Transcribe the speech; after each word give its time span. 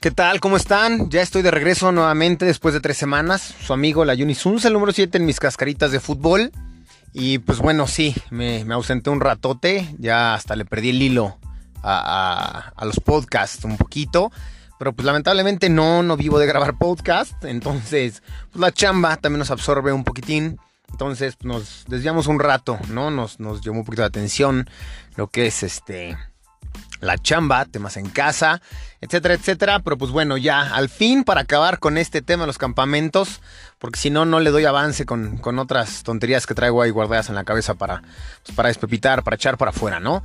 ¿Qué 0.00 0.12
tal? 0.12 0.38
¿Cómo 0.38 0.56
están? 0.56 1.10
Ya 1.10 1.22
estoy 1.22 1.42
de 1.42 1.50
regreso 1.50 1.90
nuevamente 1.90 2.46
después 2.46 2.72
de 2.72 2.78
tres 2.78 2.96
semanas. 2.96 3.56
Su 3.60 3.72
amigo 3.72 4.04
la 4.04 4.12
Unisunz, 4.12 4.64
el 4.64 4.74
número 4.74 4.92
7 4.92 5.18
en 5.18 5.26
mis 5.26 5.40
cascaritas 5.40 5.90
de 5.90 5.98
fútbol. 5.98 6.52
Y 7.12 7.38
pues 7.38 7.58
bueno, 7.58 7.88
sí, 7.88 8.14
me, 8.30 8.62
ausenté 8.72 9.10
un 9.10 9.20
ratote. 9.20 9.92
Ya 9.98 10.34
hasta 10.34 10.54
le 10.54 10.64
perdí 10.64 10.90
el 10.90 11.02
hilo 11.02 11.36
a, 11.82 12.72
los 12.82 13.00
podcasts 13.00 13.64
un 13.64 13.76
poquito. 13.76 14.30
Pero 14.78 14.92
pues 14.92 15.04
lamentablemente 15.04 15.68
no, 15.68 16.04
no 16.04 16.16
vivo 16.16 16.38
de 16.38 16.46
grabar 16.46 16.78
podcast. 16.78 17.44
Entonces, 17.44 18.22
pues 18.52 18.60
la 18.60 18.70
chamba 18.70 19.16
también 19.16 19.40
nos 19.40 19.50
absorbe 19.50 19.92
un 19.92 20.04
poquitín. 20.04 20.60
Entonces 20.92 21.34
nos 21.42 21.86
desviamos 21.88 22.28
un 22.28 22.38
rato, 22.38 22.78
¿no? 22.88 23.10
Nos, 23.10 23.40
nos 23.40 23.62
llevó 23.62 23.78
un 23.78 23.84
poquito 23.84 24.02
de 24.02 24.08
atención 24.08 24.70
lo 25.16 25.26
que 25.26 25.48
es 25.48 25.64
este 25.64 26.16
la 27.00 27.18
chamba, 27.18 27.64
temas 27.64 27.96
en 27.96 28.08
casa, 28.08 28.60
etcétera, 29.00 29.34
etcétera. 29.34 29.80
Pero 29.80 29.98
pues 29.98 30.10
bueno, 30.10 30.36
ya 30.36 30.74
al 30.74 30.88
fin 30.88 31.24
para 31.24 31.42
acabar 31.42 31.78
con 31.78 31.98
este 31.98 32.22
tema 32.22 32.44
de 32.44 32.48
los 32.48 32.58
campamentos, 32.58 33.40
porque 33.78 33.98
si 33.98 34.10
no, 34.10 34.24
no 34.24 34.40
le 34.40 34.50
doy 34.50 34.64
avance 34.64 35.06
con, 35.06 35.40
otras 35.58 36.02
tonterías 36.02 36.46
que 36.46 36.54
traigo 36.54 36.82
ahí 36.82 36.90
guardadas 36.90 37.28
en 37.28 37.34
la 37.34 37.44
cabeza 37.44 37.74
para, 37.74 38.02
pues, 38.44 38.54
para 38.54 38.68
despepitar, 38.68 39.22
para 39.22 39.36
echar 39.36 39.56
para 39.56 39.70
afuera, 39.70 40.00
¿no? 40.00 40.22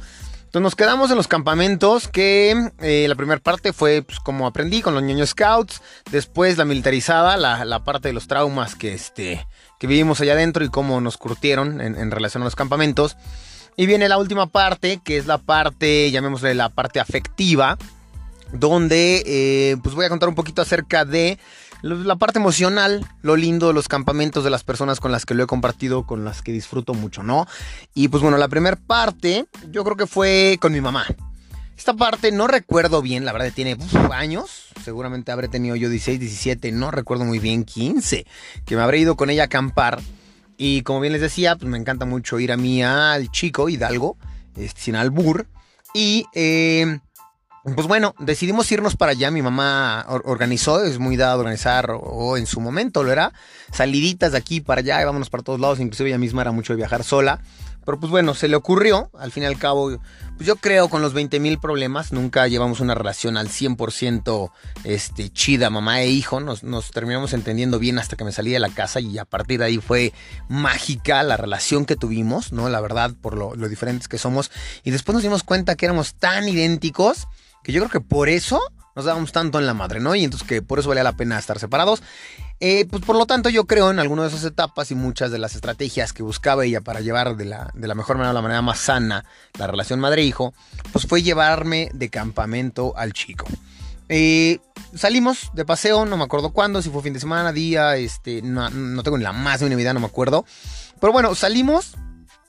Entonces 0.54 0.66
nos 0.66 0.76
quedamos 0.76 1.10
en 1.10 1.18
los 1.18 1.28
campamentos 1.28 2.08
que 2.08 2.70
eh, 2.80 3.08
la 3.10 3.16
primera 3.16 3.42
parte 3.42 3.74
fue 3.74 4.04
pues, 4.04 4.20
como 4.20 4.46
aprendí 4.46 4.84
con 4.84 4.94
los 4.94 5.02
niños 5.02 5.30
scouts, 5.30 5.82
después 6.12 6.60
la 6.60 6.66
militarizada, 6.66 7.38
la, 7.38 7.84
parte 7.84 8.10
de 8.10 8.14
los 8.14 8.28
traumas 8.28 8.76
que, 8.76 8.94
este, 8.94 9.48
que 9.80 9.88
vivimos 9.88 10.22
allá 10.22 10.34
adentro 10.34 10.64
y 10.64 10.70
cómo 10.70 11.02
nos 11.02 11.18
curtieron 11.18 11.82
en, 11.82 11.98
en 11.98 12.12
relación 12.12 12.44
a 12.44 12.46
los 12.46 12.56
campamentos. 12.56 13.18
Y 13.76 13.86
viene 13.86 14.08
la 14.08 14.18
última 14.18 14.48
parte, 14.48 15.00
que 15.04 15.18
es 15.18 15.26
la 15.26 15.38
parte, 15.38 16.12
llamémosle 16.12 16.54
la 16.54 16.70
parte 16.70 17.00
afectiva, 17.00 17.78
donde 18.52 19.24
eh, 19.26 19.78
pues 19.82 19.96
voy 19.96 20.06
a 20.06 20.10
contar 20.10 20.30
un 20.30 20.36
poquito 20.36 20.62
acerca 20.62 21.06
de 21.06 21.40
la 21.84 22.16
parte 22.16 22.40
emocional, 22.40 23.06
lo 23.22 23.36
lindo 23.36 23.68
de 23.68 23.74
los 23.74 23.90
campamentos 23.90 24.46
de 24.46 24.50
las 24.50 24.64
personas 24.64 25.02
con 25.02 25.12
las 25.12 25.26
que 25.26 25.34
lo 25.34 25.44
he 25.44 25.48
compartido, 25.48 26.06
con 26.06 26.24
las 26.24 26.42
que 26.42 26.54
disfruto 26.54 26.94
mucho, 26.94 27.24
¿no? 27.24 27.46
Y 27.94 28.08
pues 28.08 28.24
bueno, 28.24 28.38
la 28.38 28.48
primera 28.48 28.78
parte 28.78 29.48
yo 29.70 29.84
creo 29.84 29.98
que 29.98 30.08
fue 30.08 30.58
con 30.62 30.72
mi 30.72 30.80
mamá. 30.80 31.06
Esta 31.78 31.94
parte 31.94 32.32
no 32.32 32.48
recuerdo 32.48 33.02
bien, 33.02 33.26
la 33.26 33.34
verdad 33.34 33.52
tiene 33.54 33.76
años, 34.12 34.68
seguramente 34.82 35.34
habré 35.34 35.50
tenido 35.50 35.76
yo 35.76 35.90
16, 35.90 36.20
17, 36.20 36.72
no 36.72 36.92
recuerdo 36.92 37.26
muy 37.26 37.40
bien, 37.40 37.66
15, 37.66 38.26
que 38.66 38.76
me 38.78 38.82
habré 38.82 39.00
ido 39.00 39.18
con 39.18 39.30
ella 39.30 39.44
a 39.44 39.46
acampar. 39.46 40.00
Y 40.58 40.82
como 40.84 41.00
bien 41.00 41.14
les 41.14 41.22
decía, 41.22 41.56
pues 41.56 41.70
me 41.70 41.78
encanta 41.78 42.06
mucho 42.06 42.40
ir 42.40 42.52
a 42.52 42.58
mí 42.58 42.84
al 42.84 43.32
chico 43.32 43.70
Hidalgo, 43.70 44.18
este, 44.56 44.82
sin 44.82 44.96
albur. 44.96 45.48
Y 45.94 46.26
eh, 46.34 47.00
pues 47.76 47.88
bueno, 47.88 48.14
decidimos 48.20 48.70
irnos 48.72 48.98
para 48.98 49.14
allá. 49.14 49.32
Mi 49.32 49.42
mamá 49.42 50.06
organizó, 50.08 50.84
es 50.84 51.00
muy 51.00 51.16
dada 51.16 51.34
a 51.34 51.38
organizar, 51.38 51.92
o, 51.92 52.36
en 52.36 52.46
su 52.46 52.60
momento 52.60 53.04
lo 53.04 53.12
era, 53.12 53.32
saliditas 53.72 54.34
de 54.34 54.38
aquí 54.38 54.60
para 54.60 54.80
allá, 54.80 55.02
y 55.02 55.06
vámonos 55.06 55.30
para 55.30 55.44
todos 55.44 55.62
lados. 55.62 55.80
Inclusive 55.80 56.10
ella 56.10 56.18
misma 56.18 56.42
era 56.42 56.52
mucho 56.52 56.74
de 56.74 56.78
viajar 56.78 57.04
sola. 57.04 57.42
Pero 57.86 58.00
pues 58.00 58.12
bueno, 58.12 58.34
se 58.34 58.48
le 58.48 58.56
ocurrió, 58.56 59.10
al 59.18 59.32
fin 59.32 59.44
y 59.44 59.46
al 59.46 59.58
cabo, 59.58 59.98
pues 60.38 60.48
yo 60.48 60.56
creo 60.56 60.90
con 60.90 61.02
los 61.02 61.14
20 61.14 61.40
mil 61.40 61.60
problemas, 61.60 62.12
nunca 62.12 62.48
llevamos 62.48 62.80
una 62.80 62.96
relación 62.96 63.38
al 63.38 63.50
100% 63.50 64.52
este, 64.84 65.30
chida, 65.30 65.70
mamá 65.70 66.02
e 66.02 66.10
hijo, 66.10 66.40
nos, 66.40 66.62
terminamos 66.92 67.34
entendiendo 67.34 67.80
bien 67.80 68.00
hasta 68.00 68.16
que 68.16 68.24
me 68.24 68.32
salí 68.32 68.52
de 68.52 68.60
la 68.60 68.70
casa 68.70 69.00
y 69.00 69.18
a 69.18 69.26
partir 69.26 69.60
de 69.60 69.66
ahí 69.66 69.78
fue 69.78 70.14
mágica 70.50 71.24
la 71.24 71.38
relación 71.38 71.86
que 71.86 71.96
tuvimos, 71.96 72.52
¿no? 72.52 72.70
La 72.70 72.82
verdad, 72.82 73.12
por 73.22 73.38
lo, 73.38 73.56
lo 73.56 73.68
diferentes 73.68 74.08
que 74.08 74.18
somos. 74.18 74.52
Y 74.84 74.92
después 74.92 75.14
nos 75.14 75.24
dimos 75.24 75.44
cuenta 75.44 75.76
que 75.76 75.86
éramos 75.86 76.16
tan 76.16 76.48
idénticos 76.48 77.28
que 77.64 77.72
yo 77.72 77.82
creo 77.82 77.92
que 77.92 78.08
por 78.08 78.30
eso 78.30 78.62
nos 78.96 79.06
dábamos 79.06 79.32
tanto 79.32 79.60
en 79.60 79.66
la 79.66 79.74
madre, 79.74 80.00
¿no? 80.00 80.14
Y 80.16 80.24
entonces 80.24 80.48
que 80.48 80.62
por 80.62 80.80
eso 80.80 80.90
valía 80.90 81.04
la 81.04 81.18
pena 81.18 81.40
estar 81.40 81.60
separados. 81.60 82.04
Eh, 82.66 82.88
pues 82.90 83.04
por 83.04 83.18
lo 83.18 83.26
tanto 83.26 83.50
yo 83.50 83.66
creo 83.66 83.92
en 83.92 84.00
alguna 84.00 84.22
de 84.22 84.30
esas 84.30 84.46
etapas 84.46 84.90
y 84.90 84.96
muchas 84.96 85.32
de 85.32 85.38
las 85.38 85.54
estrategias 85.54 86.14
que 86.14 86.24
buscaba 86.24 86.64
ella 86.64 86.80
para 86.80 87.02
llevar 87.02 87.36
de 87.36 87.44
la, 87.44 87.70
de 87.74 87.90
la 87.90 87.94
mejor 87.94 88.16
manera, 88.16 88.32
la 88.32 88.42
manera 88.42 88.62
más 88.62 88.80
sana, 88.80 89.26
la 89.60 89.68
relación 89.68 90.00
madre-hijo, 90.00 90.54
pues 90.94 91.06
fue 91.06 91.22
llevarme 91.22 91.90
de 91.94 92.08
campamento 92.08 92.94
al 92.96 93.12
chico. 93.12 93.48
Eh, 94.08 94.60
salimos 94.96 95.52
de 95.54 95.66
paseo, 95.66 96.06
no 96.06 96.16
me 96.16 96.24
acuerdo 96.24 96.54
cuándo, 96.54 96.82
si 96.82 96.90
fue 96.90 97.04
fin 97.04 97.12
de 97.12 97.20
semana, 97.20 97.52
día, 97.52 97.98
este, 97.98 98.42
no, 98.42 98.70
no 98.70 99.04
tengo 99.04 99.18
ni 99.18 99.26
la 99.26 99.34
más 99.34 99.60
de 99.60 99.68
idea, 99.68 99.94
no 99.94 100.00
me 100.00 100.06
acuerdo. 100.06 100.46
Pero 101.02 101.12
bueno, 101.12 101.36
salimos 101.36 101.96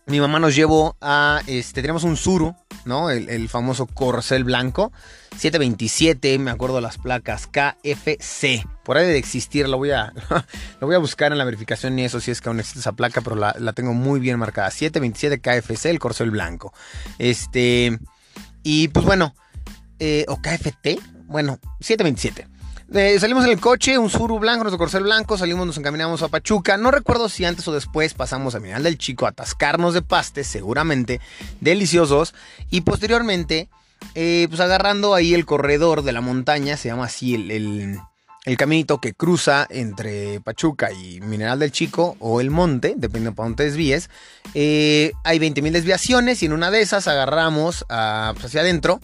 mi 0.07 0.21
mamá 0.21 0.39
nos 0.39 0.55
llevó 0.55 0.97
a, 1.01 1.41
este, 1.47 1.81
tenemos 1.81 2.05
un 2.05 2.17
Suru, 2.17 2.55
¿no? 2.85 3.11
El, 3.11 3.49
famoso 3.49 3.87
corcel 3.87 4.45
blanco. 4.45 4.93
727, 5.37 6.39
me 6.39 6.51
acuerdo 6.51 6.81
las 6.81 6.99
placas, 6.99 7.47
KFC. 7.47 8.67
Por 8.85 8.99
ahí 8.99 9.07
de 9.07 9.19
existir, 9.19 9.69
lo 9.69 9.79
voy 9.79 9.93
a, 9.93 10.13
lo 10.81 10.87
voy 10.87 10.95
a 10.95 10.99
buscar 10.99 11.33
en 11.33 11.39
la 11.39 11.45
verificación 11.45 11.99
y 11.99 12.05
eso 12.05 12.21
si 12.21 12.31
es 12.31 12.41
que 12.41 12.49
aún 12.49 12.61
existe 12.61 12.81
esa 12.81 12.93
placa, 12.93 13.21
pero 13.23 13.37
la, 13.37 13.73
tengo 13.73 13.95
muy 13.95 14.21
bien 14.21 14.39
marcada. 14.39 14.71
727 14.71 15.41
KFC, 15.41 15.87
el 15.87 15.99
corcel 15.99 16.31
blanco. 16.31 16.73
Este, 17.19 17.99
y 18.63 18.89
pues 18.89 19.07
bueno, 19.07 19.35
eh, 19.99 20.27
o 20.29 20.37
KFT, 20.37 21.01
bueno, 21.27 21.59
727. 21.81 22.54
Eh, 22.93 23.19
salimos 23.19 23.45
en 23.45 23.51
el 23.51 23.61
coche, 23.61 23.99
un 23.99 24.11
suru 24.11 24.39
blanco, 24.39 24.63
nuestro 24.63 24.79
corcel 24.79 25.05
blanco, 25.05 25.39
salimos, 25.39 25.67
nos 25.67 25.79
encaminamos 25.79 26.23
a 26.23 26.29
Pachuca. 26.29 26.77
No 26.77 26.91
recuerdo 26.91 27.29
si 27.29 27.45
antes 27.45 27.67
o 27.67 27.73
después 27.73 28.15
pasamos 28.15 28.55
a 28.55 28.61
Mineral 28.61 28.83
del 28.83 28.99
Chico 28.99 29.27
a 29.27 29.31
atascarnos 29.31 29.95
de 29.95 30.03
pastes, 30.03 30.47
seguramente 30.47 31.21
deliciosos. 31.61 32.35
Y 32.71 32.83
posteriormente, 32.83 33.69
eh, 34.15 34.47
pues 34.49 34.61
agarrando 34.61 35.15
ahí 35.15 35.35
el 35.35 35.47
corredor 35.47 36.03
de 36.03 36.13
la 36.13 36.21
montaña, 36.21 36.77
se 36.77 36.89
llama 36.89 37.07
así 37.07 37.35
el, 37.35 37.99
caminito 38.59 39.01
que 39.01 39.15
cruza 39.15 39.67
entre 39.71 40.41
Pachuca 40.41 40.93
y 40.93 41.21
Mineral 41.23 41.59
del 41.59 41.73
Chico 41.73 42.17
o 42.21 42.43
el 42.43 42.51
monte, 42.51 42.95
dependiendo 42.97 43.35
para 43.35 43.49
dónde 43.49 43.65
desvíes. 43.65 44.11
Eh, 44.53 45.13
hay 45.25 45.39
20.000 45.39 45.73
desviaciones 45.73 46.43
y 46.43 46.47
en 46.47 46.53
una 46.53 46.71
de 46.71 46.83
esas 46.83 47.09
agarramos 47.09 47.87
pues, 47.89 48.45
hacia 48.45 48.61
adentro. 48.61 49.01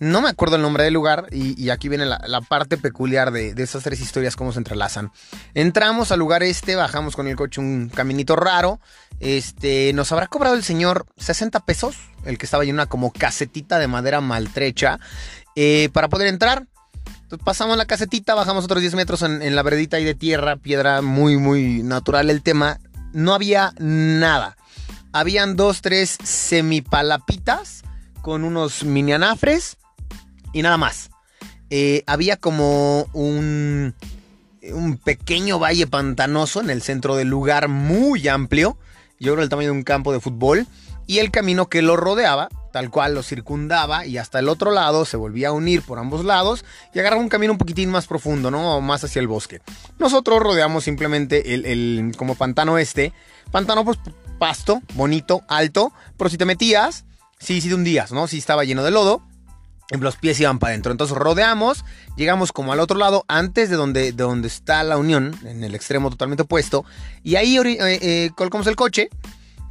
No 0.00 0.20
me 0.22 0.28
acuerdo 0.28 0.54
el 0.54 0.62
nombre 0.62 0.84
del 0.84 0.94
lugar 0.94 1.26
y, 1.32 1.70
aquí 1.70 1.88
viene 1.88 2.06
la, 2.06 2.40
parte 2.42 2.76
peculiar 2.76 3.32
de, 3.32 3.52
de, 3.52 3.62
estas 3.64 3.82
tres 3.82 4.00
historias, 4.00 4.36
cómo 4.36 4.52
se 4.52 4.58
entrelazan. 4.58 5.10
Entramos 5.54 6.12
al 6.12 6.20
lugar 6.20 6.44
este, 6.44 6.76
bajamos 6.76 7.16
con 7.16 7.26
el 7.26 7.34
coche 7.34 7.60
un 7.60 7.90
caminito 7.92 8.36
raro. 8.36 8.78
Este, 9.18 9.92
nos 9.94 10.12
habrá 10.12 10.28
cobrado 10.28 10.54
el 10.54 10.62
señor 10.62 11.06
60 11.16 11.60
pesos, 11.60 11.96
el 12.24 12.38
que 12.38 12.46
estaba 12.46 12.62
en 12.62 12.74
una 12.74 12.86
como 12.86 13.12
casetita 13.12 13.80
de 13.80 13.88
madera 13.88 14.20
maltrecha, 14.20 15.00
eh, 15.56 15.88
para 15.92 16.08
poder 16.08 16.28
entrar. 16.28 16.66
Pasamos 17.44 17.76
la 17.76 17.84
casetita, 17.84 18.36
bajamos 18.36 18.64
otros 18.64 18.80
10 18.80 18.94
metros 18.94 19.22
en, 19.22 19.42
en 19.42 19.56
la 19.56 19.64
veredita 19.64 19.96
ahí 19.96 20.04
de 20.04 20.14
tierra, 20.14 20.56
piedra 20.56 21.02
muy, 21.02 21.38
muy 21.38 21.82
natural 21.82 22.30
el 22.30 22.42
tema. 22.42 22.78
No 23.12 23.34
había 23.34 23.72
nada. 23.78 24.56
Habían 25.12 25.56
dos, 25.56 25.82
tres 25.82 26.18
semipalapitas 26.22 27.82
con 28.22 28.44
unos 28.44 28.84
mini 28.84 29.12
anafres 29.12 29.77
y 30.52 30.62
nada 30.62 30.76
más. 30.76 31.10
Eh, 31.70 32.02
había 32.06 32.36
como 32.36 33.06
un, 33.12 33.94
un 34.72 34.96
pequeño 34.96 35.58
valle 35.58 35.86
pantanoso 35.86 36.60
en 36.60 36.70
el 36.70 36.82
centro 36.82 37.16
del 37.16 37.28
lugar, 37.28 37.68
muy 37.68 38.26
amplio, 38.28 38.78
yo 39.20 39.32
creo 39.32 39.42
el 39.42 39.50
tamaño 39.50 39.68
de 39.68 39.78
un 39.78 39.82
campo 39.82 40.12
de 40.12 40.20
fútbol, 40.20 40.66
y 41.06 41.18
el 41.18 41.30
camino 41.30 41.68
que 41.68 41.82
lo 41.82 41.96
rodeaba, 41.96 42.48
tal 42.72 42.90
cual 42.90 43.14
lo 43.14 43.22
circundaba, 43.22 44.06
y 44.06 44.18
hasta 44.18 44.38
el 44.38 44.48
otro 44.48 44.70
lado 44.70 45.04
se 45.04 45.16
volvía 45.16 45.48
a 45.48 45.52
unir 45.52 45.82
por 45.82 45.98
ambos 45.98 46.24
lados 46.24 46.64
y 46.92 46.98
agarraba 46.98 47.22
un 47.22 47.30
camino 47.30 47.52
un 47.52 47.58
poquitín 47.58 47.90
más 47.90 48.06
profundo, 48.06 48.50
¿no? 48.50 48.80
Más 48.82 49.04
hacia 49.04 49.20
el 49.20 49.26
bosque. 49.26 49.60
Nosotros 49.98 50.38
rodeamos 50.40 50.84
simplemente 50.84 51.54
el, 51.54 51.64
el 51.64 52.14
como 52.16 52.34
pantano 52.34 52.76
este, 52.76 53.14
pantano 53.50 53.84
pues 53.84 53.98
pasto, 54.38 54.82
bonito, 54.94 55.42
alto, 55.48 55.92
pero 56.16 56.28
si 56.28 56.36
te 56.36 56.44
metías, 56.44 57.04
sí, 57.38 57.60
sí 57.62 57.68
de 57.68 57.74
un 57.74 57.84
día, 57.84 58.06
¿no? 58.10 58.26
Sí 58.26 58.38
estaba 58.38 58.64
lleno 58.64 58.84
de 58.84 58.90
lodo 58.90 59.22
los 59.90 60.16
pies 60.16 60.38
iban 60.40 60.58
para 60.58 60.72
adentro. 60.72 60.92
Entonces 60.92 61.16
rodeamos, 61.16 61.84
llegamos 62.16 62.52
como 62.52 62.72
al 62.72 62.80
otro 62.80 62.98
lado, 62.98 63.24
antes 63.28 63.70
de 63.70 63.76
donde, 63.76 64.12
de 64.12 64.22
donde 64.22 64.48
está 64.48 64.82
la 64.82 64.98
unión, 64.98 65.34
en 65.44 65.64
el 65.64 65.74
extremo 65.74 66.10
totalmente 66.10 66.42
opuesto. 66.42 66.84
Y 67.22 67.36
ahí 67.36 67.56
eh, 67.56 67.78
eh, 67.80 68.30
colocamos 68.34 68.66
el 68.66 68.76
coche, 68.76 69.08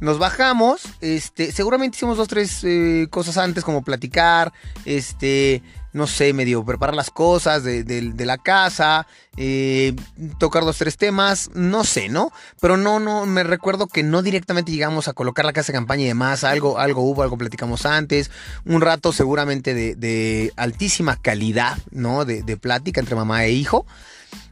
nos 0.00 0.18
bajamos, 0.18 0.82
este, 1.00 1.52
seguramente 1.52 1.96
hicimos 1.96 2.16
dos, 2.16 2.28
tres 2.28 2.60
eh, 2.62 3.06
cosas 3.10 3.36
antes, 3.36 3.64
como 3.64 3.82
platicar, 3.82 4.52
este, 4.84 5.62
no 5.92 6.06
sé, 6.06 6.32
medio 6.32 6.64
preparar 6.64 6.94
las 6.94 7.10
cosas 7.10 7.64
de, 7.64 8.12
la 8.18 8.38
casa, 8.38 9.06
eh, 9.36 9.94
tocar 10.38 10.64
dos, 10.64 10.76
tres 10.78 10.96
temas, 10.96 11.50
no 11.54 11.84
sé, 11.84 12.08
¿no? 12.08 12.30
Pero 12.60 12.76
no, 12.76 13.00
no, 13.00 13.26
me 13.26 13.42
recuerdo 13.42 13.86
que 13.86 14.02
no 14.02 14.22
directamente 14.22 14.72
llegamos 14.72 15.08
a 15.08 15.14
colocar 15.14 15.44
la 15.44 15.52
casa 15.52 15.72
de 15.72 15.78
campaña 15.78 16.02
y 16.02 16.08
demás, 16.08 16.44
algo, 16.44 16.78
algo 16.78 17.02
hubo, 17.02 17.22
algo 17.22 17.38
platicamos 17.38 17.86
antes, 17.86 18.30
un 18.64 18.80
rato 18.80 19.12
seguramente 19.12 19.74
de, 19.74 20.52
altísima 20.56 21.16
calidad, 21.16 21.78
¿no? 21.90 22.24
De, 22.24 22.42
de 22.42 22.56
plática 22.56 23.00
entre 23.00 23.16
mamá 23.16 23.44
e 23.44 23.52
hijo, 23.52 23.86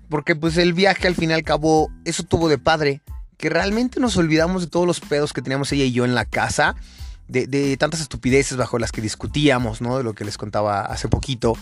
porque 0.08 0.36
pues 0.36 0.56
el 0.56 0.72
viaje 0.72 1.06
al 1.06 1.14
fin 1.14 1.30
y 1.30 1.34
al 1.34 1.42
cabo, 1.42 1.90
eso 2.04 2.22
tuvo 2.22 2.48
de 2.48 2.58
padre, 2.58 3.02
que 3.36 3.50
realmente 3.50 4.00
nos 4.00 4.16
olvidamos 4.16 4.62
de 4.62 4.68
todos 4.68 4.86
los 4.86 5.00
pedos 5.00 5.32
que 5.32 5.42
teníamos 5.42 5.70
ella 5.72 5.84
y 5.84 5.92
yo 5.92 6.04
en 6.04 6.14
la 6.14 6.24
casa 6.24 6.76
de, 7.28 7.76
tantas 7.76 8.00
estupideces 8.00 8.56
bajo 8.56 8.78
las 8.78 8.92
que 8.92 9.00
discutíamos, 9.00 9.80
¿no? 9.80 9.98
De 9.98 10.04
lo 10.04 10.14
que 10.14 10.24
les 10.24 10.38
contaba 10.38 10.82
hace 10.82 11.08
poquito. 11.08 11.54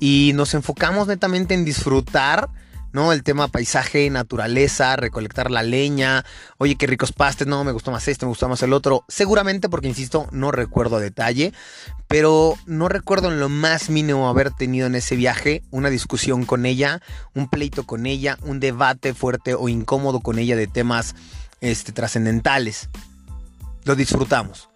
Y 0.00 0.32
nos 0.34 0.54
enfocamos 0.54 1.08
netamente 1.08 1.54
en 1.54 1.64
disfrutar 1.64 2.48
¿no? 2.92 3.12
El 3.12 3.22
tema 3.22 3.48
paisaje, 3.48 4.08
naturaleza, 4.10 4.96
recolectar 4.96 5.50
la 5.50 5.62
leña, 5.62 6.24
oye, 6.56 6.76
qué 6.76 6.86
ricos 6.86 7.12
pastes, 7.12 7.46
no, 7.46 7.62
me 7.64 7.72
gustó 7.72 7.90
más 7.90 8.08
este, 8.08 8.24
me 8.24 8.30
gustó 8.30 8.48
más 8.48 8.62
el 8.62 8.72
otro. 8.72 9.04
Seguramente 9.08 9.68
porque, 9.68 9.88
insisto, 9.88 10.26
no 10.32 10.50
recuerdo 10.52 10.96
a 10.96 11.00
detalle, 11.00 11.52
pero 12.06 12.56
no 12.66 12.88
recuerdo 12.88 13.30
en 13.30 13.40
lo 13.40 13.48
más 13.48 13.90
mínimo 13.90 14.28
haber 14.28 14.50
tenido 14.52 14.86
en 14.86 14.94
ese 14.94 15.16
viaje 15.16 15.62
una 15.70 15.90
discusión 15.90 16.44
con 16.44 16.66
ella, 16.66 17.00
un 17.34 17.48
pleito 17.48 17.84
con 17.84 18.06
ella, 18.06 18.38
un 18.42 18.60
debate 18.60 19.14
fuerte 19.14 19.54
o 19.54 19.68
incómodo 19.68 20.20
con 20.20 20.38
ella 20.38 20.56
de 20.56 20.66
temas 20.66 21.14
este, 21.60 21.92
trascendentales. 21.92 22.88
Lo 23.84 23.96
disfrutamos. 23.96 24.68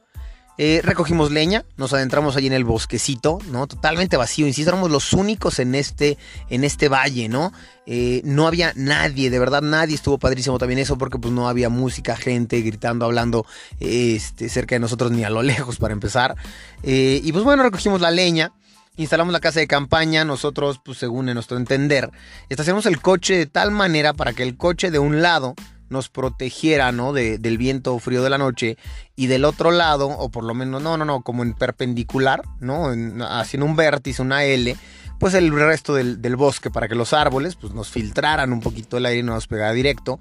Eh, 0.58 0.80
recogimos 0.84 1.30
leña, 1.30 1.64
nos 1.78 1.94
adentramos 1.94 2.36
allí 2.36 2.46
en 2.46 2.52
el 2.52 2.64
bosquecito, 2.64 3.38
¿no? 3.50 3.66
Totalmente 3.66 4.18
vacío, 4.18 4.46
insisto, 4.46 4.70
éramos 4.70 4.90
los 4.90 5.14
únicos 5.14 5.58
en 5.58 5.74
este, 5.74 6.18
en 6.50 6.64
este 6.64 6.88
valle, 6.88 7.30
¿no? 7.30 7.52
Eh, 7.86 8.20
no 8.24 8.46
había 8.46 8.72
nadie, 8.76 9.30
de 9.30 9.38
verdad 9.38 9.62
nadie, 9.62 9.94
estuvo 9.94 10.18
padrísimo 10.18 10.58
también 10.58 10.78
eso 10.78 10.98
porque 10.98 11.18
pues 11.18 11.32
no 11.32 11.48
había 11.48 11.70
música, 11.70 12.16
gente 12.16 12.60
gritando, 12.60 13.06
hablando 13.06 13.46
este, 13.80 14.50
cerca 14.50 14.74
de 14.74 14.80
nosotros 14.80 15.10
ni 15.10 15.24
a 15.24 15.30
lo 15.30 15.42
lejos 15.42 15.78
para 15.78 15.94
empezar. 15.94 16.36
Eh, 16.82 17.20
y 17.24 17.32
pues 17.32 17.44
bueno, 17.44 17.62
recogimos 17.62 18.02
la 18.02 18.10
leña, 18.10 18.52
instalamos 18.96 19.32
la 19.32 19.40
casa 19.40 19.60
de 19.60 19.66
campaña, 19.66 20.26
nosotros, 20.26 20.80
pues 20.84 20.98
según 20.98 21.30
en 21.30 21.34
nuestro 21.34 21.56
entender, 21.56 22.10
estacionamos 22.50 22.84
el 22.84 23.00
coche 23.00 23.38
de 23.38 23.46
tal 23.46 23.70
manera 23.70 24.12
para 24.12 24.34
que 24.34 24.42
el 24.42 24.58
coche 24.58 24.90
de 24.90 24.98
un 24.98 25.22
lado 25.22 25.54
nos 25.92 26.08
protegiera, 26.08 26.90
¿no? 26.90 27.12
del 27.12 27.58
viento 27.58 27.98
frío 27.98 28.22
de 28.22 28.30
la 28.30 28.38
noche. 28.38 28.76
Y 29.14 29.26
del 29.26 29.44
otro 29.44 29.70
lado, 29.70 30.08
o 30.08 30.30
por 30.30 30.42
lo 30.42 30.54
menos, 30.54 30.82
no, 30.82 30.96
no, 30.96 31.04
no, 31.04 31.20
como 31.20 31.42
en 31.42 31.54
perpendicular, 31.54 32.42
¿no? 32.60 32.88
haciendo 33.28 33.66
un 33.66 33.76
vértice, 33.76 34.22
una 34.22 34.44
L, 34.44 34.76
pues 35.18 35.34
el 35.34 35.52
resto 35.52 35.94
del, 35.94 36.36
bosque 36.36 36.70
para 36.70 36.88
que 36.88 36.96
los 36.96 37.12
árboles, 37.12 37.54
pues 37.54 37.72
nos 37.72 37.90
filtraran 37.90 38.52
un 38.52 38.60
poquito 38.60 38.96
el 38.96 39.06
aire 39.06 39.20
y 39.20 39.22
no 39.22 39.34
nos 39.34 39.46
pegara 39.46 39.72
directo. 39.72 40.18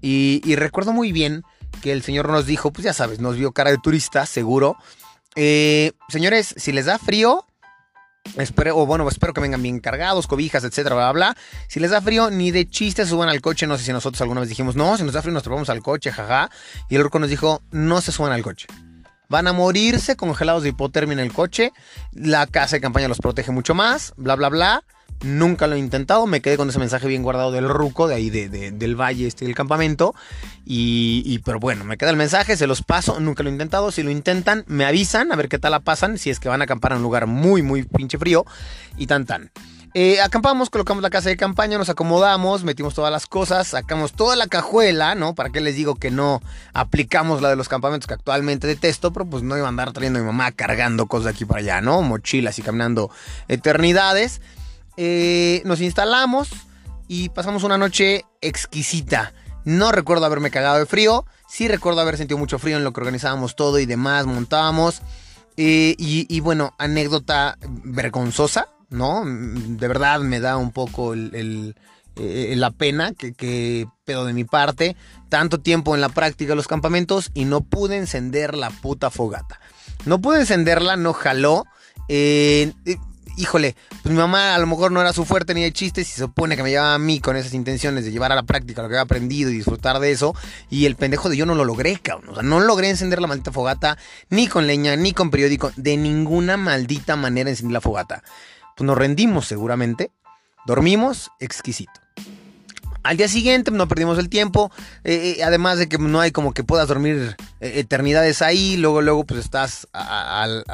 Y, 0.00 0.56
recuerdo 0.56 0.92
muy 0.92 1.12
bien 1.12 1.44
que 1.80 1.92
el 1.92 2.02
señor 2.02 2.28
nos 2.28 2.46
dijo, 2.46 2.72
pues 2.72 2.84
ya 2.84 2.92
sabes, 2.92 3.20
nos 3.20 3.36
vio 3.36 3.52
cara 3.52 3.70
de 3.70 3.78
turista, 3.78 4.26
seguro. 4.26 4.76
Eh, 5.36 5.92
señores, 6.08 6.54
si 6.56 6.72
les 6.72 6.86
da 6.86 6.98
frío, 6.98 7.46
Espero, 8.36 8.86
bueno, 8.86 9.06
espero 9.08 9.34
que 9.34 9.40
vengan 9.40 9.62
bien 9.62 9.80
cargados, 9.80 10.26
cobijas, 10.26 10.64
etcétera, 10.64 10.94
bla, 10.94 11.12
bla, 11.12 11.36
Si 11.68 11.80
les 11.80 11.90
da 11.90 12.00
frío, 12.00 12.30
ni 12.30 12.50
de 12.50 12.68
chiste 12.68 13.04
suban 13.04 13.28
al 13.28 13.40
coche. 13.40 13.66
No 13.66 13.76
sé 13.76 13.84
si 13.84 13.92
nosotros 13.92 14.20
alguna 14.22 14.40
vez 14.40 14.48
dijimos, 14.48 14.74
no, 14.74 14.96
si 14.96 15.02
nos 15.02 15.12
da 15.12 15.22
frío 15.22 15.34
nos 15.34 15.42
trepamos 15.42 15.68
al 15.68 15.82
coche, 15.82 16.12
jaja. 16.12 16.50
Y 16.88 16.96
el 16.96 17.02
orco 17.02 17.18
nos 17.18 17.28
dijo, 17.28 17.62
no 17.70 18.00
se 18.00 18.12
suban 18.12 18.32
al 18.32 18.42
coche. 18.42 18.66
Van 19.28 19.46
a 19.46 19.52
morirse 19.52 20.16
congelados 20.16 20.62
de 20.62 20.70
hipotermia 20.70 21.14
en 21.14 21.20
el 21.20 21.32
coche. 21.32 21.72
La 22.12 22.46
casa 22.46 22.76
de 22.76 22.80
campaña 22.80 23.08
los 23.08 23.18
protege 23.18 23.50
mucho 23.50 23.74
más, 23.74 24.14
bla, 24.16 24.36
bla, 24.36 24.48
bla. 24.48 24.84
Nunca 25.22 25.68
lo 25.68 25.76
he 25.76 25.78
intentado, 25.78 26.26
me 26.26 26.40
quedé 26.40 26.56
con 26.56 26.68
ese 26.68 26.80
mensaje 26.80 27.06
bien 27.06 27.22
guardado 27.22 27.52
del 27.52 27.68
ruco, 27.68 28.08
de 28.08 28.16
ahí 28.16 28.28
del 28.30 29.00
valle 29.00 29.26
este 29.26 29.44
del 29.44 29.54
campamento. 29.54 30.14
Y, 30.64 31.38
pero 31.44 31.60
bueno, 31.60 31.84
me 31.84 31.96
queda 31.96 32.10
el 32.10 32.16
mensaje, 32.16 32.56
se 32.56 32.66
los 32.66 32.82
paso, 32.82 33.20
nunca 33.20 33.42
lo 33.42 33.48
he 33.48 33.52
intentado. 33.52 33.92
Si 33.92 34.02
lo 34.02 34.10
intentan, 34.10 34.64
me 34.66 34.84
avisan 34.84 35.32
a 35.32 35.36
ver 35.36 35.48
qué 35.48 35.58
tal 35.58 35.72
la 35.72 35.80
pasan, 35.80 36.18
si 36.18 36.30
es 36.30 36.40
que 36.40 36.48
van 36.48 36.60
a 36.60 36.64
acampar 36.64 36.92
en 36.92 36.98
un 36.98 37.04
lugar 37.04 37.26
muy, 37.26 37.62
muy 37.62 37.84
pinche 37.84 38.18
frío. 38.18 38.44
Y 38.96 39.06
tan 39.06 39.26
tan. 39.26 39.50
Eh, 39.94 40.22
acampamos, 40.22 40.70
colocamos 40.70 41.02
la 41.02 41.10
casa 41.10 41.28
de 41.28 41.36
campaña, 41.36 41.76
nos 41.76 41.90
acomodamos, 41.90 42.64
metimos 42.64 42.94
todas 42.94 43.12
las 43.12 43.26
cosas, 43.26 43.68
sacamos 43.68 44.14
toda 44.14 44.36
la 44.36 44.46
cajuela, 44.46 45.14
¿no? 45.14 45.34
¿Para 45.34 45.50
qué 45.50 45.60
les 45.60 45.76
digo 45.76 45.96
que 45.96 46.10
no 46.10 46.40
aplicamos 46.72 47.42
la 47.42 47.50
de 47.50 47.56
los 47.56 47.68
campamentos 47.68 48.06
que 48.06 48.14
actualmente 48.14 48.66
detesto? 48.66 49.12
Pero 49.12 49.26
pues 49.26 49.42
no 49.42 49.54
iba 49.54 49.66
a 49.66 49.68
andar 49.68 49.92
trayendo 49.92 50.18
a 50.18 50.22
mi 50.22 50.26
mamá 50.26 50.50
cargando 50.50 51.06
cosas 51.06 51.24
de 51.24 51.30
aquí 51.32 51.44
para 51.44 51.60
allá, 51.60 51.80
¿no? 51.82 52.00
Mochilas 52.00 52.58
y 52.58 52.62
caminando 52.62 53.10
eternidades. 53.48 54.40
Eh, 54.96 55.62
nos 55.64 55.80
instalamos 55.80 56.50
y 57.08 57.28
pasamos 57.30 57.62
una 57.62 57.78
noche 57.78 58.24
exquisita. 58.40 59.32
No 59.64 59.92
recuerdo 59.92 60.26
haberme 60.26 60.50
cagado 60.50 60.78
de 60.78 60.86
frío, 60.86 61.24
sí 61.48 61.68
recuerdo 61.68 62.00
haber 62.00 62.16
sentido 62.16 62.38
mucho 62.38 62.58
frío 62.58 62.76
en 62.76 62.84
lo 62.84 62.92
que 62.92 63.00
organizábamos 63.00 63.54
todo 63.54 63.78
y 63.78 63.86
demás, 63.86 64.26
montábamos. 64.26 65.02
Eh, 65.56 65.94
y, 65.98 66.40
bueno, 66.40 66.74
anécdota 66.78 67.58
vergonzosa, 67.84 68.68
¿no? 68.88 69.22
De 69.24 69.86
verdad 69.86 70.20
me 70.20 70.40
da 70.40 70.56
un 70.56 70.72
poco 70.72 71.14
eh, 71.14 71.74
la 72.56 72.70
pena 72.70 73.12
que, 73.12 73.34
que, 73.34 73.86
pedo 74.04 74.24
de 74.24 74.32
mi 74.32 74.44
parte. 74.44 74.96
Tanto 75.28 75.60
tiempo 75.60 75.94
en 75.94 76.00
la 76.00 76.08
práctica 76.08 76.52
de 76.52 76.56
los 76.56 76.68
campamentos 76.68 77.30
y 77.34 77.44
no 77.44 77.60
pude 77.60 77.98
encender 77.98 78.56
la 78.56 78.70
puta 78.70 79.10
fogata. 79.10 79.60
No 80.06 80.20
pude 80.20 80.40
encenderla, 80.40 80.96
no 80.96 81.12
jaló 81.12 81.66
híjole, 83.36 83.76
pues 84.02 84.12
mi 84.12 84.14
mamá 84.14 84.54
a 84.54 84.58
lo 84.58 84.66
mejor 84.66 84.92
no 84.92 85.00
era 85.00 85.12
su 85.12 85.24
fuerte 85.24 85.54
ni 85.54 85.62
de 85.62 85.72
chistes 85.72 86.08
y 86.08 86.12
se 86.12 86.20
supone 86.20 86.56
que 86.56 86.62
me 86.62 86.70
llevaba 86.70 86.94
a 86.94 86.98
mí 86.98 87.20
con 87.20 87.36
esas 87.36 87.54
intenciones 87.54 88.04
de 88.04 88.12
llevar 88.12 88.32
a 88.32 88.34
la 88.34 88.42
práctica 88.42 88.82
lo 88.82 88.88
que 88.88 88.94
había 88.94 89.02
aprendido 89.02 89.50
y 89.50 89.54
disfrutar 89.54 89.98
de 89.98 90.10
eso. 90.10 90.34
Y 90.70 90.86
el 90.86 90.96
pendejo 90.96 91.28
de 91.28 91.36
yo 91.36 91.46
no 91.46 91.54
lo 91.54 91.64
logré, 91.64 91.98
cabrón. 91.98 92.30
O 92.30 92.34
sea, 92.34 92.42
no 92.42 92.60
logré 92.60 92.88
encender 92.88 93.20
la 93.20 93.26
maldita 93.26 93.52
fogata 93.52 93.98
ni 94.30 94.46
con 94.46 94.66
leña, 94.66 94.96
ni 94.96 95.12
con 95.12 95.30
periódico. 95.30 95.72
De 95.76 95.96
ninguna 95.96 96.56
maldita 96.56 97.16
manera 97.16 97.50
encendí 97.50 97.72
la 97.72 97.80
fogata. 97.80 98.22
Pues 98.76 98.86
nos 98.86 98.98
rendimos 98.98 99.46
seguramente. 99.46 100.10
Dormimos 100.66 101.30
exquisito. 101.40 101.92
Al 103.02 103.16
día 103.16 103.26
siguiente 103.26 103.72
no 103.72 103.88
perdimos 103.88 104.18
el 104.18 104.28
tiempo, 104.28 104.70
eh, 105.02 105.36
eh, 105.38 105.42
además 105.42 105.78
de 105.78 105.88
que 105.88 105.98
no 105.98 106.20
hay 106.20 106.30
como 106.30 106.54
que 106.54 106.62
puedas 106.62 106.86
dormir 106.86 107.36
eh, 107.60 107.72
eternidades 107.76 108.42
ahí, 108.42 108.76
luego 108.76 109.02
luego 109.02 109.24
pues 109.24 109.40
estás 109.40 109.88
al, 109.92 110.64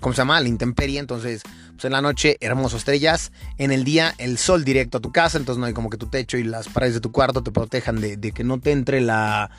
¿cómo 0.00 0.12
se 0.12 0.18
llama? 0.18 0.36
A 0.36 0.40
la 0.40 0.48
intemperie, 0.48 0.98
entonces 0.98 1.42
pues 1.74 1.84
en 1.84 1.92
la 1.92 2.02
noche 2.02 2.38
hermoso 2.40 2.76
estrellas, 2.76 3.30
en 3.58 3.70
el 3.70 3.84
día 3.84 4.14
el 4.18 4.36
sol 4.36 4.64
directo 4.64 4.98
a 4.98 5.00
tu 5.00 5.12
casa, 5.12 5.38
entonces 5.38 5.60
no 5.60 5.66
hay 5.66 5.74
como 5.74 5.88
que 5.88 5.96
tu 5.96 6.06
techo 6.06 6.38
y 6.38 6.42
las 6.42 6.68
paredes 6.68 6.94
de 6.94 7.00
tu 7.00 7.12
cuarto 7.12 7.42
te 7.42 7.52
protejan 7.52 8.00
de, 8.00 8.18
que 8.32 8.42
no 8.42 8.58
te 8.58 8.72
entre 8.72 9.00
la, 9.00 9.50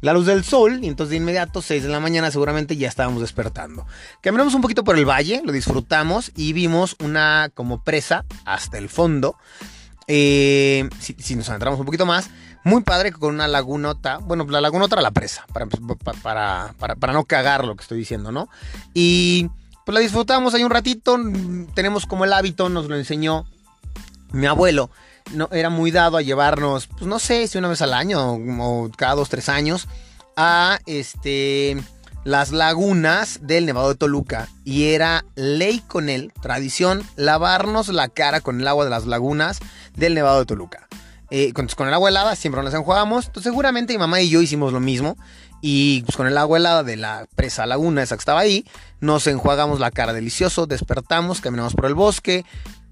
la 0.00 0.14
luz 0.14 0.24
del 0.24 0.44
sol 0.44 0.82
y 0.82 0.88
entonces 0.88 1.10
de 1.10 1.16
inmediato 1.16 1.60
6 1.60 1.82
de 1.82 1.88
la 1.90 2.00
mañana 2.00 2.30
seguramente 2.30 2.78
ya 2.78 2.88
estábamos 2.88 3.20
despertando. 3.20 3.86
Caminamos 4.22 4.54
un 4.54 4.62
poquito 4.62 4.82
por 4.82 4.96
el 4.96 5.04
valle, 5.04 5.42
lo 5.44 5.52
disfrutamos 5.52 6.32
y 6.34 6.54
vimos 6.54 6.96
una 7.00 7.50
como 7.52 7.84
presa 7.84 8.24
hasta 8.46 8.78
el 8.78 8.88
fondo 8.88 9.36
eh, 10.08 10.88
si, 11.00 11.34
nos 11.34 11.48
adentramos 11.48 11.80
un 11.80 11.86
poquito 11.86 12.06
más, 12.06 12.30
muy 12.64 12.82
padre 12.82 13.12
con 13.12 13.34
una 13.34 13.48
lagunota. 13.48 14.18
Bueno, 14.18 14.46
la 14.48 14.60
lagunota 14.60 14.96
era 14.96 15.02
la 15.02 15.10
presa, 15.10 15.46
para, 15.52 15.66
para, 16.22 16.94
para, 16.98 17.12
no 17.12 17.24
cagar 17.24 17.64
lo 17.64 17.76
que 17.76 17.82
estoy 17.82 17.98
diciendo, 17.98 18.32
¿no? 18.32 18.48
Y 18.94 19.48
pues 19.84 19.94
la 19.94 20.00
disfrutamos 20.00 20.54
ahí 20.54 20.64
un 20.64 20.70
ratito. 20.70 21.18
Tenemos 21.74 22.06
como 22.06 22.24
el 22.24 22.32
hábito, 22.32 22.68
nos 22.68 22.86
lo 22.86 22.96
enseñó 22.96 23.46
mi 24.32 24.46
abuelo. 24.46 24.90
No, 25.32 25.48
era 25.50 25.70
muy 25.70 25.90
dado 25.90 26.16
a 26.16 26.22
llevarnos, 26.22 26.86
pues 26.86 27.02
no 27.02 27.18
sé 27.18 27.48
si 27.48 27.58
una 27.58 27.68
vez 27.68 27.82
al 27.82 27.94
año 27.94 28.34
o 28.34 28.90
cada 28.96 29.16
dos, 29.16 29.28
tres 29.28 29.48
años, 29.48 29.88
a 30.36 30.78
este 30.86 31.76
las 32.26 32.50
lagunas 32.50 33.38
del 33.42 33.66
Nevado 33.66 33.90
de 33.90 33.94
Toluca. 33.94 34.48
Y 34.64 34.86
era 34.86 35.24
ley 35.36 35.80
con 35.86 36.08
él, 36.08 36.32
tradición, 36.42 37.04
lavarnos 37.14 37.88
la 37.88 38.08
cara 38.08 38.40
con 38.40 38.60
el 38.60 38.66
agua 38.66 38.84
de 38.84 38.90
las 38.90 39.06
lagunas 39.06 39.60
del 39.94 40.14
Nevado 40.14 40.40
de 40.40 40.46
Toluca. 40.46 40.88
Eh, 41.30 41.52
con, 41.52 41.68
el 41.86 41.94
agua 41.94 42.08
helada 42.08 42.34
siempre 42.34 42.64
nos 42.64 42.74
enjuagamos, 42.74 43.26
entonces 43.26 43.52
seguramente 43.52 43.92
mi 43.92 43.98
mamá 43.98 44.20
y 44.20 44.28
yo 44.28 44.42
hicimos 44.42 44.72
lo 44.72 44.80
mismo. 44.80 45.16
Y 45.62 46.02
pues, 46.02 46.16
con 46.16 46.26
el 46.26 46.36
agua 46.36 46.58
helada 46.58 46.82
de 46.82 46.96
la 46.96 47.28
presa 47.36 47.64
laguna 47.64 48.02
esa 48.02 48.16
que 48.16 48.22
estaba 48.22 48.40
ahí, 48.40 48.66
nos 49.00 49.28
enjuagamos 49.28 49.78
la 49.78 49.92
cara 49.92 50.12
delicioso, 50.12 50.66
despertamos, 50.66 51.40
caminamos 51.40 51.74
por 51.74 51.86
el 51.86 51.94
bosque, 51.94 52.44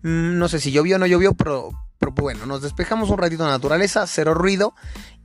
mm, 0.02 0.38
no 0.38 0.46
sé 0.46 0.60
si 0.60 0.70
llovió 0.70 0.94
o 0.94 0.98
no 1.00 1.06
llovió, 1.06 1.34
pero, 1.34 1.72
pero 2.12 2.24
bueno, 2.24 2.46
nos 2.46 2.60
despejamos 2.60 3.10
un 3.10 3.18
ratito 3.18 3.44
de 3.44 3.50
naturaleza, 3.50 4.06
cero 4.06 4.34
ruido 4.34 4.74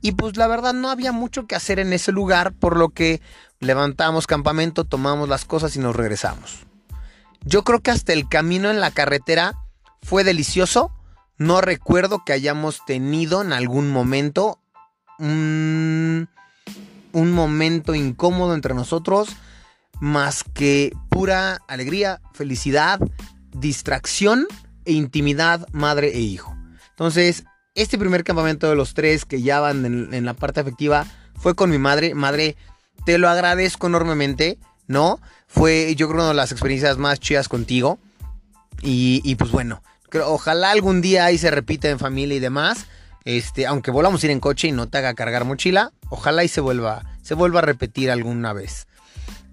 y 0.00 0.12
pues 0.12 0.36
la 0.36 0.46
verdad 0.46 0.72
no 0.72 0.90
había 0.90 1.12
mucho 1.12 1.46
que 1.46 1.56
hacer 1.56 1.78
en 1.78 1.92
ese 1.92 2.12
lugar, 2.12 2.52
por 2.52 2.76
lo 2.76 2.90
que 2.90 3.20
levantamos 3.58 4.26
campamento, 4.26 4.84
tomamos 4.84 5.28
las 5.28 5.44
cosas 5.44 5.76
y 5.76 5.78
nos 5.78 5.94
regresamos. 5.94 6.60
Yo 7.42 7.64
creo 7.64 7.80
que 7.80 7.90
hasta 7.90 8.12
el 8.12 8.28
camino 8.28 8.70
en 8.70 8.80
la 8.80 8.90
carretera 8.90 9.54
fue 10.02 10.24
delicioso. 10.24 10.90
No 11.36 11.60
recuerdo 11.60 12.22
que 12.24 12.32
hayamos 12.32 12.84
tenido 12.86 13.42
en 13.42 13.52
algún 13.52 13.90
momento 13.90 14.58
un 15.18 16.28
momento 17.12 17.94
incómodo 17.94 18.54
entre 18.54 18.74
nosotros, 18.74 19.28
más 20.00 20.44
que 20.44 20.94
pura 21.10 21.58
alegría, 21.68 22.22
felicidad, 22.32 23.00
distracción 23.52 24.46
e 24.86 24.92
intimidad 24.92 25.66
madre 25.72 26.16
e 26.16 26.20
hijo. 26.20 26.59
Entonces, 27.00 27.44
este 27.74 27.96
primer 27.96 28.24
campamento 28.24 28.68
de 28.68 28.76
los 28.76 28.92
tres 28.92 29.24
que 29.24 29.40
ya 29.40 29.58
van 29.58 29.86
en, 30.12 30.24
la 30.26 30.34
parte 30.34 30.60
afectiva 30.60 31.06
fue 31.34 31.54
con 31.54 31.70
mi 31.70 31.78
madre. 31.78 32.14
Madre, 32.14 32.56
te 33.06 33.16
lo 33.16 33.30
agradezco 33.30 33.86
enormemente, 33.86 34.58
¿no? 34.86 35.18
Fue 35.46 35.94
yo 35.96 36.08
creo 36.08 36.20
una 36.20 36.28
de 36.28 36.34
las 36.34 36.52
experiencias 36.52 36.98
más 36.98 37.18
chidas 37.18 37.48
contigo. 37.48 37.98
Y, 38.82 39.34
pues 39.36 39.50
bueno, 39.50 39.82
ojalá 40.26 40.72
algún 40.72 41.00
día 41.00 41.24
ahí 41.24 41.38
se 41.38 41.50
repita 41.50 41.88
en 41.88 41.98
familia 41.98 42.36
y 42.36 42.40
demás. 42.40 42.84
Este, 43.24 43.66
aunque 43.66 43.90
volvamos 43.90 44.22
a 44.22 44.26
ir 44.26 44.32
en 44.32 44.40
coche 44.40 44.68
y 44.68 44.72
no 44.72 44.86
te 44.90 44.98
haga 44.98 45.14
cargar 45.14 45.46
mochila, 45.46 45.92
ojalá 46.10 46.44
y 46.44 46.48
se 46.48 46.60
vuelva, 46.60 47.06
se 47.22 47.32
vuelva 47.32 47.60
a 47.60 47.62
repetir 47.62 48.10
alguna 48.10 48.52
vez. 48.52 48.86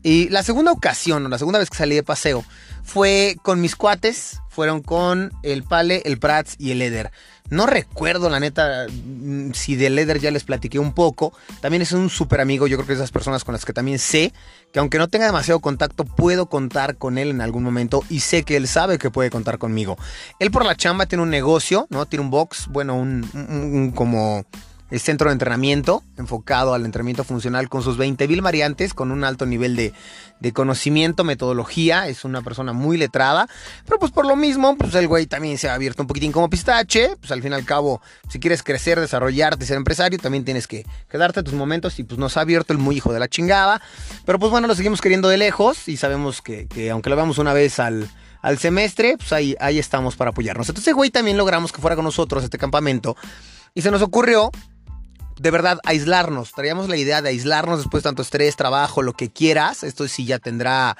Y 0.03 0.29
la 0.29 0.43
segunda 0.43 0.71
ocasión, 0.71 1.25
o 1.25 1.29
la 1.29 1.37
segunda 1.37 1.59
vez 1.59 1.69
que 1.69 1.77
salí 1.77 1.95
de 1.95 2.03
paseo, 2.03 2.43
fue 2.83 3.37
con 3.41 3.59
mis 3.59 3.75
cuates, 3.75 4.39
fueron 4.49 4.81
con 4.81 5.31
el 5.43 5.63
Pale, 5.63 6.01
el 6.05 6.17
Prats 6.17 6.55
y 6.57 6.71
el 6.71 6.81
Eder. 6.81 7.11
No 7.49 7.65
recuerdo, 7.65 8.29
la 8.29 8.39
neta, 8.39 8.87
mm, 8.89 9.51
si 9.53 9.75
del 9.75 9.97
Eder 9.97 10.19
ya 10.19 10.31
les 10.31 10.43
platiqué 10.43 10.79
un 10.79 10.93
poco. 10.93 11.33
También 11.61 11.81
es 11.81 11.93
un 11.93 12.09
súper 12.09 12.41
amigo, 12.41 12.67
yo 12.67 12.77
creo 12.77 12.87
que 12.87 12.93
es 12.93 12.99
esas 12.99 13.11
personas 13.11 13.43
con 13.43 13.53
las 13.53 13.63
que 13.63 13.73
también 13.73 13.99
sé 13.99 14.33
que 14.73 14.79
aunque 14.79 14.97
no 14.97 15.07
tenga 15.07 15.25
demasiado 15.25 15.61
contacto, 15.61 16.03
puedo 16.03 16.47
contar 16.47 16.97
con 16.97 17.17
él 17.17 17.29
en 17.29 17.39
algún 17.41 17.63
momento 17.63 18.03
y 18.09 18.19
sé 18.19 18.43
que 18.43 18.57
él 18.57 18.67
sabe 18.67 18.97
que 18.97 19.11
puede 19.11 19.29
contar 19.29 19.57
conmigo. 19.59 19.97
Él 20.39 20.51
por 20.51 20.65
la 20.65 20.75
chamba 20.75 21.05
tiene 21.05 21.23
un 21.23 21.29
negocio, 21.29 21.87
¿no? 21.89 22.05
Tiene 22.05 22.25
un 22.25 22.31
box, 22.31 22.67
bueno, 22.69 22.95
un 22.95 23.93
como 23.95 24.45
es 24.89 25.03
centro 25.03 25.29
de 25.29 25.33
entrenamiento 25.33 26.03
enfocado 26.17 26.73
al 26.73 26.85
entrenamiento 26.85 27.23
funcional 27.23 27.67
con 27.69 27.83
sus 27.83 27.97
20.000 27.97 28.41
variantes, 28.41 28.93
con 28.93 29.11
un 29.11 29.23
alto 29.23 29.45
nivel 29.45 29.75
de, 29.75 29.93
conocimiento, 30.53 31.23
metodología. 31.23 32.07
Es 32.07 32.23
una 32.23 32.41
persona 32.41 32.73
muy 32.73 32.97
letrada. 32.97 33.47
Pero 33.85 33.99
pues 33.99 34.11
por 34.11 34.25
lo 34.25 34.35
mismo, 34.35 34.77
pues 34.77 34.95
el 34.95 35.07
güey 35.07 35.25
también 35.27 35.57
se 35.57 35.69
ha 35.69 35.73
abierto 35.73 36.03
un 36.03 36.07
poquitín 36.07 36.31
como 36.31 36.49
pistache. 36.49 37.17
Pues 37.19 37.31
al 37.31 37.41
fin 37.41 37.51
y 37.51 37.55
al 37.55 37.65
cabo, 37.65 38.01
si 38.29 38.39
quieres 38.39 38.63
crecer, 38.63 38.99
desarrollarte, 38.99 39.65
ser 39.65 39.77
empresario, 39.77 40.17
también 40.19 40.45
tienes 40.45 40.67
que 40.67 40.85
quedarte 41.09 41.43
tus 41.43 41.53
momentos. 41.53 41.99
Y 41.99 42.03
pues 42.03 42.17
nos 42.17 42.37
ha 42.37 42.41
abierto 42.41 42.71
el 42.71 42.79
muy 42.79 42.97
hijo 42.97 43.11
de 43.11 43.19
la 43.19 43.27
chingada. 43.27 43.81
Pero 44.25 44.39
pues 44.39 44.51
bueno, 44.51 44.67
lo 44.67 44.75
seguimos 44.75 45.01
queriendo 45.01 45.27
de 45.27 45.37
lejos. 45.37 45.87
Y 45.89 45.97
sabemos 45.97 46.41
que, 46.41 46.67
aunque 46.91 47.09
lo 47.09 47.15
veamos 47.15 47.37
una 47.37 47.53
vez 47.53 47.79
al 47.79 48.09
al 48.39 48.59
semestre, 48.59 49.17
pues 49.17 49.33
ahí, 49.33 49.55
ahí 49.59 49.79
estamos 49.79 50.15
para 50.15 50.29
apoyarnos. 50.29 50.69
Entonces, 50.69 50.93
güey, 50.93 51.09
también 51.09 51.37
logramos 51.37 51.73
que 51.73 51.81
fuera 51.81 51.95
con 51.95 52.05
nosotros 52.05 52.43
este 52.43 52.57
campamento. 52.57 53.17
Y 53.73 53.81
se 53.81 53.91
nos 53.91 54.01
ocurrió 54.01 54.51
de 55.39 55.51
verdad, 55.51 55.79
aislarnos. 55.83 56.51
Traíamos 56.53 56.89
la 56.89 56.97
idea 56.97 57.21
de 57.21 57.29
aislarnos 57.29 57.79
después 57.79 58.03
de 58.03 58.09
tanto 58.09 58.21
estrés, 58.21 58.55
trabajo, 58.55 59.01
lo 59.01 59.13
que 59.13 59.29
quieras. 59.29 59.83
Esto 59.83 60.07
sí 60.07 60.25
ya 60.25 60.39
tendrá 60.39 60.97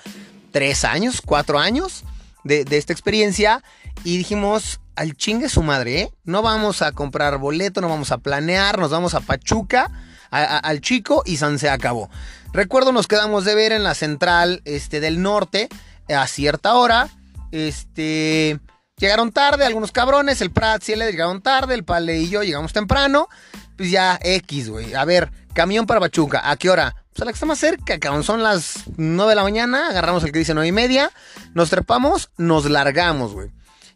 tres 0.51 0.85
años, 0.85 1.21
cuatro 1.25 1.59
años 1.59 2.03
de, 2.43 2.65
esta 2.69 2.93
experiencia. 2.93 3.63
Y 4.03 4.17
dijimos, 4.17 4.79
al 4.95 5.15
chingue 5.15 5.49
su 5.49 5.63
madre, 5.63 6.01
¿eh? 6.01 6.13
No 6.23 6.41
vamos 6.41 6.81
a 6.81 6.91
comprar 6.91 7.37
boleto, 7.39 7.81
no 7.81 7.89
vamos 7.89 8.11
a 8.11 8.19
planear, 8.19 8.77
nos 8.77 8.91
vamos 8.91 9.13
a 9.15 9.21
Pachuca, 9.21 9.91
al 10.29 10.81
chico 10.81 11.23
y 11.25 11.37
San 11.37 11.57
se 11.57 11.69
acabó. 11.69 12.09
Recuerdo, 12.53 12.91
nos 12.91 13.07
quedamos 13.07 13.45
de 13.45 13.55
ver 13.55 13.71
en 13.71 13.83
la 13.83 13.95
central 13.95 14.61
este, 14.65 14.99
del 14.99 15.21
norte 15.21 15.67
a 16.09 16.27
cierta 16.27 16.75
hora. 16.75 17.09
Este. 17.51 18.59
Llegaron 18.99 19.31
tarde 19.31 19.63
algunos 19.63 19.91
cabrones, 19.91 20.41
el 20.41 20.49
Prat 20.49 20.81
y 20.89 20.93
el 20.93 20.99
llegaron 20.99 21.43
tarde, 21.43 21.75
el 21.75 21.83
Pale 21.83 22.17
y 22.17 22.29
yo 22.29 22.41
llegamos 22.41 22.73
temprano 22.73 23.29
pues 23.77 23.91
ya 23.91 24.19
X, 24.21 24.69
güey. 24.69 24.93
A 24.93 25.05
ver, 25.05 25.31
camión 25.53 25.85
para 25.85 25.99
Pachuca, 25.99 26.49
¿a 26.49 26.57
qué 26.57 26.69
hora? 26.69 26.95
Pues 27.13 27.21
a 27.21 27.25
la 27.25 27.31
que 27.31 27.35
está 27.35 27.45
más 27.45 27.59
cerca, 27.59 27.99
cabrón. 27.99 28.23
Son 28.23 28.43
las 28.43 28.83
9 28.97 29.29
de 29.29 29.35
la 29.35 29.43
mañana, 29.43 29.89
agarramos 29.89 30.23
el 30.23 30.31
que 30.31 30.39
dice 30.39 30.53
9 30.53 30.67
y 30.67 30.71
media, 30.71 31.11
nos 31.53 31.69
trepamos, 31.69 32.31
nos 32.37 32.69
largamos, 32.69 33.33
güey. 33.33 33.49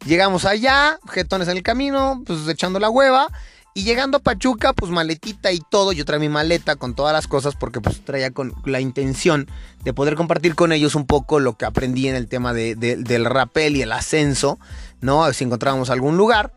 Llegamos 0.05 0.45
allá, 0.45 0.99
jetones 1.09 1.47
en 1.47 1.57
el 1.57 1.63
camino, 1.63 2.23
pues 2.25 2.47
echando 2.47 2.79
la 2.79 2.89
hueva. 2.89 3.27
Y 3.73 3.83
llegando 3.83 4.17
a 4.17 4.19
Pachuca, 4.19 4.73
pues 4.73 4.91
maletita 4.91 5.51
y 5.53 5.61
todo. 5.69 5.93
Yo 5.93 6.03
traía 6.03 6.19
mi 6.19 6.27
maleta 6.27 6.75
con 6.75 6.93
todas 6.93 7.13
las 7.13 7.27
cosas 7.27 7.55
porque 7.55 7.79
pues 7.79 8.03
traía 8.03 8.31
con 8.31 8.53
la 8.65 8.81
intención 8.81 9.47
de 9.83 9.93
poder 9.93 10.15
compartir 10.15 10.55
con 10.55 10.73
ellos 10.73 10.93
un 10.93 11.05
poco 11.05 11.39
lo 11.39 11.55
que 11.55 11.63
aprendí 11.63 12.09
en 12.09 12.15
el 12.15 12.27
tema 12.27 12.53
del 12.53 13.25
rappel 13.25 13.77
y 13.77 13.81
el 13.81 13.93
ascenso, 13.93 14.59
¿no? 14.99 15.23
A 15.23 15.27
ver 15.27 15.35
si 15.35 15.45
encontrábamos 15.45 15.89
algún 15.89 16.17
lugar. 16.17 16.51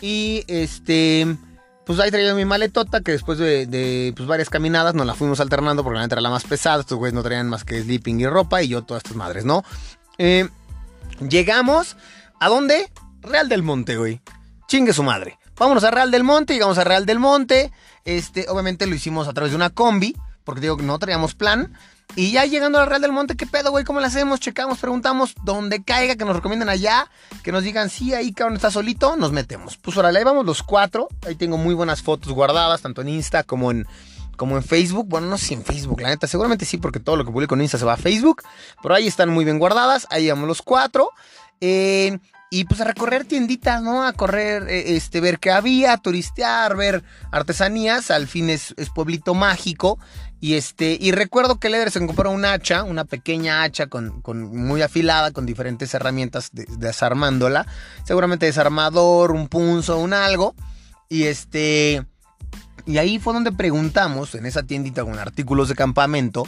Y 0.00 0.42
este 0.48 1.36
pues 1.86 2.00
ahí 2.00 2.10
traía 2.10 2.34
mi 2.34 2.44
maletota 2.44 3.00
que 3.00 3.12
después 3.12 3.38
de, 3.38 4.12
pues, 4.16 4.28
varias 4.28 4.50
caminadas 4.50 4.96
nos 4.96 5.06
la 5.06 5.14
fuimos 5.14 5.38
alternando 5.38 5.84
porque 5.84 5.98
la 5.98 6.02
neta 6.02 6.16
era 6.16 6.20
la 6.20 6.30
más 6.30 6.42
pesada. 6.42 6.80
Estos 6.80 6.98
güeyes 6.98 7.14
no 7.14 7.22
traían 7.22 7.48
más 7.48 7.62
que 7.62 7.80
sleeping 7.80 8.18
y 8.20 8.26
ropa 8.26 8.60
y 8.60 8.68
yo 8.68 8.82
todas 8.82 9.04
estas 9.04 9.16
madres, 9.16 9.44
¿no? 9.44 9.62
Eh, 10.18 10.48
llegamos, 11.28 11.96
¿a 12.40 12.48
dónde? 12.48 12.90
Real 13.22 13.48
del 13.48 13.62
Monte, 13.62 13.96
güey. 13.96 14.20
Chingue 14.66 14.92
su 14.92 15.04
madre. 15.04 15.38
Vámonos 15.56 15.84
a 15.84 15.92
Real 15.92 16.10
del 16.10 16.24
Monte, 16.24 16.54
llegamos 16.54 16.76
a 16.78 16.82
Real 16.82 17.06
del 17.06 17.20
Monte. 17.20 17.72
Este, 18.04 18.46
obviamente 18.48 18.88
lo 18.88 18.96
hicimos 18.96 19.28
a 19.28 19.32
través 19.32 19.52
de 19.52 19.56
una 19.56 19.70
combi, 19.70 20.16
porque 20.42 20.62
digo 20.62 20.76
que 20.76 20.82
no 20.82 20.98
traíamos 20.98 21.36
plan. 21.36 21.72
Y 22.14 22.32
ya 22.32 22.44
llegando 22.46 22.78
al 22.78 22.86
Real 22.86 23.02
del 23.02 23.12
Monte, 23.12 23.36
¿qué 23.36 23.46
pedo, 23.46 23.70
güey? 23.70 23.84
¿Cómo 23.84 24.00
lo 24.00 24.06
hacemos? 24.06 24.40
Checamos, 24.40 24.78
preguntamos 24.78 25.34
dónde 25.44 25.82
caiga, 25.82 26.16
que 26.16 26.24
nos 26.24 26.36
recomienden 26.36 26.68
allá, 26.68 27.10
que 27.42 27.52
nos 27.52 27.62
digan, 27.62 27.90
sí, 27.90 28.14
ahí 28.14 28.32
cabrón 28.32 28.56
está 28.56 28.70
solito, 28.70 29.16
nos 29.16 29.32
metemos. 29.32 29.76
Pues 29.76 29.96
órale, 29.96 30.18
ahí 30.18 30.24
vamos 30.24 30.46
los 30.46 30.62
cuatro. 30.62 31.08
Ahí 31.26 31.34
tengo 31.34 31.58
muy 31.58 31.74
buenas 31.74 32.02
fotos 32.02 32.32
guardadas, 32.32 32.80
tanto 32.80 33.02
en 33.02 33.08
Insta 33.08 33.42
como 33.42 33.70
en, 33.70 33.86
como 34.36 34.56
en 34.56 34.62
Facebook. 34.62 35.06
Bueno, 35.08 35.26
no 35.26 35.36
sé 35.36 35.46
si 35.46 35.54
en 35.54 35.64
Facebook, 35.64 36.00
la 36.00 36.08
neta, 36.08 36.26
seguramente 36.26 36.64
sí, 36.64 36.78
porque 36.78 37.00
todo 37.00 37.16
lo 37.16 37.24
que 37.24 37.32
publico 37.32 37.54
en 37.54 37.62
Insta 37.62 37.76
se 37.76 37.84
va 37.84 37.94
a 37.94 37.98
Facebook. 37.98 38.42
Pero 38.82 38.94
ahí 38.94 39.06
están 39.06 39.28
muy 39.28 39.44
bien 39.44 39.58
guardadas. 39.58 40.06
Ahí 40.10 40.30
vamos 40.30 40.48
los 40.48 40.62
cuatro. 40.62 41.10
Eh, 41.60 42.18
y 42.48 42.64
pues 42.64 42.80
a 42.80 42.84
recorrer 42.84 43.24
tienditas, 43.24 43.82
¿no? 43.82 44.04
A 44.04 44.12
correr, 44.12 44.68
eh, 44.68 44.96
este, 44.96 45.20
ver 45.20 45.40
qué 45.40 45.50
había, 45.50 45.96
turistear, 45.96 46.76
ver 46.76 47.02
artesanías. 47.32 48.10
Al 48.10 48.28
fin 48.28 48.50
es, 48.50 48.74
pueblito 48.94 49.34
mágico. 49.34 49.98
Y 50.40 50.54
este, 50.54 50.98
y 51.00 51.12
recuerdo 51.12 51.58
que 51.58 51.70
Leder 51.70 51.90
se 51.90 52.04
compró 52.04 52.30
un 52.30 52.44
hacha, 52.44 52.84
una 52.84 53.04
pequeña 53.04 53.62
hacha 53.62 53.86
con, 53.86 54.22
muy 54.52 54.82
afilada, 54.82 55.32
con 55.32 55.46
diferentes 55.46 55.94
herramientas 55.94 56.50
desarmándola. 56.52 57.66
Seguramente 58.04 58.46
desarmador, 58.46 59.32
un 59.32 59.48
punzo, 59.48 59.98
un 59.98 60.12
algo. 60.12 60.54
Y 61.08 61.24
este. 61.24 62.04
Y 62.84 62.98
ahí 62.98 63.18
fue 63.18 63.32
donde 63.32 63.50
preguntamos, 63.50 64.34
en 64.34 64.46
esa 64.46 64.62
tiendita 64.62 65.04
con 65.04 65.18
artículos 65.18 65.68
de 65.68 65.74
campamento, 65.74 66.44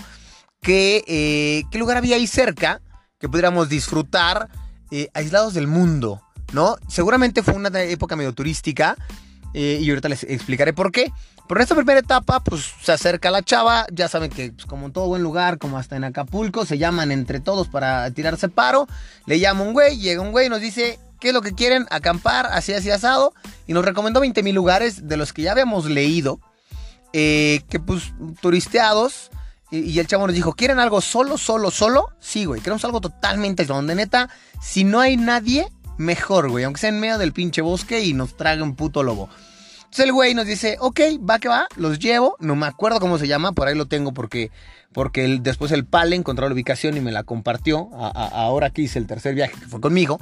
que, 0.61 1.04
eh, 1.09 1.64
qué 1.71 1.78
lugar 1.78 1.97
había 1.97 2.16
ahí 2.16 2.28
cerca 2.28 2.80
que 3.18 3.28
pudiéramos 3.28 3.68
disfrutar 3.68 4.49
eh, 4.90 5.09
aislados 5.14 5.54
del 5.54 5.66
mundo, 5.66 6.23
¿no? 6.52 6.76
Seguramente 6.88 7.42
fue 7.42 7.54
una 7.54 7.68
época 7.83 8.14
medio 8.14 8.33
turística 8.33 8.97
eh, 9.54 9.78
y 9.80 9.88
ahorita 9.88 10.09
les 10.09 10.23
explicaré 10.25 10.73
por 10.73 10.92
qué. 10.92 11.12
Pero 11.49 11.61
en 11.61 11.62
esta 11.62 11.75
primera 11.75 12.00
etapa, 12.00 12.40
pues 12.40 12.73
se 12.83 12.93
acerca 12.93 13.31
la 13.31 13.43
chava, 13.43 13.87
ya 13.90 14.07
saben 14.09 14.31
que 14.31 14.52
pues, 14.52 14.67
como 14.67 14.87
en 14.87 14.93
todo 14.93 15.07
buen 15.07 15.23
lugar, 15.23 15.57
como 15.57 15.78
hasta 15.78 15.97
en 15.97 16.05
Acapulco, 16.05 16.67
se 16.67 16.76
llaman 16.76 17.11
entre 17.11 17.40
todos 17.40 17.69
para 17.69 18.11
tirarse 18.11 18.50
paro, 18.50 18.87
le 19.25 19.40
llama 19.40 19.62
un 19.62 19.73
güey, 19.73 19.99
llega 19.99 20.21
un 20.21 20.31
güey 20.31 20.47
y 20.47 20.50
nos 20.50 20.61
dice, 20.61 20.99
¿qué 21.21 21.28
es 21.28 21.35
lo 21.35 21.40
que 21.40 21.55
quieren? 21.55 21.87
Acampar, 21.90 22.47
así, 22.47 22.75
así, 22.75 22.90
asado, 22.90 23.33
y 23.67 23.73
nos 23.73 23.85
recomendó 23.85 24.21
20 24.21 24.43
mil 24.43 24.55
lugares 24.55 25.09
de 25.09 25.17
los 25.17 25.33
que 25.33 25.43
ya 25.43 25.52
habíamos 25.52 25.87
leído, 25.87 26.38
eh, 27.14 27.62
que 27.71 27.81
pues 27.81 28.12
turisteados, 28.43 29.31
y, 29.71 29.99
el 29.99 30.07
chavo 30.07 30.26
nos 30.26 30.35
dijo, 30.35 30.55
¿quieren 30.55 30.78
algo 30.78 31.00
solo, 31.00 31.37
solo, 31.37 31.71
solo? 31.71 32.11
Sí, 32.21 32.45
güey, 32.45 32.61
queremos 32.61 32.85
algo 32.85 33.00
totalmente 33.00 33.64
donde 33.64 33.95
neta, 33.95 34.31
si 34.62 34.85
no 34.85 35.00
hay 35.00 35.17
nadie, 35.17 35.69
mejor, 35.99 36.50
güey, 36.50 36.64
aunque 36.64 36.81
sea 36.81 36.90
en 36.90 37.00
medio 37.00 37.19
del 37.19 37.33
pinche 37.33 37.61
bosque 37.61 38.02
y 38.02 38.14
nos 38.14 38.37
trague 38.37 38.62
un 38.62 38.76
puto 38.76 39.02
lobo. 39.02 39.28
Entonces 39.88 40.04
el 40.04 40.12
güey 40.12 40.35
nos 40.35 40.47
dice, 40.47 40.76
ok, 40.80 41.00
va 41.28 41.38
que 41.38 41.49
va, 41.49 41.66
los 41.76 41.99
llevo, 41.99 42.37
no 42.40 42.54
me 42.57 42.66
acuerdo 42.66 43.00
cómo 43.00 43.16
se 43.16 43.26
llama, 43.26 43.52
por 43.52 43.68
ahí 43.68 43.75
lo 43.75 43.87
tengo 43.87 44.12
porque, 44.12 44.50
porque 44.92 45.38
después 45.40 45.73
el 45.73 45.87
Pale 45.87 46.14
encontró 46.14 46.47
la 46.47 46.52
ubicación 46.52 46.99
y 46.99 47.00
me 47.00 47.11
la 47.11 47.23
compartió, 47.23 47.88
ahora 47.95 48.68
que 48.68 48.83
hice 48.83 48.99
el 48.99 49.07
tercer 49.07 49.35
viaje 49.35 49.54
que 49.59 49.66
fue 49.66 49.80
conmigo. 49.80 50.21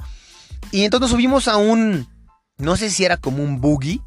Y 0.71 0.85
entonces 0.85 1.11
subimos 1.11 1.49
a 1.49 1.57
un, 1.57 2.07
no 2.57 2.77
sé 2.77 2.89
si 2.89 3.03
era 3.03 3.17
como 3.17 3.43
un 3.43 3.59
buggy, 3.59 4.01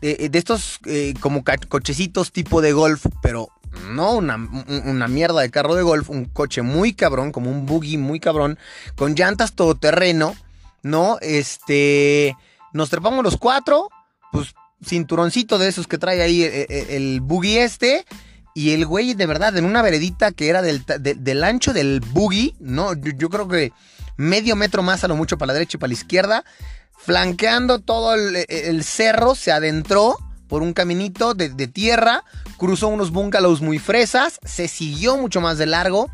de, 0.00 0.30
estos 0.32 0.80
eh, 0.86 1.14
como 1.20 1.44
cochecitos 1.68 2.32
tipo 2.32 2.60
de 2.60 2.72
golf, 2.72 3.06
pero 3.22 3.50
no 3.90 4.14
una, 4.14 4.36
una, 4.36 5.06
mierda 5.06 5.42
de 5.42 5.50
carro 5.50 5.76
de 5.76 5.82
golf, 5.82 6.10
un 6.10 6.24
coche 6.24 6.62
muy 6.62 6.92
cabrón, 6.92 7.30
como 7.30 7.52
un 7.52 7.66
buggy 7.66 7.98
muy 7.98 8.18
cabrón, 8.18 8.58
con 8.96 9.14
llantas 9.14 9.52
todoterreno, 9.52 10.34
¿no? 10.82 11.18
Este, 11.20 12.36
nos 12.72 12.90
trepamos 12.90 13.22
los 13.22 13.36
cuatro, 13.36 13.90
pues 14.32 14.54
cinturoncito 14.84 15.58
de 15.58 15.68
esos 15.68 15.86
que 15.86 15.98
trae 15.98 16.22
ahí 16.22 16.42
eh, 16.42 16.66
eh, 16.68 16.86
el, 16.90 17.20
buggy 17.20 17.58
este. 17.58 18.04
Y 18.54 18.70
el 18.72 18.86
güey, 18.86 19.14
de 19.14 19.26
verdad, 19.26 19.56
en 19.56 19.64
una 19.64 19.82
veredita 19.82 20.32
que 20.32 20.48
era 20.48 20.62
del, 20.62 20.84
del 20.98 21.44
ancho 21.44 21.72
del 21.72 22.00
buggy, 22.00 22.56
¿no? 22.58 22.92
Yo, 22.94 23.28
creo 23.28 23.46
que 23.46 23.72
medio 24.16 24.56
metro 24.56 24.82
más 24.82 25.04
a 25.04 25.08
lo 25.08 25.14
mucho 25.14 25.38
para 25.38 25.48
la 25.48 25.52
derecha 25.54 25.76
y 25.76 25.80
para 25.80 25.88
la 25.88 25.94
izquierda, 25.94 26.44
flanqueando 26.96 27.78
todo 27.78 28.14
el 28.14 28.82
cerro, 28.82 29.36
se 29.36 29.52
adentró 29.52 30.16
por 30.48 30.62
un 30.62 30.72
caminito 30.72 31.34
de, 31.34 31.68
tierra, 31.68 32.24
cruzó 32.56 32.88
unos 32.88 33.12
bungalows 33.12 33.60
muy 33.60 33.78
fresas, 33.78 34.40
se 34.44 34.66
siguió 34.66 35.16
mucho 35.16 35.40
más 35.40 35.58
de 35.58 35.66
largo, 35.66 36.10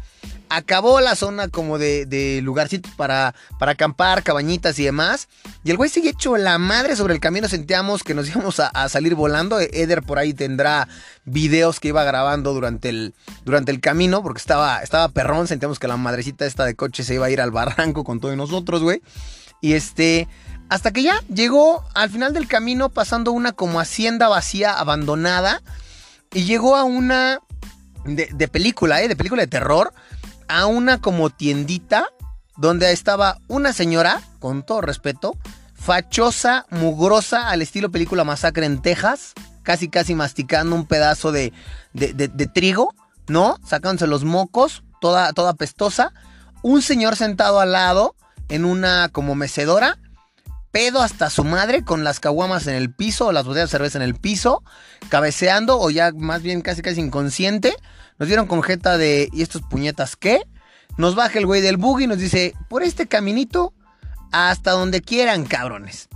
acabó 0.48 1.00
la 1.00 1.16
zona 1.16 1.48
como 1.48 1.78
de, 1.78 2.06
de 2.06 2.40
lugarcitos 2.42 2.92
para, 2.94 3.34
para 3.58 3.72
acampar, 3.72 4.22
cabañitas 4.22 4.78
y 4.78 4.84
demás. 4.84 5.28
Y 5.64 5.70
el 5.70 5.76
güey 5.76 5.90
sigue 5.90 6.10
hecho 6.10 6.36
la 6.36 6.58
madre 6.58 6.96
sobre 6.96 7.14
el 7.14 7.20
camino. 7.20 7.48
Sentíamos 7.48 8.02
que 8.02 8.14
nos 8.14 8.28
íbamos 8.30 8.60
a, 8.60 8.88
salir 8.88 9.14
volando. 9.14 9.60
Eder 9.60 10.02
por 10.02 10.18
ahí 10.18 10.34
tendrá 10.34 10.88
videos 11.24 11.80
que 11.80 11.88
iba 11.88 12.04
grabando 12.04 12.52
durante 12.54 12.88
el, 12.88 13.14
durante 13.44 13.72
el 13.72 13.80
camino 13.80 14.22
porque 14.22 14.38
estaba, 14.38 14.82
estaba 14.82 15.08
perrón. 15.08 15.46
Sentíamos 15.46 15.78
que 15.78 15.88
la 15.88 15.96
madrecita 15.96 16.46
esta 16.46 16.64
de 16.64 16.74
coche 16.74 17.04
se 17.04 17.14
iba 17.14 17.26
a 17.26 17.30
ir 17.30 17.40
al 17.40 17.50
barranco 17.50 18.04
con 18.04 18.20
todos 18.20 18.36
nosotros, 18.36 18.82
güey. 18.82 19.02
Y 19.60 19.72
este, 19.72 20.28
hasta 20.68 20.92
que 20.92 21.02
ya 21.02 21.22
llegó 21.32 21.84
al 21.94 22.10
final 22.10 22.32
del 22.32 22.48
camino 22.48 22.90
pasando 22.90 23.32
una 23.32 23.52
como 23.52 23.80
hacienda 23.80 24.28
vacía, 24.28 24.72
abandonada. 24.72 25.62
Y 26.32 26.44
llegó 26.44 26.76
a 26.76 26.84
una 26.84 27.38
de, 28.04 28.48
película, 28.48 29.02
¿eh? 29.02 29.08
De 29.08 29.16
película 29.16 29.42
de 29.42 29.48
terror. 29.48 29.94
A 30.48 30.66
una 30.66 31.00
como 31.00 31.30
tiendita 31.30 32.08
donde 32.56 32.92
estaba 32.92 33.38
una 33.48 33.72
señora, 33.72 34.20
con 34.38 34.64
todo 34.64 34.80
respeto, 34.80 35.36
fachosa, 35.74 36.66
mugrosa, 36.70 37.50
al 37.50 37.62
estilo 37.62 37.90
película 37.90 38.24
Masacre 38.24 38.66
en 38.66 38.80
Texas, 38.80 39.32
casi 39.62 39.88
casi 39.88 40.14
masticando 40.14 40.76
un 40.76 40.86
pedazo 40.86 41.32
de, 41.32 41.52
de, 41.92 42.46
trigo, 42.46 42.94
¿no? 43.28 43.58
Sacándose 43.66 44.06
los 44.06 44.24
mocos, 44.24 44.84
toda, 45.00 45.32
toda 45.32 45.54
pestosa. 45.54 46.12
Un 46.62 46.80
señor 46.80 47.16
sentado 47.16 47.60
al 47.60 47.72
lado 47.72 48.14
en 48.48 48.64
una 48.64 49.08
como 49.10 49.34
mecedora, 49.34 49.98
pedo 50.74 51.02
hasta 51.02 51.30
su 51.30 51.44
madre 51.44 51.84
con 51.84 52.02
las 52.02 52.18
caguamas 52.18 52.66
en 52.66 52.74
el 52.74 52.92
piso 52.92 53.28
o 53.28 53.32
las 53.32 53.46
botellas 53.46 53.70
de 53.70 53.78
cerveza 53.78 53.98
en 53.98 54.02
el 54.02 54.16
piso, 54.16 54.64
cabeceando 55.08 55.78
o 55.78 55.88
ya 55.88 56.10
más 56.10 56.42
bien 56.42 56.62
casi 56.62 56.82
casi 56.82 57.00
inconsciente. 57.00 57.76
Nos 58.18 58.26
dieron 58.26 58.48
con 58.48 58.60
jeta 58.60 58.98
de 58.98 59.28
¿y 59.32 59.42
estos 59.42 59.62
puñetas 59.62 60.16
qué? 60.16 60.42
Nos 60.96 61.14
baja 61.14 61.38
el 61.38 61.46
güey 61.46 61.60
del 61.60 61.76
buggy 61.76 62.04
y 62.04 62.06
nos 62.08 62.18
dice, 62.18 62.54
por 62.68 62.82
este 62.82 63.06
caminito 63.06 63.72
hasta 64.32 64.72
donde 64.72 65.00
quieran, 65.00 65.44
cabrones. 65.44 66.08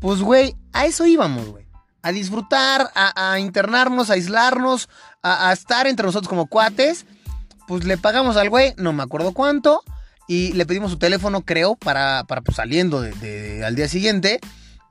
Pues 0.00 0.20
güey, 0.20 0.54
a 0.72 0.86
eso 0.86 1.04
íbamos, 1.04 1.48
güey. 1.48 1.66
A 2.02 2.12
disfrutar, 2.12 2.92
a, 2.94 3.40
internarnos, 3.40 4.10
a 4.10 4.12
aislarnos, 4.12 4.88
a, 5.20 5.52
estar 5.52 5.88
entre 5.88 6.06
nosotros 6.06 6.28
como 6.28 6.46
cuates. 6.46 7.06
Pues 7.66 7.82
le 7.82 7.98
pagamos 7.98 8.36
al 8.36 8.50
güey, 8.50 8.72
no 8.76 8.92
me 8.92 9.02
acuerdo 9.02 9.32
cuánto 9.32 9.82
y 10.28 10.52
le 10.52 10.66
pedimos 10.66 10.90
su 10.90 10.98
teléfono, 10.98 11.42
creo, 11.42 11.76
para, 11.76 12.24
para 12.24 12.40
pues, 12.40 12.56
saliendo 12.56 13.00
de, 13.00 13.64
al 13.64 13.74
día 13.74 13.88
siguiente, 13.88 14.40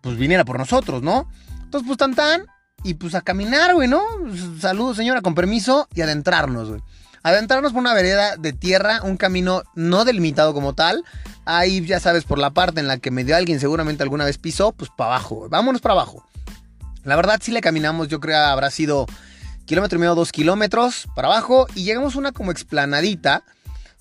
pues 0.01 0.17
viniera 0.17 0.45
por 0.45 0.57
nosotros, 0.57 1.01
¿no? 1.01 1.29
Entonces, 1.63 1.87
pues 1.87 1.97
tan 1.97 2.15
tan, 2.15 2.45
y 2.83 2.93
pues 2.93 3.15
a 3.15 3.21
caminar, 3.21 3.73
güey, 3.73 3.87
¿no? 3.87 4.01
Saludos, 4.59 4.97
señora, 4.97 5.21
con 5.21 5.35
permiso, 5.35 5.87
y 5.93 6.01
adentrarnos, 6.01 6.69
güey. 6.69 6.81
Adentrarnos 7.23 7.73
por 7.73 7.81
una 7.81 7.95
vereda 7.95 8.37
de 8.37 8.53
tierra, 8.53 9.01
un 9.01 9.17
camino 9.17 9.63
no 9.73 10.05
delimitado 10.05 10.53
como 10.53 10.73
tal. 10.73 11.03
Ahí, 11.43 11.83
ya 11.83 11.99
sabes, 11.99 12.23
por 12.23 12.37
la 12.37 12.51
parte 12.51 12.79
en 12.79 12.87
la 12.87 12.99
que 12.99 13.09
medio 13.09 13.35
alguien 13.35 13.59
seguramente 13.59 14.03
alguna 14.03 14.25
vez 14.25 14.37
pisó, 14.37 14.73
pues 14.73 14.91
para 14.95 15.15
abajo. 15.15 15.47
Vámonos 15.49 15.81
para 15.81 15.93
abajo. 15.93 16.23
La 17.03 17.15
verdad, 17.15 17.39
sí 17.41 17.51
le 17.51 17.61
caminamos, 17.61 18.09
yo 18.09 18.19
creo 18.19 18.37
habrá 18.37 18.69
sido 18.69 19.07
kilómetro 19.65 19.97
y 19.97 20.01
medio, 20.01 20.13
dos 20.13 20.31
kilómetros 20.31 21.07
para 21.15 21.27
abajo, 21.27 21.65
y 21.73 21.83
llegamos 21.83 22.15
a 22.15 22.19
una 22.19 22.31
como 22.31 22.51
explanadita 22.51 23.43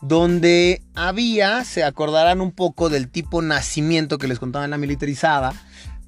donde 0.06 0.82
había, 0.94 1.64
se 1.64 1.82
acordarán 1.82 2.42
un 2.42 2.52
poco 2.52 2.90
del 2.90 3.08
tipo 3.08 3.40
nacimiento 3.40 4.18
que 4.18 4.28
les 4.28 4.38
contaba 4.38 4.66
en 4.66 4.70
la 4.70 4.78
militarizada, 4.78 5.54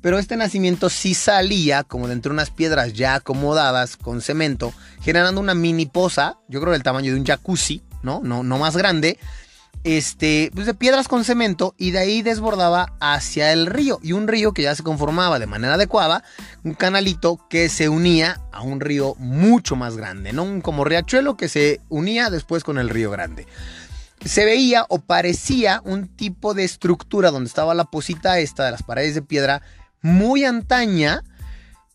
pero 0.03 0.19
este 0.19 0.37
nacimiento 0.37 0.91
sí 0.91 1.15
salía 1.15 1.83
como 1.83 2.07
de 2.07 2.29
unas 2.29 2.50
piedras 2.50 2.93
ya 2.93 3.15
acomodadas 3.15 3.97
con 3.97 4.21
cemento, 4.21 4.75
generando 5.00 5.41
una 5.41 5.55
mini 5.55 5.87
poza, 5.87 6.38
yo 6.47 6.61
creo 6.61 6.75
del 6.75 6.83
tamaño 6.83 7.12
de 7.12 7.19
un 7.19 7.26
jacuzzi, 7.26 7.83
¿no? 8.03 8.21
No, 8.23 8.43
no 8.43 8.59
más 8.59 8.76
grande, 8.76 9.19
este, 9.83 10.50
pues 10.55 10.67
de 10.67 10.75
piedras 10.75 11.09
con 11.09 11.25
cemento 11.25 11.75
y 11.79 11.93
de 11.93 12.00
ahí 12.00 12.21
desbordaba 12.21 12.93
hacia 13.00 13.53
el 13.53 13.67
río 13.67 13.99
y 14.03 14.12
un 14.12 14.29
río 14.29 14.53
que 14.53 14.62
ya 14.62 14.75
se 14.75 14.83
conformaba 14.83 15.38
de 15.38 15.47
manera 15.47 15.75
adecuada, 15.75 16.23
un 16.65 16.75
canalito 16.75 17.41
que 17.49 17.71
se 17.71 17.88
unía 17.88 18.43
a 18.53 18.61
un 18.61 18.81
río 18.81 19.15
mucho 19.19 19.75
más 19.75 19.97
grande, 19.97 20.35
¿no? 20.35 20.43
Un 20.43 20.61
como 20.61 20.85
riachuelo 20.85 21.38
que 21.38 21.49
se 21.49 21.81
unía 21.88 22.29
después 22.29 22.62
con 22.62 22.76
el 22.76 22.91
río 22.91 23.11
grande 23.11 23.47
se 24.25 24.44
veía 24.44 24.87
o 24.88 24.99
parecía 24.99 25.80
un 25.85 26.08
tipo 26.08 26.54
de 26.54 26.64
estructura 26.64 27.30
donde 27.30 27.49
estaba 27.49 27.75
la 27.75 27.85
posita 27.85 28.38
esta 28.38 28.64
de 28.64 28.73
las 28.73 28.82
paredes 28.82 29.14
de 29.14 29.23
piedra 29.23 29.62
muy 30.02 30.44
antaña, 30.44 31.23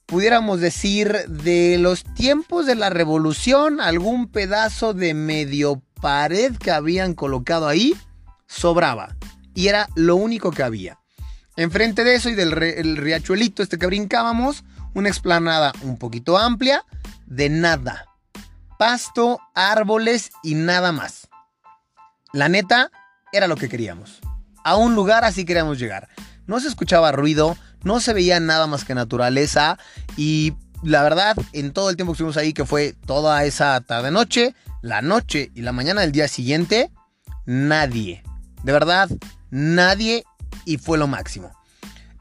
pudiéramos 0.05 0.59
decir 0.59 1.27
de 1.27 1.77
los 1.79 2.03
tiempos 2.13 2.65
de 2.65 2.75
la 2.75 2.89
revolución, 2.89 3.79
algún 3.79 4.27
pedazo 4.27 4.93
de 4.93 5.13
medio 5.13 5.81
pared 6.01 6.55
que 6.57 6.71
habían 6.71 7.13
colocado 7.13 7.67
ahí 7.67 7.95
sobraba 8.47 9.15
y 9.53 9.67
era 9.67 9.87
lo 9.95 10.15
único 10.15 10.51
que 10.51 10.63
había. 10.63 10.99
Enfrente 11.55 12.03
de 12.03 12.15
eso 12.15 12.29
y 12.29 12.36
del 12.36 12.51
riachuelito 12.51 13.62
este 13.62 13.77
que 13.77 13.86
brincábamos, 13.86 14.63
una 14.93 15.10
explanada 15.10 15.73
un 15.81 15.97
poquito 15.97 16.38
amplia 16.38 16.86
de 17.25 17.49
nada. 17.49 18.05
Pasto, 18.77 19.39
árboles 19.53 20.31
y 20.43 20.55
nada 20.55 20.91
más. 20.91 21.20
La 22.34 22.50
neta, 22.50 22.91
era 23.32 23.48
lo 23.48 23.56
que 23.56 23.70
queríamos. 23.70 24.20
A 24.63 24.76
un 24.76 24.96
lugar 24.96 25.24
así 25.24 25.46
queríamos 25.46 25.80
llegar. 25.80 26.10
No 26.48 26.60
se 26.60 26.67
escuchaba 26.67 27.12
ruido, 27.12 27.58
no 27.84 28.00
se 28.00 28.13
veía 28.13 28.39
nada 28.39 28.67
más 28.67 28.86
que 28.86 28.96
naturaleza 28.96 29.78
y 30.15 30.54
la 30.84 31.04
verdad, 31.04 31.36
en 31.54 31.74
todo 31.74 31.89
el 31.89 31.96
tiempo 31.96 32.13
que 32.13 32.15
estuvimos 32.15 32.38
ahí, 32.38 32.54
que 32.54 32.65
fue 32.65 32.96
toda 33.06 33.44
esa 33.46 33.80
tarde-noche, 33.82 34.56
la 34.82 35.02
noche 35.02 35.52
y 35.54 35.62
la 35.62 35.72
mañana 35.72 36.02
del 36.02 36.12
día 36.12 36.28
siguiente, 36.28 36.91
nadie. 37.46 38.24
De 38.63 38.72
verdad, 38.72 39.10
nadie 39.52 40.24
y 40.65 40.78
fue 40.78 40.98
lo 40.98 41.08
máximo. 41.08 41.52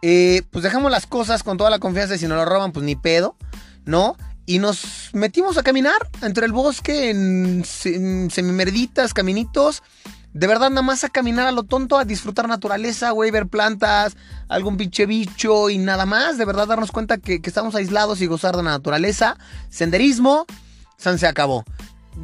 Eh, 0.02 0.42
pues 0.50 0.62
dejamos 0.62 0.90
las 0.90 1.06
cosas 1.06 1.42
con 1.42 1.56
toda 1.56 1.70
la 1.70 1.78
confianza 1.78 2.14
y 2.14 2.18
si 2.18 2.26
no 2.26 2.36
lo 2.36 2.44
roban, 2.44 2.72
pues 2.72 2.84
ni 2.84 2.96
pedo, 2.96 3.36
¿no? 3.84 4.16
Y 4.50 4.58
nos 4.58 5.10
metimos 5.12 5.58
a 5.58 5.62
caminar 5.62 6.10
entre 6.22 6.44
el 6.44 6.50
bosque 6.50 7.10
en, 7.10 7.64
semimerditas, 7.64 9.14
caminitos. 9.14 9.84
De 10.32 10.48
verdad, 10.48 10.70
nada 10.70 10.82
más 10.82 11.04
a 11.04 11.08
caminar 11.08 11.46
a 11.46 11.52
lo 11.52 11.62
tonto, 11.62 11.96
a 11.96 12.04
disfrutar 12.04 12.48
naturaleza, 12.48 13.12
güey, 13.12 13.30
ver 13.30 13.46
plantas, 13.46 14.16
algún 14.48 14.76
pinche 14.76 15.06
bicho 15.06 15.70
y 15.70 15.78
nada 15.78 16.04
más. 16.04 16.36
De 16.36 16.46
verdad, 16.46 16.66
darnos 16.66 16.90
cuenta 16.90 17.18
que, 17.18 17.40
estamos 17.44 17.76
aislados 17.76 18.22
y 18.22 18.26
gozar 18.26 18.56
de 18.56 18.64
la 18.64 18.70
naturaleza. 18.70 19.38
Senderismo, 19.68 20.46
San 20.96 21.20
se 21.20 21.28
acabó. 21.28 21.64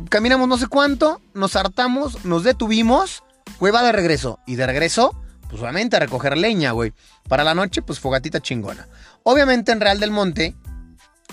Caminamos 0.09 0.49
no 0.49 0.59
sé 0.59 0.67
cuánto, 0.67 1.21
nos 1.33 1.55
hartamos, 1.55 2.25
nos 2.25 2.43
detuvimos, 2.43 3.23
güey, 3.61 3.73
va 3.73 3.85
de 3.85 3.93
regreso. 3.93 4.41
Y 4.49 4.57
de 4.57 4.67
regreso, 4.67 5.17
pues 5.49 5.63
obviamente 5.63 5.95
a 5.95 6.01
recoger 6.01 6.37
leña, 6.37 6.73
güey. 6.73 6.93
Para 7.29 7.45
la 7.45 7.55
noche, 7.55 7.83
pues 7.83 8.01
fogatita 8.01 8.41
chingona. 8.41 8.89
Obviamente 9.23 9.71
en 9.71 9.81
Real 9.81 10.01
del 10.01 10.11
Monte 10.11 10.57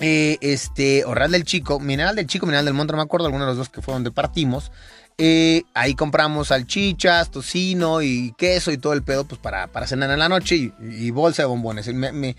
eh, 0.00 0.38
este, 0.40 1.04
o 1.04 1.14
Real 1.14 1.30
del 1.30 1.44
Chico, 1.44 1.78
Mineral 1.78 2.16
del 2.16 2.26
Chico, 2.26 2.46
Mineral 2.46 2.64
del 2.64 2.74
Monte, 2.74 2.92
no 2.92 2.96
me 2.98 3.04
acuerdo, 3.04 3.26
alguno 3.26 3.44
de 3.44 3.50
los 3.50 3.58
dos 3.58 3.68
que 3.68 3.82
fue 3.82 3.94
donde 3.94 4.10
partimos. 4.10 4.72
Eh, 5.16 5.62
ahí 5.74 5.94
compramos 5.94 6.48
salchichas, 6.48 7.30
tocino 7.30 8.02
y 8.02 8.34
queso 8.36 8.72
y 8.72 8.78
todo 8.78 8.94
el 8.94 9.04
pedo, 9.04 9.24
pues 9.24 9.40
para, 9.40 9.68
para 9.68 9.86
cenar 9.86 10.10
en 10.10 10.18
la 10.18 10.28
noche 10.28 10.72
y, 10.80 11.10
bolsa 11.12 11.42
de 11.42 11.46
bombones. 11.46 11.86
Me, 11.94 12.34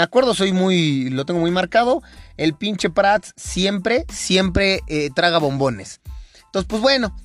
acuerdo, 0.00 0.34
soy 0.34 0.52
muy, 0.52 1.10
lo 1.10 1.24
tengo 1.24 1.40
muy 1.40 1.50
marcado. 1.50 2.02
El 2.36 2.54
pinche 2.54 2.90
Prats 2.90 3.32
siempre, 3.36 4.06
siempre 4.08 4.80
eh, 4.86 5.10
traga 5.12 5.38
bombones. 5.38 6.00
Entonces, 6.46 6.68
pues 6.68 6.80
bueno, 6.80 7.16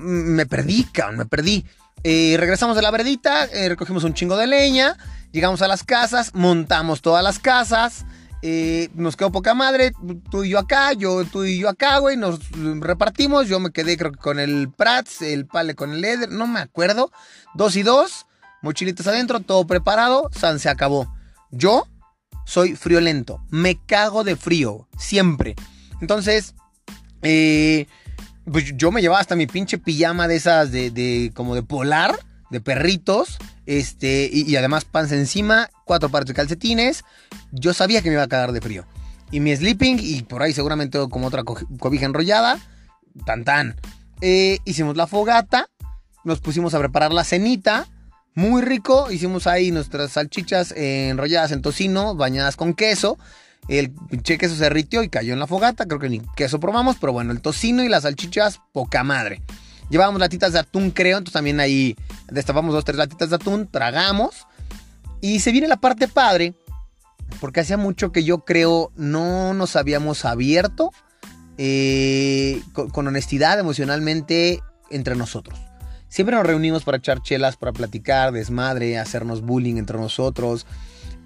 me 0.00 0.46
perdí, 0.46 0.84
cabrón, 0.84 1.18
me 1.18 1.26
perdí. 1.26 1.66
Regresamos 2.04 2.76
de 2.76 2.82
la 2.82 2.90
verdita, 2.90 3.46
recogimos 3.68 4.04
un 4.04 4.14
chingo 4.14 4.36
de 4.36 4.46
leña. 4.46 4.96
Llegamos 5.32 5.60
a 5.60 5.68
las 5.68 5.84
casas, 5.84 6.34
montamos 6.34 7.02
todas 7.02 7.22
las 7.22 7.38
casas. 7.38 8.06
Eh, 8.40 8.88
nos 8.94 9.16
quedó 9.16 9.32
poca 9.32 9.52
madre, 9.52 9.92
tú 10.30 10.44
y 10.44 10.50
yo 10.50 10.60
acá, 10.60 10.92
yo, 10.92 11.24
tú 11.24 11.44
y 11.44 11.58
yo 11.58 11.68
acá, 11.68 11.98
güey, 11.98 12.16
nos 12.16 12.38
repartimos, 12.52 13.48
yo 13.48 13.58
me 13.58 13.72
quedé 13.72 13.96
creo 13.96 14.12
que 14.12 14.18
con 14.18 14.38
el 14.38 14.70
Prats, 14.70 15.22
el 15.22 15.46
Pale 15.46 15.74
con 15.74 15.92
el 15.92 16.04
Eder, 16.04 16.30
no 16.30 16.46
me 16.46 16.60
acuerdo, 16.60 17.10
dos 17.54 17.74
y 17.74 17.82
dos, 17.82 18.26
mochilitas 18.62 19.08
adentro, 19.08 19.40
todo 19.40 19.66
preparado, 19.66 20.30
San 20.32 20.60
se 20.60 20.68
acabó. 20.68 21.12
Yo 21.50 21.88
soy 22.46 22.76
friolento, 22.76 23.42
me 23.50 23.84
cago 23.86 24.22
de 24.22 24.36
frío, 24.36 24.86
siempre. 24.96 25.56
Entonces, 26.00 26.54
eh, 27.22 27.88
pues 28.50 28.76
yo 28.76 28.90
me 28.90 29.00
llevaba 29.00 29.20
hasta 29.20 29.36
mi 29.36 29.46
pinche 29.46 29.78
pijama 29.78 30.28
de 30.28 30.36
esas 30.36 30.70
de, 30.72 30.90
de 30.90 31.32
como 31.34 31.54
de 31.54 31.62
polar, 31.62 32.18
de 32.50 32.60
perritos, 32.60 33.38
este, 33.66 34.30
y, 34.32 34.56
además 34.56 34.86
panza 34.86 35.14
encima, 35.14 35.68
cuatro 35.84 36.08
pares 36.08 36.26
de 36.26 36.34
calcetines. 36.34 37.04
Yo 37.52 37.74
sabía 37.74 38.00
que 38.00 38.08
me 38.08 38.14
iba 38.14 38.22
a 38.22 38.28
cagar 38.28 38.52
de 38.52 38.60
frío. 38.60 38.86
Y 39.30 39.40
mi 39.40 39.54
sleeping, 39.54 39.98
y 40.00 40.22
por 40.22 40.42
ahí 40.42 40.54
seguramente 40.54 40.98
como 41.10 41.26
otra 41.26 41.44
cobija 41.44 42.06
enrollada, 42.06 42.58
tan 43.26 43.44
tan. 43.44 43.76
Eh, 44.22 44.58
hicimos 44.64 44.96
la 44.96 45.06
fogata, 45.06 45.68
nos 46.24 46.40
pusimos 46.40 46.72
a 46.72 46.78
preparar 46.78 47.12
la 47.12 47.24
cenita, 47.24 47.86
muy 48.34 48.62
rico. 48.62 49.10
Hicimos 49.10 49.46
ahí 49.46 49.70
nuestras 49.70 50.12
salchichas 50.12 50.72
enrolladas 50.72 51.52
en 51.52 51.60
tocino, 51.60 52.14
bañadas 52.14 52.56
con 52.56 52.72
queso. 52.72 53.18
El 53.68 53.90
pinche 53.92 54.38
queso 54.38 54.54
se 54.54 54.64
derritió 54.64 55.02
y 55.02 55.08
cayó 55.08 55.32
en 55.34 55.38
la 55.38 55.46
fogata. 55.46 55.86
Creo 55.86 56.00
que 56.00 56.08
ni 56.08 56.20
queso 56.36 56.58
probamos, 56.58 56.96
pero 57.00 57.12
bueno, 57.12 57.32
el 57.32 57.40
tocino 57.40 57.84
y 57.84 57.88
las 57.88 58.02
salchichas, 58.02 58.60
poca 58.72 59.04
madre. 59.04 59.42
Llevábamos 59.90 60.20
latitas 60.20 60.52
de 60.52 60.60
atún, 60.60 60.90
creo. 60.90 61.18
Entonces 61.18 61.34
también 61.34 61.60
ahí 61.60 61.96
destapamos 62.30 62.74
dos, 62.74 62.84
tres 62.84 62.96
latitas 62.96 63.30
de 63.30 63.36
atún, 63.36 63.68
tragamos. 63.70 64.46
Y 65.20 65.40
se 65.40 65.52
viene 65.52 65.68
la 65.68 65.76
parte 65.76 66.08
padre. 66.08 66.54
Porque 67.40 67.60
hacía 67.60 67.76
mucho 67.76 68.10
que 68.10 68.24
yo 68.24 68.38
creo 68.44 68.90
no 68.96 69.52
nos 69.52 69.76
habíamos 69.76 70.24
abierto 70.24 70.92
eh, 71.60 72.62
con, 72.72 73.06
honestidad 73.06 73.58
emocionalmente 73.58 74.62
entre 74.90 75.16
nosotros. 75.16 75.58
Siempre 76.08 76.36
nos 76.36 76.46
reunimos 76.46 76.84
para 76.84 76.98
echar 76.98 77.20
chelas, 77.20 77.56
para 77.56 77.72
platicar, 77.72 78.32
desmadre, 78.32 78.96
hacernos 78.96 79.42
bullying 79.42 79.76
entre 79.76 79.98
nosotros. 79.98 80.66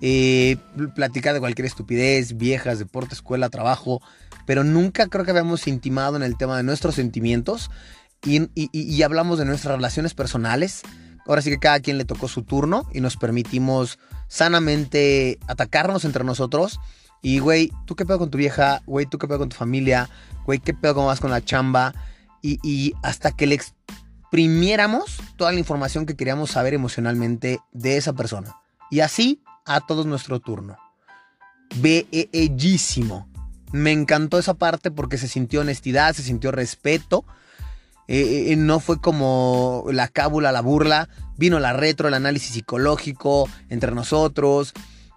Eh, 0.04 0.56
platicar 0.96 1.32
de 1.32 1.38
cualquier 1.38 1.64
estupidez, 1.64 2.36
viejas, 2.36 2.80
deporte, 2.80 3.14
escuela, 3.14 3.50
trabajo, 3.50 4.02
pero 4.46 4.64
nunca 4.64 5.06
creo 5.06 5.24
que 5.24 5.30
habíamos 5.30 5.68
intimado 5.68 6.16
en 6.16 6.24
el 6.24 6.36
tema 6.36 6.56
de 6.56 6.64
nuestros 6.64 6.96
sentimientos 6.96 7.70
y, 8.24 9.02
hablamos 9.02 9.38
de 9.38 9.44
nuestras 9.44 9.76
relaciones 9.76 10.14
personales. 10.14 10.82
Ahora 11.24 11.40
sí 11.40 11.50
que 11.50 11.58
cada 11.58 11.78
quien 11.78 11.98
le 11.98 12.04
tocó 12.04 12.26
su 12.26 12.42
turno 12.42 12.88
y 12.92 13.00
nos 13.00 13.16
permitimos 13.16 14.00
sanamente 14.26 15.38
atacarnos 15.46 16.04
entre 16.04 16.24
nosotros. 16.24 16.80
Y, 17.22 17.38
güey, 17.38 17.70
¿tú 17.86 17.94
qué 17.94 18.04
pedo 18.04 18.18
con 18.18 18.30
tu 18.30 18.38
vieja? 18.38 18.82
Güey, 18.86 19.06
¿tú 19.06 19.18
qué 19.18 19.28
pedo 19.28 19.38
con 19.38 19.50
tu 19.50 19.56
familia? 19.56 20.10
Güey, 20.46 20.58
¿qué 20.58 20.74
pedo 20.74 20.94
cómo 20.94 21.06
vas 21.06 21.20
con 21.20 21.30
la 21.30 21.44
chamba? 21.44 21.94
Y, 22.42 22.58
y 22.64 22.94
hasta 23.04 23.30
que 23.30 23.46
le 23.46 23.54
exprimiéramos 23.54 25.20
toda 25.36 25.52
la 25.52 25.60
información 25.60 26.06
que 26.06 26.16
queríamos 26.16 26.50
saber 26.50 26.74
emocionalmente 26.74 27.60
de 27.70 27.96
esa 27.96 28.14
persona. 28.14 28.56
Y 28.90 28.98
así 28.98 29.40
a 29.64 29.80
todos 29.80 30.06
nuestro 30.06 30.40
turno. 30.40 30.76
Bellísimo. 31.76 33.28
Me 33.72 33.92
encantó 33.92 34.38
esa 34.38 34.54
parte 34.54 34.90
porque 34.90 35.16
se 35.18 35.28
sintió 35.28 35.60
honestidad, 35.62 36.14
se 36.14 36.22
sintió 36.22 36.52
respeto. 36.52 37.24
Eh, 38.08 38.52
eh, 38.52 38.56
no 38.56 38.80
fue 38.80 39.00
como 39.00 39.86
la 39.90 40.08
cábula, 40.08 40.52
la 40.52 40.60
burla. 40.60 41.08
Vino 41.38 41.58
la 41.58 41.72
retro, 41.72 42.08
el 42.08 42.14
análisis 42.14 42.52
psicológico 42.52 43.48
entre 43.70 43.92
nosotros. 43.92 44.74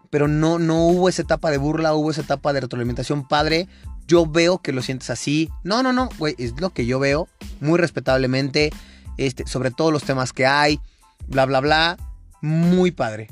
Pero 0.09 0.27
no, 0.27 0.59
no 0.59 0.87
hubo 0.87 1.09
esa 1.09 1.23
etapa 1.23 1.51
de 1.51 1.57
burla, 1.57 1.93
hubo 1.93 2.11
esa 2.11 2.21
etapa 2.21 2.53
de 2.53 2.61
retroalimentación. 2.61 3.27
Padre, 3.27 3.67
yo 4.07 4.25
veo 4.25 4.59
que 4.59 4.71
lo 4.71 4.81
sientes 4.81 5.09
así. 5.09 5.49
No, 5.63 5.83
no, 5.83 5.91
no, 5.91 6.09
güey, 6.17 6.35
es 6.37 6.59
lo 6.61 6.69
que 6.69 6.85
yo 6.85 6.99
veo. 6.99 7.27
Muy 7.59 7.77
respetablemente. 7.77 8.71
Este, 9.17 9.45
sobre 9.47 9.71
todos 9.71 9.91
los 9.91 10.03
temas 10.03 10.31
que 10.31 10.45
hay. 10.45 10.79
Bla, 11.27 11.45
bla, 11.45 11.59
bla. 11.59 11.97
Muy 12.41 12.91
padre 12.91 13.27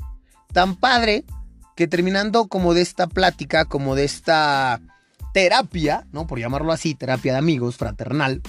tan 0.54 0.76
padre 0.76 1.24
que 1.76 1.86
terminando 1.86 2.46
como 2.46 2.72
de 2.72 2.80
esta 2.80 3.08
plática, 3.08 3.66
como 3.66 3.94
de 3.94 4.04
esta 4.04 4.80
terapia, 5.34 6.06
¿no? 6.12 6.26
Por 6.26 6.38
llamarlo 6.38 6.72
así, 6.72 6.94
terapia 6.94 7.32
de 7.32 7.38
amigos, 7.38 7.76
fraternal, 7.76 8.40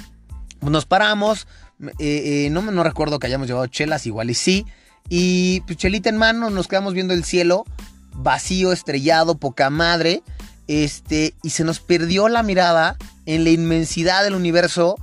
nos 0.62 0.86
paramos, 0.86 1.48
eh, 1.82 2.46
eh, 2.46 2.50
no, 2.52 2.62
no 2.62 2.84
recuerdo 2.84 3.20
que 3.20 3.28
hayamos 3.28 3.48
llevado 3.48 3.68
chelas, 3.68 4.06
igual 4.06 4.30
y 4.30 4.36
sí, 4.36 4.66
y 5.10 5.62
pues 5.62 5.78
chelita 5.78 6.10
en 6.10 6.18
mano, 6.18 6.50
nos 6.52 6.68
quedamos 6.68 6.94
viendo 6.94 7.14
el 7.14 7.24
cielo, 7.24 7.66
vacío, 8.14 8.72
estrellado, 8.72 9.38
poca 9.38 9.70
madre, 9.72 10.22
este, 10.68 11.34
y 11.44 11.50
se 11.50 11.64
nos 11.64 11.80
perdió 11.80 12.30
la 12.30 12.44
mirada 12.44 12.98
en 13.26 13.44
la 13.44 13.50
inmensidad 13.50 14.24
del 14.24 14.36
universo 14.36 14.96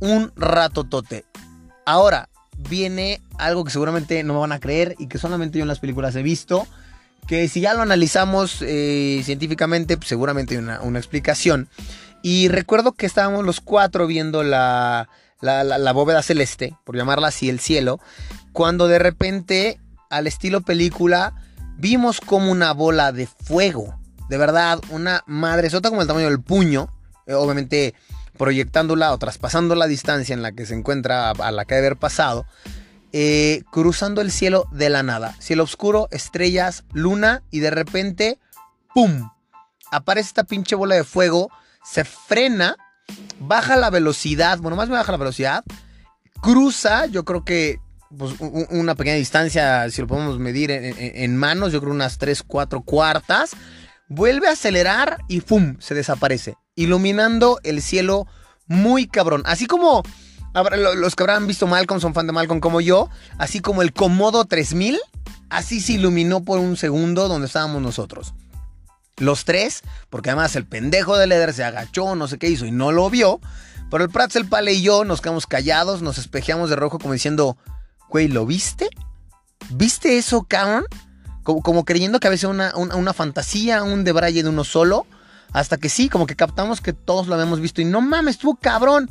un 0.00 0.32
rato 0.36 0.84
tote. 0.84 1.26
Ahora, 1.84 2.30
viene 2.58 3.20
algo 3.38 3.64
que 3.64 3.70
seguramente 3.70 4.22
no 4.24 4.34
me 4.34 4.40
van 4.40 4.52
a 4.52 4.60
creer 4.60 4.94
y 4.98 5.06
que 5.06 5.18
solamente 5.18 5.58
yo 5.58 5.62
en 5.62 5.68
las 5.68 5.78
películas 5.78 6.14
he 6.16 6.22
visto. 6.22 6.66
Que 7.26 7.46
si 7.48 7.60
ya 7.60 7.74
lo 7.74 7.82
analizamos 7.82 8.62
eh, 8.62 9.20
científicamente, 9.24 9.96
pues 9.96 10.08
seguramente 10.08 10.56
hay 10.56 10.62
una, 10.62 10.98
explicación. 10.98 11.68
Y 12.22 12.48
recuerdo 12.48 12.92
que 12.92 13.06
estábamos 13.06 13.44
los 13.44 13.60
cuatro 13.60 14.06
viendo 14.06 14.42
la, 14.42 15.08
la, 15.40 15.92
bóveda 15.92 16.22
celeste, 16.22 16.74
por 16.84 16.96
llamarla 16.96 17.28
así, 17.28 17.48
el 17.48 17.60
cielo, 17.60 18.00
cuando 18.52 18.88
de 18.88 18.98
repente, 18.98 19.78
al 20.10 20.26
estilo 20.26 20.62
película, 20.62 21.34
vimos 21.76 22.20
como 22.20 22.50
una 22.50 22.72
bola 22.72 23.12
de 23.12 23.26
fuego. 23.26 23.94
De 24.30 24.38
verdad, 24.38 24.80
una 24.90 25.22
madre 25.26 25.70
sota 25.70 25.90
como 25.90 26.02
el 26.02 26.08
tamaño 26.08 26.28
del 26.28 26.40
puño. 26.40 26.88
Eh, 27.26 27.34
obviamente 27.34 27.94
proyectándola 28.38 29.12
o 29.12 29.18
traspasando 29.18 29.74
la 29.74 29.86
distancia 29.86 30.32
en 30.32 30.42
la 30.42 30.52
que 30.52 30.64
se 30.64 30.74
encuentra 30.74 31.30
a 31.30 31.52
la 31.52 31.64
que 31.64 31.74
debe 31.74 31.88
haber 31.88 31.98
pasado, 31.98 32.46
eh, 33.12 33.62
cruzando 33.70 34.20
el 34.20 34.30
cielo 34.30 34.66
de 34.70 34.90
la 34.90 35.02
nada. 35.02 35.34
Cielo 35.40 35.64
oscuro, 35.64 36.08
estrellas, 36.10 36.84
luna 36.92 37.42
y 37.50 37.60
de 37.60 37.70
repente, 37.70 38.38
¡pum! 38.94 39.30
Aparece 39.90 40.28
esta 40.28 40.44
pinche 40.44 40.74
bola 40.74 40.94
de 40.94 41.04
fuego, 41.04 41.50
se 41.82 42.04
frena, 42.04 42.76
baja 43.40 43.76
la 43.76 43.90
velocidad, 43.90 44.58
bueno, 44.58 44.76
más 44.76 44.88
me 44.88 44.96
baja 44.96 45.12
la 45.12 45.18
velocidad, 45.18 45.64
cruza, 46.42 47.06
yo 47.06 47.24
creo 47.24 47.44
que 47.44 47.80
pues, 48.16 48.34
una 48.40 48.94
pequeña 48.94 49.16
distancia, 49.16 49.88
si 49.90 50.02
lo 50.02 50.06
podemos 50.06 50.38
medir 50.38 50.70
en, 50.70 50.94
en 50.98 51.36
manos, 51.36 51.72
yo 51.72 51.80
creo 51.80 51.92
unas 51.92 52.18
3, 52.18 52.42
4 52.42 52.82
cuartas, 52.82 53.56
vuelve 54.08 54.48
a 54.48 54.52
acelerar 54.52 55.18
y 55.28 55.40
¡pum! 55.40 55.76
se 55.80 55.94
desaparece 55.94 56.56
iluminando 56.78 57.58
el 57.64 57.82
cielo 57.82 58.28
muy 58.68 59.08
cabrón. 59.08 59.42
Así 59.46 59.66
como 59.66 60.04
los 60.54 61.16
que 61.16 61.22
habrán 61.24 61.46
visto 61.48 61.66
Malcolm 61.66 62.00
son 62.00 62.14
fan 62.14 62.26
de 62.26 62.32
Malcolm 62.32 62.60
como 62.60 62.80
yo, 62.80 63.10
así 63.36 63.60
como 63.60 63.82
el 63.82 63.92
Comodo 63.92 64.44
3000, 64.44 64.98
así 65.50 65.80
se 65.80 65.94
iluminó 65.94 66.44
por 66.44 66.60
un 66.60 66.76
segundo 66.76 67.26
donde 67.26 67.48
estábamos 67.48 67.82
nosotros. 67.82 68.32
Los 69.16 69.44
tres, 69.44 69.82
porque 70.08 70.30
además 70.30 70.54
el 70.54 70.66
pendejo 70.66 71.18
de 71.18 71.26
Leder 71.26 71.52
se 71.52 71.64
agachó, 71.64 72.14
no 72.14 72.28
sé 72.28 72.38
qué 72.38 72.48
hizo 72.48 72.64
y 72.64 72.70
no 72.70 72.92
lo 72.92 73.10
vio. 73.10 73.40
Pero 73.90 74.04
el 74.04 74.10
Prats, 74.10 74.36
el 74.36 74.46
Pale 74.46 74.72
y 74.72 74.82
yo 74.82 75.04
nos 75.04 75.20
quedamos 75.20 75.48
callados, 75.48 76.02
nos 76.02 76.18
espejeamos 76.18 76.70
de 76.70 76.76
rojo 76.76 77.00
como 77.00 77.14
diciendo, 77.14 77.56
güey, 78.08 78.28
¿lo 78.28 78.46
viste? 78.46 78.88
¿Viste 79.70 80.18
eso, 80.18 80.44
cabrón? 80.44 80.84
Como, 81.62 81.84
creyendo 81.84 82.20
que 82.20 82.26
a 82.26 82.30
veces 82.30 82.48
una, 82.48 82.72
una, 82.76 82.96
una 82.96 83.12
fantasía, 83.14 83.82
un 83.82 84.04
debraye 84.04 84.42
de 84.42 84.48
uno 84.48 84.64
solo. 84.64 85.06
Hasta 85.52 85.78
que 85.78 85.88
sí, 85.88 86.08
como 86.08 86.26
que 86.26 86.36
captamos 86.36 86.80
que 86.80 86.92
todos 86.92 87.26
lo 87.26 87.34
habíamos 87.34 87.60
visto. 87.60 87.80
Y 87.80 87.86
no 87.86 88.00
mames, 88.00 88.36
estuvo 88.36 88.56
cabrón. 88.56 89.08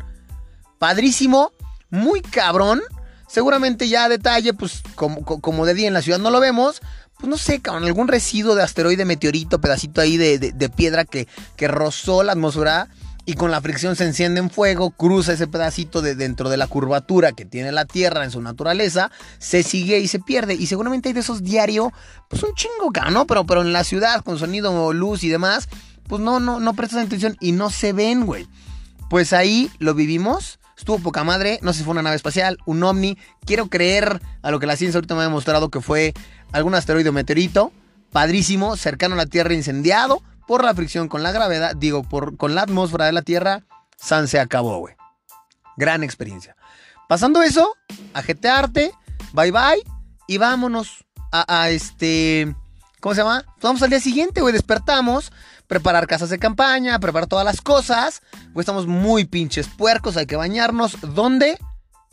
Padrísimo, 0.77 1.51
muy 1.89 2.21
cabrón. 2.21 2.81
Seguramente 3.27 3.89
ya 3.89 4.05
a 4.05 4.09
detalle, 4.09 4.53
pues 4.53 4.83
como, 4.95 5.25
como 5.25 5.65
de 5.65 5.73
día 5.73 5.87
en 5.87 5.93
la 5.93 6.01
ciudad 6.01 6.19
no 6.19 6.29
lo 6.29 6.39
vemos. 6.39 6.81
Pues 7.17 7.27
no 7.27 7.37
sé, 7.37 7.59
cabrón, 7.59 7.85
algún 7.85 8.07
residuo 8.07 8.53
de 8.53 8.61
asteroide, 8.61 9.03
meteorito, 9.03 9.59
pedacito 9.59 10.01
ahí 10.01 10.17
de, 10.17 10.69
piedra 10.75 11.03
que, 11.05 11.27
que 11.55 11.67
rozó 11.67 12.21
la 12.21 12.33
atmósfera 12.33 12.89
y 13.27 13.33
con 13.33 13.51
la 13.51 13.59
fricción 13.59 13.97
se 13.97 14.05
enciende 14.05 14.39
en 14.39 14.49
fuego, 14.49 14.91
cruza 14.91 15.33
ese 15.33 15.47
pedacito 15.47 16.01
de 16.01 16.15
dentro 16.15 16.49
de 16.49 16.55
la 16.55 16.65
curvatura 16.65 17.33
que 17.33 17.43
tiene 17.43 17.73
la 17.73 17.83
Tierra 17.83 18.23
en 18.23 18.31
su 18.31 18.41
naturaleza, 18.41 19.11
se 19.37 19.63
sigue 19.63 19.99
y 19.99 20.07
se 20.07 20.19
pierde. 20.19 20.53
Y 20.53 20.67
seguramente 20.67 21.09
hay 21.09 21.13
de 21.13 21.19
esos 21.19 21.43
diario, 21.43 21.91
pues 22.29 22.41
un 22.43 22.53
chingo, 22.53 22.89
¿no? 23.11 23.27
Pero, 23.27 23.45
pero 23.45 23.63
en 23.63 23.73
la 23.73 23.83
ciudad, 23.83 24.23
con 24.23 24.39
sonido, 24.39 24.93
luz 24.93 25.25
y 25.25 25.29
demás, 25.29 25.67
pues 26.07 26.21
no, 26.21 26.39
no, 26.39 26.61
no 26.61 26.73
prestas 26.73 27.05
atención 27.05 27.35
y 27.41 27.51
no 27.51 27.69
se 27.69 27.91
ven, 27.91 28.25
güey. 28.25 28.47
Pues 29.09 29.33
ahí 29.33 29.69
lo 29.77 29.93
vivimos. 29.93 30.59
Estuvo 30.77 30.99
poca 30.99 31.25
madre. 31.25 31.59
No 31.61 31.73
sé 31.73 31.79
si 31.79 31.83
fue 31.83 31.91
una 31.91 32.03
nave 32.03 32.15
espacial, 32.15 32.57
un 32.65 32.81
ovni. 32.81 33.17
Quiero 33.45 33.67
creer 33.67 34.21
a 34.41 34.51
lo 34.51 34.61
que 34.61 34.67
la 34.67 34.77
ciencia 34.77 34.99
ahorita 34.99 35.15
me 35.15 35.21
ha 35.21 35.25
demostrado 35.25 35.67
que 35.67 35.81
fue 35.81 36.13
algún 36.53 36.75
asteroide 36.75 37.09
o 37.09 37.13
meteorito. 37.13 37.73
Padrísimo, 38.09 38.77
cercano 38.77 39.15
a 39.15 39.17
la 39.17 39.25
Tierra, 39.25 39.53
incendiado 39.53 40.21
por 40.47 40.63
la 40.63 40.73
fricción 40.73 41.09
con 41.09 41.23
la 41.23 41.31
gravedad, 41.31 41.75
digo, 41.75 42.03
por, 42.03 42.37
con 42.37 42.55
la 42.55 42.61
atmósfera 42.61 43.05
de 43.05 43.11
la 43.11 43.21
Tierra. 43.21 43.63
San 43.97 44.27
se 44.27 44.39
acabó, 44.39 44.79
güey. 44.79 44.95
Gran 45.75 46.03
experiencia. 46.03 46.55
Pasando 47.07 47.41
eso, 47.41 47.75
a 48.13 48.21
jetearte, 48.21 48.91
bye 49.33 49.51
bye, 49.51 49.83
y 50.27 50.37
vámonos 50.37 51.05
a, 51.31 51.69
este. 51.69 52.53
¿Cómo 52.99 53.15
se 53.15 53.21
llama? 53.21 53.45
Vamos 53.61 53.81
al 53.81 53.89
día 53.89 53.99
siguiente, 53.99 54.41
güey. 54.41 54.53
Despertamos 54.53 55.31
preparar 55.67 56.07
casas 56.07 56.29
de 56.29 56.39
campaña, 56.39 56.99
preparar 56.99 57.27
todas 57.27 57.45
las 57.45 57.61
cosas. 57.61 58.21
Pues 58.53 58.63
estamos 58.63 58.87
muy 58.87 59.25
pinches 59.25 59.67
puercos, 59.67 60.17
hay 60.17 60.25
que 60.25 60.35
bañarnos. 60.35 60.97
¿Dónde? 61.01 61.57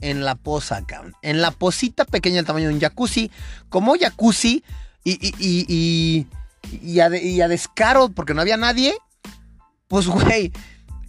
En 0.00 0.24
la 0.24 0.34
poza, 0.34 0.84
cabrón. 0.84 1.14
En 1.22 1.40
la 1.40 1.50
posita 1.50 2.04
pequeña 2.04 2.36
del 2.36 2.46
tamaño 2.46 2.68
de 2.68 2.74
un 2.74 2.80
jacuzzi. 2.80 3.30
Como 3.68 3.96
jacuzzi 3.98 4.64
y, 5.02 5.12
y, 5.12 5.34
y, 5.38 5.66
y, 5.68 6.26
a, 7.00 7.48
descaro 7.48 8.08
porque 8.10 8.34
no 8.34 8.40
había 8.40 8.56
nadie. 8.56 8.96
Pues, 9.88 10.06
güey, 10.06 10.52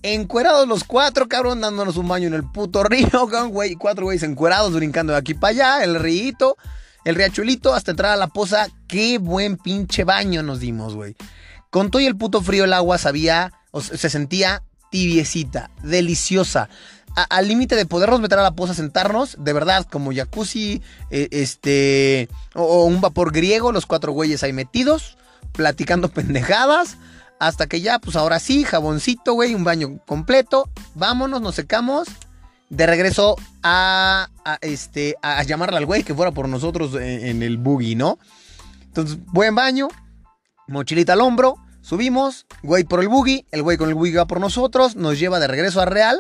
encuerados 0.04 0.68
los 0.68 0.84
cuatro, 0.84 1.28
cabrón, 1.28 1.62
dándonos 1.62 1.98
un 1.98 2.08
baño 2.08 2.28
en 2.28 2.34
el 2.34 2.44
puto 2.44 2.84
río, 2.84 3.28
güey. 3.50 3.76
Cuatro 3.76 4.06
güeyes 4.06 4.24
encuerados 4.24 4.74
brincando 4.74 5.14
de 5.14 5.20
aquí 5.20 5.34
para 5.34 5.52
allá, 5.52 5.84
el 5.84 6.00
río, 6.00 6.58
el 7.04 7.16
riachuelito, 7.16 7.74
hasta 7.74 7.92
entrar 7.92 8.12
a 8.12 8.18
la 8.18 8.28
poza. 8.28 8.68
Qué 8.88 9.18
buen 9.18 9.58
pinche 9.58 10.04
baño 10.04 10.44
nos 10.44 10.60
dimos, 10.60 10.96
güey. 10.96 11.16
Con 11.70 11.92
todo 11.92 12.02
y 12.02 12.06
el 12.06 12.16
puto 12.16 12.42
frío 12.42 12.66
el 12.66 12.74
agua 12.74 12.98
sabía, 12.98 13.52
o 13.72 13.82
se 13.82 14.10
sentía 14.10 14.64
tibiecita, 14.96 15.72
deliciosa. 15.84 16.70
al 17.16 17.48
límite 17.48 17.76
de 17.76 17.86
podernos 17.86 18.22
meter 18.22 18.40
a 18.40 18.44
la 18.44 18.56
poza, 18.56 18.74
sentarnos, 18.74 19.36
de 19.40 19.54
verdad, 19.54 19.86
como 19.90 20.14
jacuzzi, 20.14 20.82
eh, 21.12 21.28
este, 21.32 22.30
o, 22.54 22.86
un 22.86 23.02
vapor 23.02 23.32
griego, 23.32 23.72
los 23.72 23.86
cuatro 23.86 24.12
güeyes 24.12 24.44
ahí 24.44 24.54
metidos, 24.54 25.18
platicando 25.52 26.10
pendejadas, 26.10 26.98
hasta 27.40 27.68
que 27.68 27.82
ya, 27.82 28.00
pues 28.00 28.16
ahora 28.16 28.40
sí, 28.40 28.64
jaboncito, 28.64 29.34
güey, 29.34 29.54
un 29.54 29.64
baño 29.64 30.00
completo, 30.06 30.70
vámonos, 30.94 31.42
nos 31.42 31.56
secamos, 31.56 32.08
de 32.70 32.86
regreso 32.88 33.36
a, 33.64 34.30
este, 34.62 35.16
a 35.22 35.44
llamarle 35.44 35.78
al 35.78 35.86
güey 35.86 36.04
que 36.04 36.16
fuera 36.16 36.32
por 36.32 36.50
nosotros 36.50 36.96
en, 36.96 37.26
en 37.26 37.44
el 37.44 37.58
buggy, 37.58 37.96
¿no? 37.96 38.18
Entonces, 38.82 39.18
buen 39.26 39.56
baño, 39.56 39.88
mochilita 40.68 41.14
al 41.14 41.22
hombro, 41.22 41.58
Subimos, 41.86 42.48
güey 42.64 42.84
por 42.84 43.00
el 43.02 43.10
buggy, 43.10 43.46
el 43.52 43.62
güey 43.62 43.78
con 43.78 43.90
el 43.90 43.94
buggy 43.94 44.14
va 44.14 44.26
por 44.26 44.40
nosotros, 44.40 44.96
nos 44.96 45.20
lleva 45.20 45.40
de 45.40 45.46
regreso 45.46 45.80
a 45.82 45.86
Real 45.86 46.18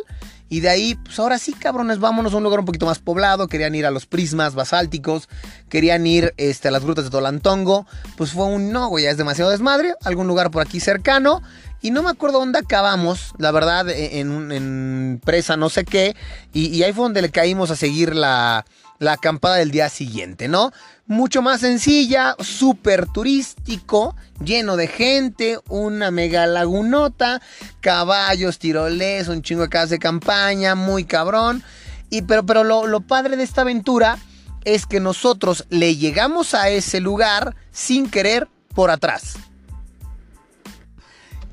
Y 0.47 0.59
de 0.59 0.69
ahí, 0.69 0.93
pues 0.93 1.17
ahora 1.17 1.39
sí, 1.39 1.53
cabrones, 1.53 1.97
vámonos 1.97 2.35
a 2.35 2.37
un 2.37 2.43
lugar 2.43 2.59
un 2.59 2.67
poquito 2.67 2.85
más 2.85 2.99
poblado. 2.99 3.47
Querían 3.47 3.73
ir 3.73 3.87
a 3.87 3.89
los 3.89 4.05
prismas 4.05 4.53
basálticos, 4.53 5.27
querían 5.67 6.05
ir 6.05 6.35
este, 6.37 6.67
a 6.67 6.71
las 6.71 6.83
grutas 6.83 7.05
de 7.05 7.09
Tolantongo. 7.09 7.87
Pues 8.15 8.29
fue 8.29 8.45
un 8.45 8.71
no, 8.71 8.89
güey, 8.89 9.05
ya 9.05 9.09
es 9.09 9.17
demasiado 9.17 9.49
desmadre. 9.49 9.95
Algún 10.03 10.27
lugar 10.27 10.51
por 10.51 10.61
aquí 10.61 10.79
cercano. 10.79 11.41
Y 11.81 11.89
no 11.89 12.03
me 12.03 12.11
acuerdo 12.11 12.37
dónde 12.37 12.59
acabamos, 12.59 13.33
la 13.39 13.51
verdad, 13.51 13.89
e, 13.89 14.19
en, 14.19 14.51
en 14.51 15.19
presa 15.25 15.57
no 15.57 15.69
sé 15.69 15.83
qué. 15.83 16.15
Y, 16.53 16.67
y, 16.67 16.83
ahí 16.83 16.93
fue 16.93 17.05
donde 17.05 17.23
le 17.23 17.31
caímos 17.31 17.71
a 17.71 17.75
seguir 17.75 18.15
la, 18.15 18.65
la 18.99 19.13
acampada 19.13 19.55
del 19.55 19.71
día 19.71 19.89
siguiente, 19.89 20.47
¿no? 20.47 20.71
Mucho 21.07 21.41
más 21.41 21.61
sencilla, 21.61 22.35
súper 22.39 23.07
turístico, 23.07 24.15
lleno 24.43 24.75
de 24.75 24.87
gente, 24.87 25.59
una 25.69 26.11
mega 26.11 26.47
lagunota, 26.47 27.41
caballos, 27.81 28.59
tiroles, 28.59 29.27
un 29.27 29.41
chingo 29.41 29.63
de 29.63 29.69
casas 29.69 29.91
de 29.91 29.99
campaña, 29.99 30.75
muy 30.75 31.03
cabrón. 31.03 31.63
Y 32.09 32.23
pero, 32.23 32.45
pero 32.45 32.63
lo, 32.63 32.87
lo 32.87 33.01
padre 33.01 33.37
de 33.37 33.43
esta 33.43 33.61
aventura 33.61 34.17
es 34.63 34.85
que 34.85 34.99
nosotros 34.99 35.65
le 35.69 35.95
llegamos 35.95 36.53
a 36.53 36.69
ese 36.69 36.99
lugar 36.99 37.55
sin 37.71 38.09
querer 38.09 38.47
por 38.73 38.89
atrás. 38.89 39.35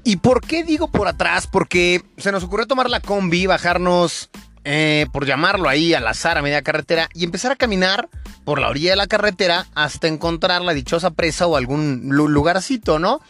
¿Y 0.04 0.16
por 0.16 0.40
qué 0.40 0.64
digo 0.64 0.88
por 0.88 1.06
atrás? 1.06 1.46
Porque 1.46 2.02
se 2.16 2.32
nos 2.32 2.42
ocurrió 2.42 2.66
tomar 2.66 2.90
la 2.90 3.00
combi, 3.00 3.46
bajarnos, 3.46 4.30
eh, 4.64 5.06
por 5.12 5.26
llamarlo 5.26 5.68
ahí, 5.68 5.94
al 5.94 6.06
azar, 6.06 6.38
a 6.38 6.42
media 6.42 6.62
carretera, 6.62 7.08
y 7.14 7.24
empezar 7.24 7.52
a 7.52 7.56
caminar 7.56 8.08
por 8.44 8.60
la 8.60 8.68
orilla 8.68 8.90
de 8.90 8.96
la 8.96 9.06
carretera 9.06 9.66
hasta 9.74 10.08
encontrar 10.08 10.62
la 10.62 10.74
dichosa 10.74 11.10
presa 11.10 11.46
o 11.46 11.56
algún 11.56 12.08
lugarcito, 12.08 12.98
¿no? 12.98 13.20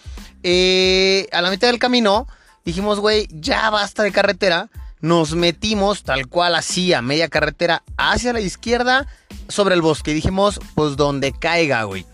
Eh, 0.43 1.29
a 1.33 1.41
la 1.41 1.51
mitad 1.51 1.69
del 1.69 1.79
camino 1.79 2.27
dijimos, 2.65 3.01
güey, 3.01 3.29
ya 3.31 3.71
basta 3.71 4.03
de 4.03 4.13
carretera. 4.13 4.69
Nos 5.01 5.35
metimos 5.35 6.05
tal 6.05 6.29
cual 6.29 6.55
así 6.55 6.93
a 6.93 7.03
media 7.03 7.29
carretera 7.29 7.83
hacia 7.97 8.33
la 8.33 8.41
izquierda 8.41 9.09
sobre 9.49 9.75
el 9.75 9.83
bosque. 9.83 10.15
dijimos, 10.15 10.61
pues 10.75 10.97
donde 10.97 11.33
caiga, 11.33 11.83
güey. 11.85 12.07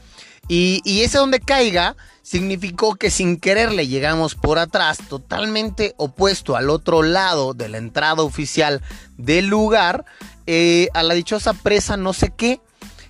Y, 0.48 0.80
y 0.84 1.02
ese 1.02 1.18
donde 1.18 1.40
caiga 1.40 1.94
significó 2.28 2.94
que 2.96 3.10
sin 3.10 3.38
querer 3.38 3.72
le 3.72 3.86
llegamos 3.86 4.34
por 4.34 4.58
atrás, 4.58 4.98
totalmente 5.08 5.94
opuesto 5.96 6.56
al 6.56 6.68
otro 6.68 7.02
lado 7.02 7.54
de 7.54 7.70
la 7.70 7.78
entrada 7.78 8.22
oficial 8.22 8.82
del 9.16 9.46
lugar, 9.46 10.04
eh, 10.46 10.88
a 10.92 11.02
la 11.02 11.14
dichosa 11.14 11.54
presa 11.54 11.96
no 11.96 12.12
sé 12.12 12.30
qué. 12.36 12.60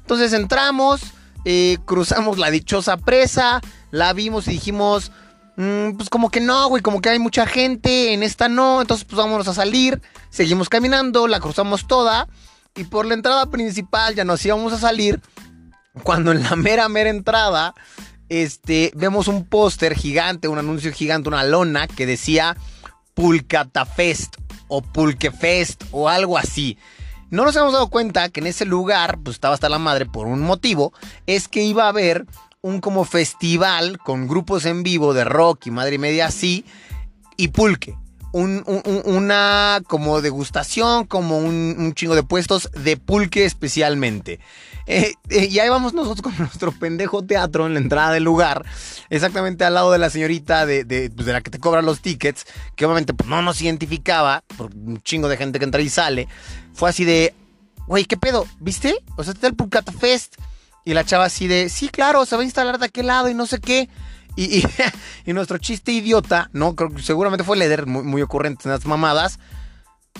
Entonces 0.03 0.33
entramos, 0.33 1.01
eh, 1.45 1.79
cruzamos 1.85 2.39
la 2.39 2.51
dichosa 2.51 2.97
presa, 2.97 3.61
la 3.91 4.13
vimos 4.13 4.47
y 4.47 4.53
dijimos, 4.53 5.11
mm, 5.57 5.97
pues 5.97 6.11
como 6.11 6.31
que 6.31 6.41
no, 6.41 6.69
güey, 6.69 6.81
como 6.81 7.01
que 7.01 7.09
hay 7.09 7.19
mucha 7.19 7.45
gente, 7.45 8.13
en 8.13 8.23
esta 8.23 8.49
no, 8.49 8.81
entonces 8.81 9.05
pues 9.05 9.17
vámonos 9.17 9.49
a 9.49 9.55
salir, 9.55 10.01
seguimos 10.31 10.69
caminando, 10.69 11.27
la 11.27 11.41
cruzamos 11.41 11.89
toda 11.89 12.29
y 12.77 12.85
por 12.85 13.05
la 13.05 13.15
entrada 13.15 13.47
principal 13.47 14.15
ya 14.15 14.25
nos 14.25 14.47
íbamos 14.47 14.73
a 14.73 14.79
salir. 14.79 15.21
Cuando 16.03 16.33
en 16.33 16.43
la 16.43 16.57
mera, 16.57 16.89
mera 16.89 17.11
entrada 17.11 17.75
este, 18.29 18.93
vemos 18.95 19.29
un 19.29 19.45
póster 19.45 19.95
gigante, 19.95 20.49
un 20.49 20.59
anuncio 20.59 20.93
gigante, 20.93 21.29
una 21.29 21.45
lona 21.45 21.87
que 21.87 22.07
decía 22.07 22.57
Pulcatafest 23.15 24.37
o 24.69 24.83
Pulquefest 24.83 25.85
o 25.91 26.09
algo 26.09 26.39
así. 26.39 26.79
No 27.31 27.45
nos 27.45 27.57
hemos 27.57 27.73
dado 27.73 27.89
cuenta 27.89 28.29
que 28.31 28.41
en 28.41 28.47
ese 28.47 28.65
lugar, 28.65 29.19
pues 29.23 29.37
estaba 29.37 29.55
hasta 29.55 29.69
la 29.69 29.79
madre 29.79 30.07
por 30.07 30.27
un 30.27 30.41
motivo, 30.41 30.93
es 31.27 31.49
que 31.49 31.63
iba 31.63 31.85
a 31.85 31.89
haber 31.89 32.27
un 32.61 32.81
como 32.81 33.05
festival 33.05 33.99
con 33.99 34.29
grupos 34.29 34.65
en 34.65 34.83
vivo 34.83 35.15
de 35.15 35.25
rock 35.25 35.67
y 35.67 35.71
madre 35.71 35.97
y 35.97 35.99
media 35.99 36.27
así 36.27 36.65
y 37.37 37.49
pulque. 37.49 37.97
Una 38.33 39.81
como 39.87 40.21
degustación, 40.21 41.07
como 41.07 41.39
un, 41.39 41.77
un, 41.79 41.95
chingo 41.95 42.15
de 42.15 42.23
puestos 42.23 42.71
de 42.73 42.97
pulque 42.97 43.45
especialmente. 43.45 44.41
Eh, 44.87 45.13
eh, 45.29 45.49
y 45.51 45.59
ahí 45.59 45.69
vamos 45.69 45.93
nosotros 45.93 46.23
con 46.23 46.37
nuestro 46.39 46.73
pendejo 46.73 47.23
teatro 47.23 47.67
en 47.67 47.75
la 47.75 47.81
entrada 47.81 48.13
del 48.13 48.25
lugar, 48.25 48.65
exactamente 49.11 49.65
al 49.65 49.75
lado 49.75 49.93
de 49.93 49.99
la 49.99 50.11
señorita 50.11 50.65
de, 50.65 51.11
pues, 51.15 51.29
la 51.29 51.43
que 51.43 51.51
te 51.51 51.59
cobra 51.59 51.83
los 51.83 52.01
tickets, 52.01 52.47
que 52.75 52.87
obviamente 52.87 53.13
pues, 53.15 53.29
no 53.29 53.43
nos 53.43 53.61
identificaba, 53.61 54.43
por 54.57 54.75
un 54.75 55.01
chingo 55.03 55.29
de 55.29 55.37
gente 55.37 55.59
que 55.59 55.65
entra 55.65 55.83
y 55.83 55.89
sale. 55.89 56.29
Fue 56.73 56.89
así 56.89 57.05
de, 57.05 57.35
güey, 57.87 58.05
¿qué 58.05 58.17
pedo? 58.17 58.47
¿Viste? 58.61 58.97
O 59.17 59.25
sea, 59.25 59.33
está 59.33 59.47
el 59.47 59.55
Pulcata 59.55 59.93
Fest. 59.93 60.37
Y 60.85 60.95
la 60.95 61.05
chava 61.05 61.27
así 61.27 61.47
de, 61.47 61.69
sí, 61.69 61.91
claro, 61.91 62.25
se 62.25 62.35
va 62.35 62.41
a 62.41 62.47
instalar 62.47 62.79
de 62.79 62.87
aquel 62.87 63.09
lado 63.09 63.29
y 63.29 63.35
no 63.35 63.45
sé 63.45 63.61
qué. 63.61 63.91
Y, 64.37 64.65
y, 65.27 65.33
nuestro 65.33 65.59
chiste 65.59 65.93
idiota, 65.93 66.49
¿no? 66.53 66.75
Creo 66.75 66.97
seguramente 66.99 67.45
fue 67.45 67.57
leer 67.57 67.87
muy, 67.87 68.03
muy 68.03 68.23
ocurrente 68.23 68.63
en 68.65 68.73
las 68.73 68.87
mamadas 68.87 69.39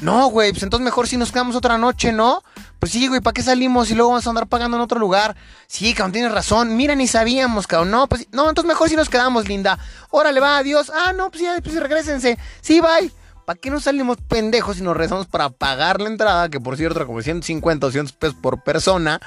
no, 0.01 0.29
güey, 0.29 0.53
pues 0.53 0.63
entonces 0.63 0.85
mejor 0.85 1.09
si 1.09 1.17
nos 1.17 1.33
quedamos 1.33 1.57
otra 1.57 1.77
noche, 1.77 2.13
¿no? 2.13 2.45
Pues 2.79 2.93
sí, 2.93 3.09
güey, 3.09 3.21
¿para 3.21 3.35
qué 3.35 3.43
salimos 3.43 3.91
y 3.91 3.95
luego 3.95 4.11
vamos 4.11 4.27
a 4.27 4.31
andar 4.31 4.47
pagando 4.47 4.77
en 4.77 4.83
otro 4.83 5.01
lugar? 5.01 5.35
Sí, 5.67 5.93
cabrón, 5.93 6.13
tienes 6.13 6.33
razón. 6.33 6.77
Mira, 6.77 6.95
ni 6.95 7.09
sabíamos, 7.09 7.67
cabrón. 7.67 7.91
No, 7.91 8.07
pues 8.07 8.29
no, 8.31 8.49
entonces 8.49 8.69
mejor 8.69 8.89
si 8.89 8.95
nos 8.95 9.09
quedamos, 9.09 9.49
linda. 9.49 9.79
Órale, 10.11 10.39
va, 10.39 10.59
adiós. 10.59 10.93
Ah, 10.95 11.13
no, 11.13 11.31
pues 11.31 11.43
ya, 11.43 11.59
pues 11.63 11.75
regresense. 11.75 12.39
Sí, 12.61 12.81
bye. 12.81 13.11
¿Para 13.45 13.59
qué 13.59 13.71
nos 13.71 13.85
salimos 13.85 14.19
pendejos 14.29 14.79
y 14.79 14.83
nos 14.83 14.97
rezamos 14.97 15.27
para 15.27 15.49
pagar 15.51 16.01
la 16.01 16.11
entrada? 16.11 16.49
Que 16.49 16.61
por 16.61 16.77
cierto, 16.77 17.05
como 17.05 17.21
150 17.21 17.87
o 17.87 17.89
200 17.89 18.13
pesos 18.13 18.37
por 18.41 18.63
persona. 18.63 19.21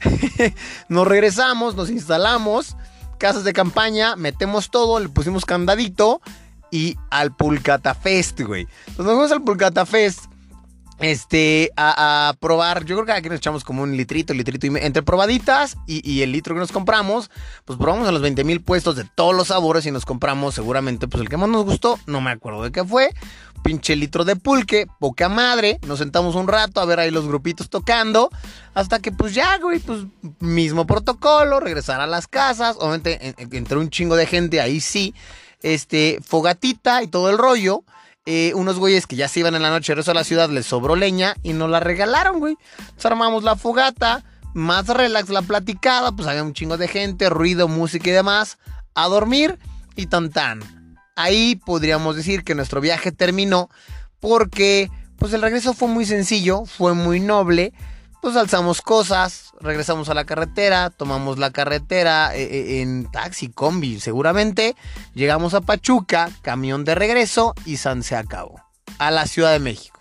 nos 0.88 1.06
regresamos, 1.06 1.76
nos 1.76 1.88
instalamos, 1.88 2.76
casas 3.20 3.44
de 3.44 3.52
campaña, 3.52 4.16
metemos 4.16 4.70
todo, 4.70 4.98
le 4.98 5.10
pusimos 5.10 5.44
candadito 5.44 6.22
y 6.70 6.96
al 7.10 7.36
Pulcata 7.36 7.94
Fest, 7.94 8.40
güey. 8.40 8.66
Entonces 8.88 9.04
nos 9.04 9.06
fuimos 9.14 9.32
al 9.32 9.42
Pulcata 9.42 9.84
Fest 9.84 10.24
este, 11.00 11.70
a, 11.76 12.34
probar. 12.40 12.84
Yo 12.84 12.96
creo 12.96 13.06
que 13.06 13.12
aquí 13.12 13.28
nos 13.28 13.38
echamos 13.38 13.64
como 13.64 13.82
un 13.82 13.96
litrito, 13.96 14.34
litrito 14.34 14.66
y 14.66 14.72
entre 14.80 15.02
probaditas 15.02 15.76
y, 15.86 16.22
el 16.22 16.32
litro 16.32 16.54
que 16.54 16.60
nos 16.60 16.72
compramos, 16.72 17.30
pues 17.64 17.78
probamos 17.78 18.06
a 18.08 18.12
los 18.12 18.22
20 18.22 18.44
mil 18.44 18.60
puestos 18.60 18.96
de 18.96 19.04
todos 19.04 19.34
los 19.34 19.48
sabores 19.48 19.86
y 19.86 19.90
nos 19.90 20.04
compramos 20.04 20.54
seguramente, 20.54 21.08
pues 21.08 21.22
el 21.22 21.28
que 21.28 21.36
más 21.36 21.48
nos 21.48 21.64
gustó, 21.64 21.98
no 22.06 22.20
me 22.20 22.30
acuerdo 22.30 22.62
de 22.62 22.72
qué 22.72 22.84
fue. 22.84 23.10
Pinche 23.62 23.94
litro 23.94 24.24
de 24.24 24.36
pulque, 24.36 24.86
poca 24.98 25.28
madre. 25.28 25.78
Nos 25.86 25.98
sentamos 25.98 26.34
un 26.34 26.48
rato 26.48 26.80
a 26.80 26.86
ver 26.86 26.98
ahí 26.98 27.10
los 27.10 27.26
grupitos 27.26 27.68
tocando. 27.68 28.30
Hasta 28.72 29.00
que, 29.00 29.12
pues 29.12 29.34
ya, 29.34 29.58
güey, 29.58 29.80
pues 29.80 30.04
mismo 30.38 30.86
protocolo, 30.86 31.60
regresar 31.60 32.00
a 32.00 32.06
las 32.06 32.26
casas. 32.26 32.76
Obviamente, 32.78 33.34
entre 33.36 33.76
un 33.76 33.90
chingo 33.90 34.16
de 34.16 34.24
gente, 34.24 34.62
ahí 34.62 34.80
sí 34.80 35.14
este, 35.62 36.20
fogatita 36.24 37.02
y 37.02 37.08
todo 37.08 37.30
el 37.30 37.38
rollo. 37.38 37.84
Eh, 38.32 38.54
unos 38.54 38.78
güeyes 38.78 39.08
que 39.08 39.16
ya 39.16 39.26
se 39.26 39.40
iban 39.40 39.56
en 39.56 39.62
la 39.62 39.70
noche 39.70 39.92
a 39.92 40.14
la 40.14 40.22
ciudad, 40.22 40.48
les 40.50 40.64
sobró 40.64 40.94
leña 40.94 41.34
y 41.42 41.52
nos 41.52 41.68
la 41.68 41.80
regalaron, 41.80 42.38
güey. 42.38 42.56
Entonces 42.78 43.06
armamos 43.06 43.42
la 43.42 43.56
fogata, 43.56 44.22
más 44.54 44.86
relax 44.86 45.30
la 45.30 45.42
platicada, 45.42 46.12
pues 46.12 46.28
había 46.28 46.44
un 46.44 46.52
chingo 46.52 46.76
de 46.76 46.86
gente, 46.86 47.28
ruido, 47.28 47.66
música 47.66 48.08
y 48.08 48.12
demás. 48.12 48.58
A 48.94 49.08
dormir 49.08 49.58
y 49.96 50.06
tan 50.06 50.30
tan. 50.30 50.60
Ahí 51.16 51.56
podríamos 51.66 52.14
decir 52.14 52.44
que 52.44 52.54
nuestro 52.54 52.80
viaje 52.80 53.10
terminó 53.10 53.68
porque 54.20 54.88
pues 55.16 55.32
el 55.32 55.42
regreso 55.42 55.74
fue 55.74 55.88
muy 55.88 56.06
sencillo, 56.06 56.66
fue 56.66 56.94
muy 56.94 57.18
noble 57.18 57.72
pues 58.20 58.36
alzamos 58.36 58.82
cosas, 58.82 59.52
regresamos 59.60 60.08
a 60.08 60.14
la 60.14 60.24
carretera, 60.24 60.90
tomamos 60.90 61.38
la 61.38 61.50
carretera 61.50 62.34
eh, 62.36 62.42
eh, 62.42 62.82
en 62.82 63.10
taxi, 63.10 63.48
combi, 63.48 64.00
seguramente. 64.00 64.76
Llegamos 65.14 65.54
a 65.54 65.60
Pachuca, 65.60 66.30
camión 66.42 66.84
de 66.84 66.94
regreso 66.94 67.54
y 67.64 67.78
San. 67.78 68.02
A 68.98 69.10
la 69.10 69.26
Ciudad 69.26 69.52
de 69.52 69.58
México. 69.58 70.00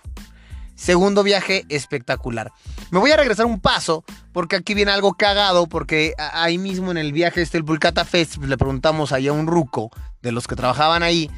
Segundo 0.75 1.23
viaje 1.23 1.65
espectacular. 1.69 2.51
Me 2.91 2.99
voy 2.99 3.11
a 3.11 3.17
regresar 3.17 3.45
un 3.45 3.59
paso 3.59 4.03
porque 4.31 4.55
aquí 4.55 4.73
viene 4.73 4.91
algo 4.91 5.13
cagado 5.13 5.67
porque 5.67 6.13
ahí 6.17 6.57
mismo 6.57 6.91
en 6.91 6.97
el 6.97 7.11
viaje 7.11 7.41
este 7.41 7.57
el 7.57 7.65
Pulcata 7.65 8.05
Fest 8.05 8.37
pues, 8.37 8.49
le 8.49 8.57
preguntamos 8.57 9.11
a 9.11 9.17
un 9.31 9.47
ruco 9.47 9.91
de 10.21 10.31
los 10.31 10.47
que 10.47 10.55
trabajaban 10.55 11.03
ahí 11.03 11.29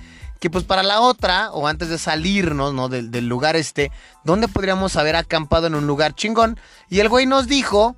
que 0.42 0.50
pues 0.50 0.64
para 0.64 0.82
la 0.82 1.02
otra, 1.02 1.52
o 1.52 1.68
antes 1.68 1.90
de 1.90 2.00
salirnos, 2.00 2.74
¿no? 2.74 2.90
Del, 2.90 3.28
lugar 3.28 3.56
este, 3.56 3.92
¿dónde 4.24 4.48
podríamos 4.48 4.96
haber 4.96 5.16
acampado 5.16 5.68
en 5.68 5.76
un 5.76 5.86
lugar 5.86 6.16
chingón? 6.16 6.60
Y 6.90 7.00
el 7.00 7.10
güey 7.10 7.28
nos 7.28 7.46
dijo, 7.46 7.96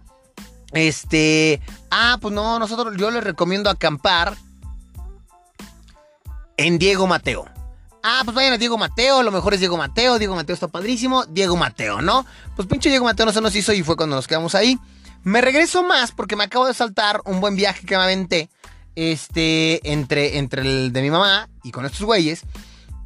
este, 0.73 1.61
ah, 1.89 2.17
pues 2.19 2.33
no, 2.33 2.59
nosotros, 2.59 2.97
yo 2.97 3.11
les 3.11 3.23
recomiendo 3.23 3.69
acampar 3.69 4.35
en 6.57 6.77
Diego 6.77 7.07
Mateo. 7.07 7.45
Ah, 8.03 8.23
pues 8.25 8.35
vayan 8.35 8.51
a 8.51 8.57
Diego 8.57 8.77
Mateo, 8.77 9.23
lo 9.23 9.31
mejor 9.31 9.53
es 9.53 9.61
Diego 9.61 9.77
Mateo, 9.77 10.19
Diego 10.19 10.35
Mateo 10.35 10.53
está 10.53 10.67
padrísimo, 10.67 11.23
Diego 11.25 11.55
Mateo, 11.55 12.01
¿no? 12.01 12.25
Pues 12.57 12.67
pinche 12.67 12.89
Diego 12.89 13.05
Mateo 13.05 13.25
no 13.25 13.31
se 13.31 13.39
nos 13.39 13.55
hizo 13.55 13.71
y 13.71 13.83
fue 13.83 13.95
cuando 13.95 14.17
nos 14.17 14.27
quedamos 14.27 14.53
ahí. 14.53 14.77
Me 15.23 15.39
regreso 15.39 15.81
más 15.81 16.11
porque 16.11 16.35
me 16.35 16.43
acabo 16.43 16.67
de 16.67 16.73
saltar 16.73 17.21
un 17.23 17.39
buen 17.39 17.55
viaje 17.55 17.85
que 17.85 17.95
me 17.95 18.03
aventé 18.03 18.49
este, 18.95 19.91
entre, 19.91 20.37
entre 20.37 20.61
el 20.61 20.93
de 20.93 21.01
mi 21.01 21.11
mamá 21.11 21.49
y 21.63 21.71
con 21.71 21.85
estos 21.85 22.01
güeyes, 22.01 22.41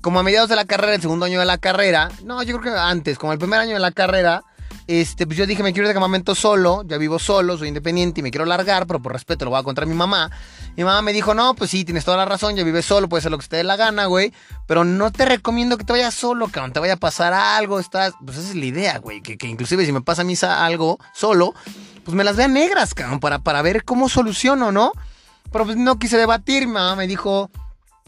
como 0.01 0.19
a 0.19 0.23
mediados 0.23 0.49
de 0.49 0.55
la 0.55 0.65
carrera, 0.65 0.95
el 0.95 1.01
segundo 1.01 1.25
año 1.25 1.39
de 1.39 1.45
la 1.45 1.57
carrera, 1.57 2.09
no, 2.23 2.41
yo 2.43 2.59
creo 2.59 2.73
que 2.73 2.79
antes, 2.79 3.17
como 3.17 3.33
el 3.33 3.39
primer 3.39 3.59
año 3.59 3.73
de 3.73 3.79
la 3.79 3.91
carrera, 3.91 4.43
este, 4.87 5.25
pues 5.25 5.37
yo 5.37 5.45
dije, 5.45 5.63
me 5.63 5.73
quiero 5.73 5.85
ir 5.85 5.89
de 5.89 5.93
campamento 5.93 6.33
solo, 6.33 6.83
ya 6.87 6.97
vivo 6.97 7.19
solo, 7.19 7.57
soy 7.57 7.67
independiente 7.67 8.21
y 8.21 8.23
me 8.23 8.31
quiero 8.31 8.45
largar, 8.45 8.87
pero 8.87 9.01
por 9.01 9.11
respeto 9.11 9.43
lo 9.43 9.51
voy 9.51 9.59
a 9.59 9.63
contar 9.63 9.83
a 9.83 9.87
mi 9.87 9.93
mamá. 9.93 10.31
Mi 10.77 10.83
mamá 10.85 11.01
me 11.01 11.11
dijo, 11.11 11.33
no, 11.33 11.55
pues 11.55 11.71
sí, 11.71 11.83
tienes 11.83 12.05
toda 12.05 12.15
la 12.15 12.25
razón, 12.25 12.55
ya 12.55 12.63
vives 12.63 12.85
solo, 12.85 13.09
puedes 13.09 13.23
hacer 13.23 13.31
lo 13.31 13.37
que 13.37 13.47
te 13.47 13.57
dé 13.57 13.63
la 13.65 13.75
gana, 13.75 14.05
güey, 14.05 14.31
pero 14.65 14.85
no 14.85 15.11
te 15.11 15.25
recomiendo 15.25 15.77
que 15.77 15.83
te 15.83 15.91
vayas 15.91 16.13
solo, 16.13 16.47
cabrón, 16.47 16.71
te 16.71 16.79
vaya 16.79 16.93
a 16.93 16.97
pasar 16.97 17.33
algo, 17.33 17.79
estás, 17.79 18.13
pues 18.23 18.37
esa 18.37 18.49
es 18.49 18.55
la 18.55 18.65
idea, 18.65 18.97
güey, 18.99 19.21
que, 19.21 19.47
inclusive 19.47 19.85
si 19.85 19.91
me 19.91 20.01
pasa 20.01 20.21
a 20.21 20.25
mí 20.25 20.35
algo 20.41 20.99
solo, 21.13 21.53
pues 22.05 22.15
me 22.15 22.23
las 22.23 22.37
vean 22.37 22.53
negras, 22.53 22.93
cabrón, 22.93 23.19
para, 23.19 23.39
para 23.39 23.61
ver 23.61 23.83
cómo 23.83 24.07
soluciono, 24.07 24.71
¿no? 24.71 24.93
Pero 25.51 25.65
pues 25.65 25.77
no 25.77 25.97
quise 25.99 26.17
debatir, 26.17 26.67
mi 26.67 26.73
mamá 26.73 26.95
me 26.95 27.07
dijo, 27.07 27.49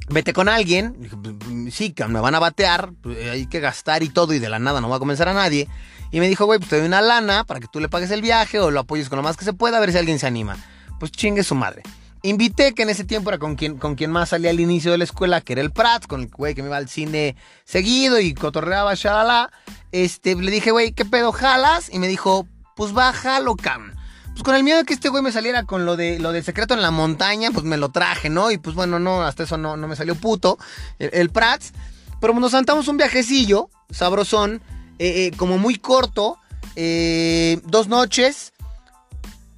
vete 0.10 0.34
con 0.34 0.49
alguien. 0.49 0.95
Pues, 1.21 1.73
sí, 1.73 1.93
me 2.08 2.19
van 2.19 2.36
a 2.36 2.39
batear, 2.39 2.91
pues, 3.02 3.30
hay 3.30 3.47
que 3.47 3.60
gastar 3.60 4.04
y 4.04 4.10
todo, 4.10 4.34
y 4.34 4.39
de 4.39 4.49
la 4.49 4.60
nada 4.60 4.82
no 4.82 4.89
va 4.89 4.97
a 4.97 4.99
comenzar 4.99 5.30
a 5.30 5.34
nadie. 5.34 5.67
Y 6.12 6.19
me 6.19 6.28
dijo, 6.28 6.45
güey, 6.45 6.60
pues 6.60 6.69
te 6.69 6.78
doy 6.78 6.88
una 6.88 7.02
lana 7.02 7.43
para 7.43 7.60
que 7.60 7.67
tú 7.67 7.80
le 7.80 7.89
pagues 7.89 8.12
el 8.12 8.21
viaje 8.21 8.60
o 8.60 8.71
lo 8.71 8.82
apoyes 8.82 9.10
con 9.10 9.17
lo 9.17 9.23
más 9.23 9.38
que 9.38 9.45
se 9.45 9.54
pueda, 9.54 9.78
a 9.78 9.80
ver 9.80 9.91
si 9.91 9.97
alguien 9.97 10.19
se 10.19 10.28
anima. 10.28 10.58
Pues 10.99 11.12
chingue 11.12 11.43
su 11.43 11.56
madre. 11.56 11.84
Invité, 12.21 12.73
que 12.73 12.84
en 12.84 12.89
ese 12.89 13.06
tiempo 13.06 13.30
era 13.30 13.38
con 13.38 13.56
quien, 13.56 13.78
con 13.78 13.95
más 14.10 14.30
salía 14.30 14.49
al 14.49 14.60
inicio 14.60 14.91
de 14.91 14.97
la 14.97 15.06
escuela, 15.06 15.39
que 15.39 15.54
era 15.54 15.62
el 15.62 15.71
Prats, 15.71 16.06
con 16.06 16.21
el 16.21 16.28
güey 16.28 16.54
que 16.54 16.62
me 16.62 16.67
iba 16.67 16.75
al 16.75 16.89
cine 16.89 17.38
seguido 17.63 18.19
y 18.19 18.34
cotorreaba, 18.34 18.93
shalala. 18.95 19.52
Este, 19.93 20.36
le 20.36 20.52
dije, 20.52 20.71
güey, 20.71 20.91
¿qué 20.91 21.06
pedo 21.06 21.32
jalas? 21.32 21.89
Y 21.93 21.99
me 21.99 22.10
dijo, 22.10 22.45
pues 22.75 22.97
va, 22.97 23.13
jalo, 23.13 23.56
cam. 23.56 23.93
Pues 24.32 24.44
con 24.44 24.56
el 24.56 24.63
miedo 24.63 24.78
de 24.78 24.86
que 24.86 24.94
este 24.94 25.10
güey 25.10 25.22
me 25.22 25.32
saliera 25.32 25.63
con 25.63 25.86
lo 25.86 25.98
de 25.98 26.20
lo 26.20 26.32
del 26.32 26.44
secreto 26.44 26.74
en 26.74 26.82
la 26.82 26.92
montaña, 26.92 27.52
pues 27.52 27.65
me 27.65 27.78
lo 27.78 27.89
traje, 27.89 28.30
¿no? 28.30 28.52
Y 28.52 28.58
pues 28.58 28.76
bueno, 28.76 29.00
no, 29.00 29.24
hasta 29.24 29.44
eso 29.44 29.58
no, 29.58 29.76
no 29.76 29.88
me 29.88 29.96
salió 29.96 30.15
puto. 30.15 30.58
El, 30.98 31.30
Prats. 31.30 31.74
Pero 32.22 32.34
nos 32.34 32.52
saltamos 32.52 32.88
un 32.88 32.98
viajecillo, 32.98 33.70
sabrosón, 33.89 34.62
eh, 34.98 35.28
eh, 35.28 35.32
como 35.38 35.58
muy 35.58 35.76
corto, 35.76 36.38
eh, 36.76 37.60
dos 37.65 37.88
noches. 37.88 38.54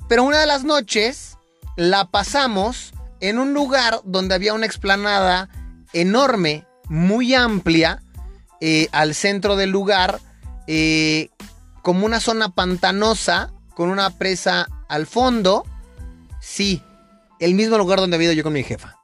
Pero 0.07 0.23
una 0.23 0.39
de 0.39 0.45
las 0.45 0.63
noches 0.63 1.37
la 1.75 2.05
pasamos 2.05 2.93
en 3.19 3.39
un 3.39 3.53
lugar 3.53 4.01
donde 4.03 4.35
había 4.35 4.53
una 4.53 4.65
explanada 4.65 5.49
enorme, 5.93 6.65
muy 6.87 7.33
amplia, 7.33 8.01
al 8.91 9.15
centro 9.15 9.55
del 9.55 9.71
lugar, 9.71 10.19
como 11.81 12.05
una 12.05 12.19
zona 12.19 12.49
pantanosa 12.49 13.51
con 13.75 13.89
una 13.89 14.09
presa 14.17 14.67
al 14.89 15.07
fondo. 15.07 15.65
Sí, 16.39 16.81
el 17.39 17.55
mismo 17.55 17.77
lugar 17.77 17.99
donde 17.99 18.15
había 18.15 18.33
yo 18.33 18.43
con 18.43 18.53
mi 18.53 18.63
jefa. 18.63 18.97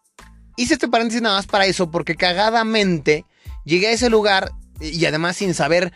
Hice 0.56 0.74
este 0.74 0.88
paréntesis 0.88 1.22
nada 1.22 1.38
más 1.38 1.48
para 1.48 1.66
eso, 1.66 1.92
porque 1.92 2.16
cagadamente 2.16 3.26
llegué 3.64 3.88
a 3.88 3.92
ese 3.92 4.10
lugar 4.10 4.52
y 4.80 5.06
además 5.06 5.38
sin 5.38 5.54
saber 5.54 5.94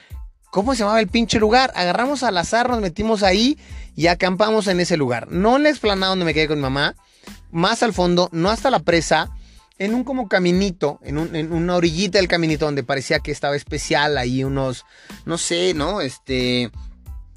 cómo 0.52 0.74
se 0.74 0.80
llamaba 0.80 1.00
el 1.00 1.08
pinche 1.08 1.40
lugar. 1.40 1.72
Agarramos 1.76 2.24
al 2.24 2.38
azar, 2.38 2.70
nos 2.70 2.82
metimos 2.82 3.24
ahí 3.24 3.58
y 3.96 4.08
acampamos 4.08 4.68
en 4.68 4.80
ese 4.80 4.98
lugar. 4.98 5.32
No 5.32 5.58
en 5.58 5.64
la 5.64 5.70
explanada 5.70 6.12
donde 6.12 6.26
me 6.26 6.34
quedé 6.34 6.48
con 6.48 6.58
mi 6.58 6.64
mamá, 6.64 6.96
más 7.52 7.84
al 7.84 7.94
fondo, 7.94 8.30
no 8.32 8.50
hasta 8.50 8.70
la 8.70 8.80
presa, 8.80 9.32
en 9.78 9.96
un 9.96 10.04
como 10.04 10.28
caminito, 10.28 11.00
en, 11.04 11.36
en, 11.36 11.52
una 11.52 11.76
orillita 11.76 12.20
del 12.20 12.28
caminito 12.28 12.66
donde 12.66 12.84
parecía 12.84 13.20
que 13.20 13.32
estaba 13.32 13.56
especial, 13.56 14.18
ahí 14.18 14.44
unos, 14.44 14.86
no 15.26 15.40
sé, 15.40 15.74
¿no? 15.74 16.02
Este, 16.02 16.70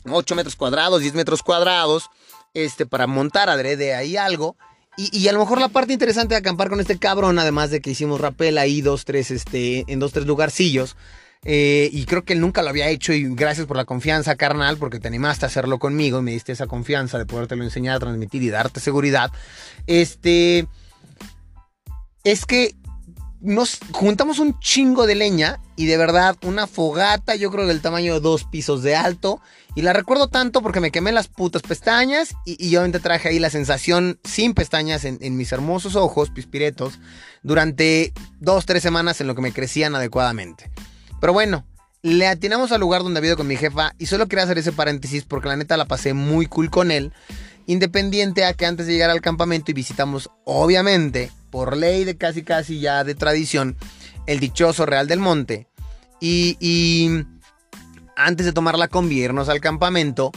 8 0.09 0.35
metros 0.35 0.57
cuadrados, 0.57 1.01
10 1.01 1.15
metros 1.15 1.43
cuadrados, 1.43 2.11
este, 2.53 2.87
para 2.87 3.07
montar 3.07 3.49
adrede 3.49 3.95
ahí 3.95 4.17
algo. 4.17 4.57
Y, 4.97 5.27
a 5.27 5.33
lo 5.33 5.41
mejor 5.41 5.61
la 5.61 5.69
parte 5.69 5.93
interesante 5.93 6.35
de 6.35 6.39
acampar 6.39 6.69
con 6.69 6.79
este 6.79 6.99
cabrón, 6.99 7.39
además 7.41 7.71
de 7.71 7.81
que 7.81 7.91
hicimos 7.91 8.21
rapel 8.21 8.59
ahí 8.59 8.81
dos, 8.81 9.05
tres, 9.05 9.33
este, 9.33 9.85
en 9.89 9.99
dos, 9.99 10.13
tres 10.13 10.25
lugarcillos. 10.25 10.97
Eh, 11.45 11.91
y 11.93 12.05
creo 12.07 12.25
que 12.25 12.33
él 12.35 12.41
nunca 12.41 12.63
lo 12.63 12.71
había 12.71 12.89
hecho 12.89 13.13
y 13.13 13.35
gracias 13.35 13.67
por 13.67 13.77
la 13.77 13.85
confianza, 13.85 14.37
carnal, 14.37 14.79
porque 14.79 15.01
te 15.01 15.09
animaste 15.09 15.45
a 15.45 15.49
hacerlo 15.49 15.81
conmigo 15.81 16.21
y 16.21 16.23
me 16.23 16.31
diste 16.31 16.53
esa 16.53 16.69
confianza 16.69 17.19
de 17.19 17.27
podértelo 17.27 17.65
enseñar, 17.65 17.99
transmitir 17.99 18.43
y 18.45 18.51
darte 18.51 18.79
seguridad. 18.79 19.33
Este, 19.89 20.69
es 22.23 22.47
que 22.47 22.77
nos 23.45 23.79
juntamos 23.93 24.39
un 24.39 24.59
chingo 24.59 25.07
de 25.07 25.15
leña 25.15 25.61
y 25.77 25.85
de 25.85 25.99
verdad 25.99 26.37
una 26.43 26.67
fogata, 26.67 27.35
yo 27.37 27.51
creo 27.51 27.67
del 27.67 27.83
tamaño 27.83 28.15
de 28.15 28.21
dos 28.21 28.45
pisos 28.45 28.83
de 28.83 28.97
alto. 28.97 29.41
Y 29.75 29.83
la 29.83 29.93
recuerdo 29.93 30.29
tanto 30.29 30.63
porque 30.63 30.81
me 30.81 30.91
quemé 30.91 31.13
las 31.13 31.29
putas 31.29 31.61
pestañas 31.63 32.35
y, 32.47 32.57
y 32.65 32.75
obviamente 32.77 33.01
traje 33.01 33.29
ahí 33.29 33.39
la 33.39 33.51
sensación 33.51 34.19
sin 34.25 34.55
pestañas 34.55 35.05
en, 35.05 35.37
mis 35.37 35.53
hermosos 35.53 35.95
ojos, 35.95 36.31
pispiretos, 36.31 36.99
durante 37.43 38.15
dos, 38.41 38.65
tres 38.65 38.83
semanas 38.83 39.21
en 39.21 39.27
lo 39.27 39.35
que 39.35 39.43
me 39.43 39.53
crecían 39.53 39.95
adecuadamente. 39.95 40.71
Pero 41.21 41.35
bueno, 41.35 41.67
le 42.03 42.27
atinamos 42.27 42.73
al 42.73 42.81
lugar 42.81 43.03
donde 43.03 43.19
había 43.19 43.31
ido 43.31 43.37
con 43.37 43.47
mi 43.47 43.57
jefa 43.57 43.95
y 43.99 44.07
solo 44.07 44.27
quería 44.27 44.45
hacer 44.45 44.59
ese 44.59 44.73
paréntesis 44.73 45.25
porque 45.25 45.49
la 45.49 45.57
neta 45.57 45.77
la 45.77 45.87
pasé 45.87 46.15
muy 46.15 46.47
cool 46.47 46.71
con 46.71 46.91
él. 46.91 47.13
Independiente 47.67 48.45
a 48.45 48.55
que 48.55 48.67
antes 48.67 48.87
de 48.87 48.93
llegar 48.93 49.11
al 49.11 49.23
campamento 49.23 49.71
y 49.71 49.75
visitamos, 49.75 50.31
obviamente, 50.45 51.31
por 51.55 51.77
ley 51.77 52.03
de 52.03 52.17
casi 52.17 52.43
casi 52.43 52.81
ya 52.81 53.05
de 53.05 53.15
tradición, 53.15 53.77
el 54.27 54.41
dichoso 54.41 54.87
Real 54.87 55.07
del 55.07 55.21
Monte. 55.21 55.69
Y, 56.19 57.09
antes 58.17 58.45
de 58.45 58.53
tomar 58.53 58.77
la 58.77 58.89
combi 58.89 59.23
irnos 59.23 59.49
al 59.49 59.61
campamento, 59.61 60.33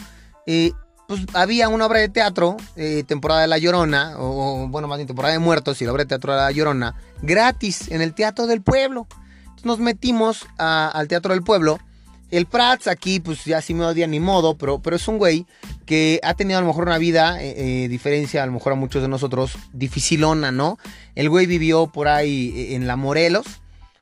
eh, 0.46 0.70
pues 1.08 1.22
había 1.34 1.68
una 1.70 1.86
obra 1.86 1.98
de 1.98 2.08
teatro, 2.08 2.56
eh, 2.76 3.02
temporada 3.04 3.40
de 3.40 3.48
La 3.48 3.58
Llorona, 3.58 4.14
o, 4.16 4.68
bueno, 4.68 4.86
más 4.86 4.98
bien 4.98 5.08
temporada 5.08 5.32
de 5.32 5.40
muertos 5.40 5.82
y 5.82 5.86
la 5.86 5.90
obra 5.90 6.04
de 6.04 6.08
teatro 6.08 6.34
de 6.34 6.38
La 6.38 6.52
Llorona, 6.52 6.94
gratis 7.20 7.88
en 7.88 8.00
el 8.00 8.14
Teatro 8.14 8.46
del 8.46 8.62
Pueblo. 8.62 9.08
Entonces 9.40 9.66
nos 9.66 9.80
metimos 9.80 10.46
al 10.56 11.08
Teatro 11.08 11.34
del 11.34 11.42
Pueblo 11.42 11.80
el 12.30 12.46
Prats 12.46 12.86
aquí, 12.86 13.20
pues 13.20 13.44
ya 13.44 13.62
sí 13.62 13.74
me 13.74 13.84
odia 13.84 14.06
ni 14.06 14.20
modo, 14.20 14.56
pero, 14.56 14.80
pero 14.80 14.96
es 14.96 15.08
un 15.08 15.18
güey 15.18 15.46
que 15.86 16.20
ha 16.22 16.34
tenido 16.34 16.58
a 16.58 16.62
lo 16.62 16.66
mejor 16.66 16.84
una 16.84 16.98
vida, 16.98 17.42
eh, 17.42 17.84
eh, 17.84 17.88
diferencia 17.88 18.42
a 18.42 18.46
lo 18.46 18.52
mejor 18.52 18.74
a 18.74 18.76
muchos 18.76 19.02
de 19.02 19.08
nosotros, 19.08 19.56
dificilona, 19.72 20.52
¿no? 20.52 20.78
El 21.14 21.30
güey 21.30 21.46
vivió 21.46 21.86
por 21.86 22.08
ahí 22.08 22.52
eh, 22.54 22.74
en 22.74 22.86
La 22.86 22.96
Morelos. 22.96 23.46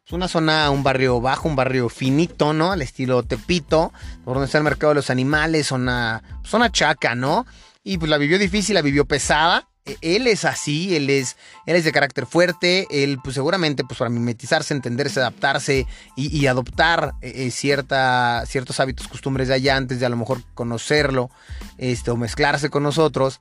Es 0.04 0.12
una 0.12 0.28
zona, 0.28 0.70
un 0.70 0.82
barrio 0.82 1.20
bajo, 1.20 1.48
un 1.48 1.56
barrio 1.56 1.88
finito, 1.88 2.52
¿no? 2.52 2.72
Al 2.72 2.82
estilo 2.82 3.22
Tepito, 3.22 3.92
por 4.24 4.34
donde 4.34 4.46
está 4.46 4.58
el 4.58 4.64
mercado 4.64 4.90
de 4.90 4.96
los 4.96 5.10
animales, 5.10 5.66
zona, 5.66 6.22
zona 6.44 6.70
chaca, 6.70 7.14
¿no? 7.14 7.46
Y 7.82 7.98
pues 7.98 8.10
la 8.10 8.18
vivió 8.18 8.38
difícil, 8.38 8.74
la 8.74 8.82
vivió 8.82 9.04
pesada. 9.04 9.68
E, 9.86 9.96
él 10.02 10.26
es 10.26 10.44
así, 10.44 10.96
él 10.96 11.08
es, 11.08 11.36
él 11.64 11.76
es 11.76 11.84
de 11.84 11.92
carácter 11.92 12.26
fuerte, 12.26 12.86
él 12.90 13.18
pues 13.22 13.34
seguramente 13.34 13.84
pues 13.84 13.98
para 13.98 14.10
mimetizarse, 14.10 14.74
entenderse, 14.74 15.20
adaptarse 15.20 15.86
y, 16.16 16.46
adoptar 16.46 17.14
eh, 17.22 17.32
eh, 17.46 17.50
cierta, 17.50 18.44
ciertos 18.46 18.80
hábitos, 18.80 19.08
costumbres 19.08 19.48
de 19.48 19.54
allá 19.54 19.76
antes 19.76 20.00
de 20.00 20.06
a 20.06 20.08
lo 20.08 20.16
mejor 20.16 20.42
conocerlo 20.54 21.30
este, 21.78 22.10
o 22.10 22.16
mezclarse 22.16 22.68
con 22.68 22.82
nosotros, 22.82 23.40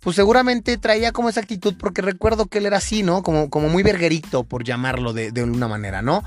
pues 0.00 0.16
seguramente 0.16 0.76
traía 0.76 1.12
como 1.12 1.30
esa 1.30 1.40
actitud 1.40 1.74
porque 1.78 2.02
recuerdo 2.02 2.46
que 2.46 2.58
él 2.58 2.66
era 2.66 2.76
así, 2.76 3.02
¿no? 3.02 3.22
Como, 3.22 3.48
como 3.48 3.68
muy 3.68 3.82
verguerito, 3.82 4.44
por 4.44 4.64
llamarlo 4.64 5.12
de, 5.14 5.32
de 5.32 5.40
alguna 5.40 5.66
manera, 5.66 6.02
¿no? 6.02 6.22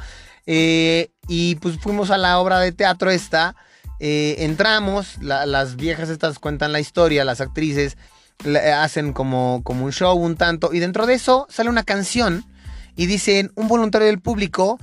Eh, 0.47 1.12
y 1.27 1.55
pues 1.55 1.77
fuimos 1.77 2.10
a 2.10 2.17
la 2.17 2.39
obra 2.39 2.60
de 2.60 2.71
teatro 2.71 3.12
esta, 3.12 3.55
entramos, 3.99 5.17
las 5.21 5.75
viejas 5.75 6.10
estas 6.10 6.39
cuentan 6.39 6.71
la 6.71 6.79
historia, 6.79 7.25
las 7.25 7.41
actrices, 7.41 7.97
hacen 8.82 9.13
como, 9.13 9.62
como 9.63 9.86
un 9.86 9.91
show 9.91 10.17
un 10.17 10.36
tanto 10.36 10.73
y 10.73 10.80
dentro 10.80 11.06
de 11.06 11.15
eso 11.15 11.45
sale 11.49 11.69
una 11.69 11.84
canción 11.84 12.45
y 12.95 13.06
dicen 13.06 13.52
un 13.56 13.67
voluntario 13.67 14.08
del 14.08 14.21
público 14.21 14.80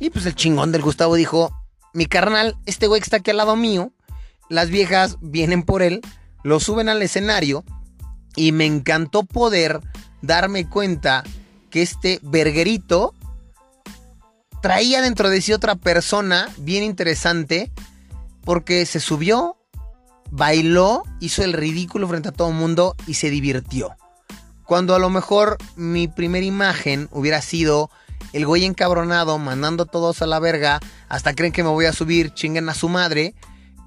y 0.00 0.10
pues 0.10 0.26
el 0.26 0.34
chingón 0.34 0.72
del 0.72 0.82
Gustavo 0.82 1.14
dijo, 1.14 1.52
mi 1.92 2.06
carnal, 2.06 2.56
este 2.66 2.86
güey 2.86 3.00
que 3.00 3.04
está 3.04 3.18
aquí 3.18 3.30
al 3.30 3.38
lado 3.38 3.56
mío, 3.56 3.92
las 4.48 4.70
viejas 4.70 5.16
vienen 5.20 5.62
por 5.62 5.82
él, 5.82 6.00
lo 6.42 6.60
suben 6.60 6.88
al 6.88 7.02
escenario 7.02 7.64
y 8.36 8.52
me 8.52 8.66
encantó 8.66 9.24
poder 9.24 9.80
darme 10.22 10.68
cuenta 10.68 11.24
que 11.70 11.82
este 11.82 12.20
verguerito 12.22 13.14
traía 14.62 15.02
dentro 15.02 15.28
de 15.28 15.40
sí 15.40 15.52
otra 15.52 15.74
persona 15.74 16.48
bien 16.58 16.84
interesante 16.84 17.70
porque 18.44 18.86
se 18.86 19.00
subió 19.00 19.57
bailó, 20.30 21.02
hizo 21.20 21.42
el 21.42 21.52
ridículo 21.52 22.08
frente 22.08 22.28
a 22.28 22.32
todo 22.32 22.48
el 22.48 22.54
mundo 22.54 22.94
y 23.06 23.14
se 23.14 23.30
divirtió. 23.30 23.96
Cuando 24.64 24.94
a 24.94 24.98
lo 24.98 25.10
mejor 25.10 25.56
mi 25.76 26.08
primera 26.08 26.44
imagen 26.44 27.08
hubiera 27.10 27.40
sido 27.40 27.90
el 28.32 28.46
güey 28.46 28.64
encabronado 28.64 29.38
mandando 29.38 29.84
a 29.84 29.86
todos 29.86 30.20
a 30.22 30.26
la 30.26 30.38
verga, 30.38 30.80
hasta 31.08 31.34
creen 31.34 31.52
que 31.52 31.62
me 31.62 31.70
voy 31.70 31.86
a 31.86 31.92
subir, 31.92 32.34
chinguen 32.34 32.68
a 32.68 32.74
su 32.74 32.88
madre, 32.88 33.34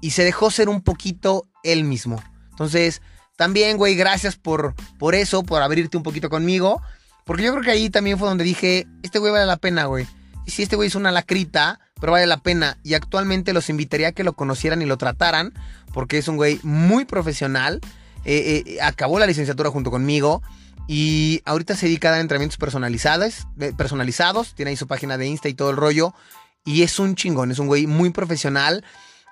y 0.00 0.10
se 0.10 0.24
dejó 0.24 0.50
ser 0.50 0.68
un 0.68 0.82
poquito 0.82 1.46
él 1.62 1.84
mismo. 1.84 2.22
Entonces, 2.50 3.00
también, 3.36 3.76
güey, 3.76 3.94
gracias 3.94 4.36
por, 4.36 4.74
por 4.98 5.14
eso, 5.14 5.42
por 5.42 5.62
abrirte 5.62 5.96
un 5.96 6.02
poquito 6.02 6.28
conmigo, 6.28 6.82
porque 7.24 7.44
yo 7.44 7.52
creo 7.52 7.62
que 7.62 7.70
ahí 7.70 7.88
también 7.88 8.18
fue 8.18 8.28
donde 8.28 8.44
dije, 8.44 8.86
este 9.02 9.18
güey 9.18 9.32
vale 9.32 9.46
la 9.46 9.56
pena, 9.56 9.84
güey. 9.84 10.06
Y 10.44 10.50
si 10.50 10.64
este 10.64 10.74
güey 10.74 10.88
es 10.88 10.96
una 10.96 11.12
lacrita, 11.12 11.78
pero 12.00 12.12
vale 12.12 12.26
la 12.26 12.38
pena. 12.38 12.78
Y 12.82 12.94
actualmente 12.94 13.52
los 13.52 13.70
invitaría 13.70 14.08
a 14.08 14.12
que 14.12 14.24
lo 14.24 14.32
conocieran 14.32 14.82
y 14.82 14.86
lo 14.86 14.96
trataran, 14.98 15.52
porque 15.92 16.18
es 16.18 16.28
un 16.28 16.36
güey 16.36 16.60
muy 16.62 17.04
profesional. 17.04 17.80
Eh, 18.24 18.62
eh, 18.66 18.78
acabó 18.82 19.18
la 19.18 19.26
licenciatura 19.26 19.70
junto 19.70 19.90
conmigo. 19.90 20.42
Y 20.88 21.42
ahorita 21.44 21.76
se 21.76 21.86
dedica 21.86 22.08
a 22.08 22.12
dar 22.12 22.20
entrenamientos 22.20 22.58
personalizados, 22.58 23.46
personalizados. 23.76 24.54
Tiene 24.54 24.70
ahí 24.70 24.76
su 24.76 24.86
página 24.86 25.16
de 25.16 25.26
Insta 25.26 25.48
y 25.48 25.54
todo 25.54 25.70
el 25.70 25.76
rollo. 25.76 26.14
Y 26.64 26.82
es 26.82 26.98
un 26.98 27.14
chingón, 27.14 27.50
es 27.50 27.58
un 27.58 27.66
güey 27.66 27.86
muy 27.86 28.10
profesional. 28.10 28.84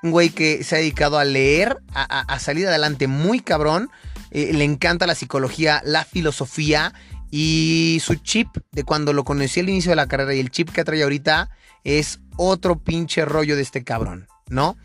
Un 0.02 0.12
güey 0.12 0.30
que 0.30 0.64
se 0.64 0.76
ha 0.76 0.78
dedicado 0.78 1.18
a 1.18 1.24
leer, 1.24 1.76
a, 1.92 2.38
salir 2.38 2.66
adelante 2.66 3.06
muy 3.06 3.40
cabrón. 3.40 3.90
Eh, 4.30 4.52
le 4.54 4.64
encanta 4.64 5.06
la 5.06 5.14
psicología, 5.14 5.82
la 5.84 6.04
filosofía 6.04 6.94
y 7.30 7.98
su 8.02 8.16
chip 8.16 8.48
de 8.72 8.84
cuando 8.84 9.12
lo 9.12 9.24
conocí 9.24 9.60
al 9.60 9.68
inicio 9.68 9.90
de 9.90 9.96
la 9.96 10.06
carrera 10.06 10.34
y 10.34 10.40
el 10.40 10.50
chip 10.50 10.70
que 10.70 10.84
trae 10.84 11.02
ahorita 11.02 11.50
es 11.84 12.20
otro 12.36 12.78
pinche 12.78 13.24
rollo 13.24 13.56
de 13.56 13.62
este 13.62 13.84
cabrón, 13.84 14.26
¿no? 14.48 14.76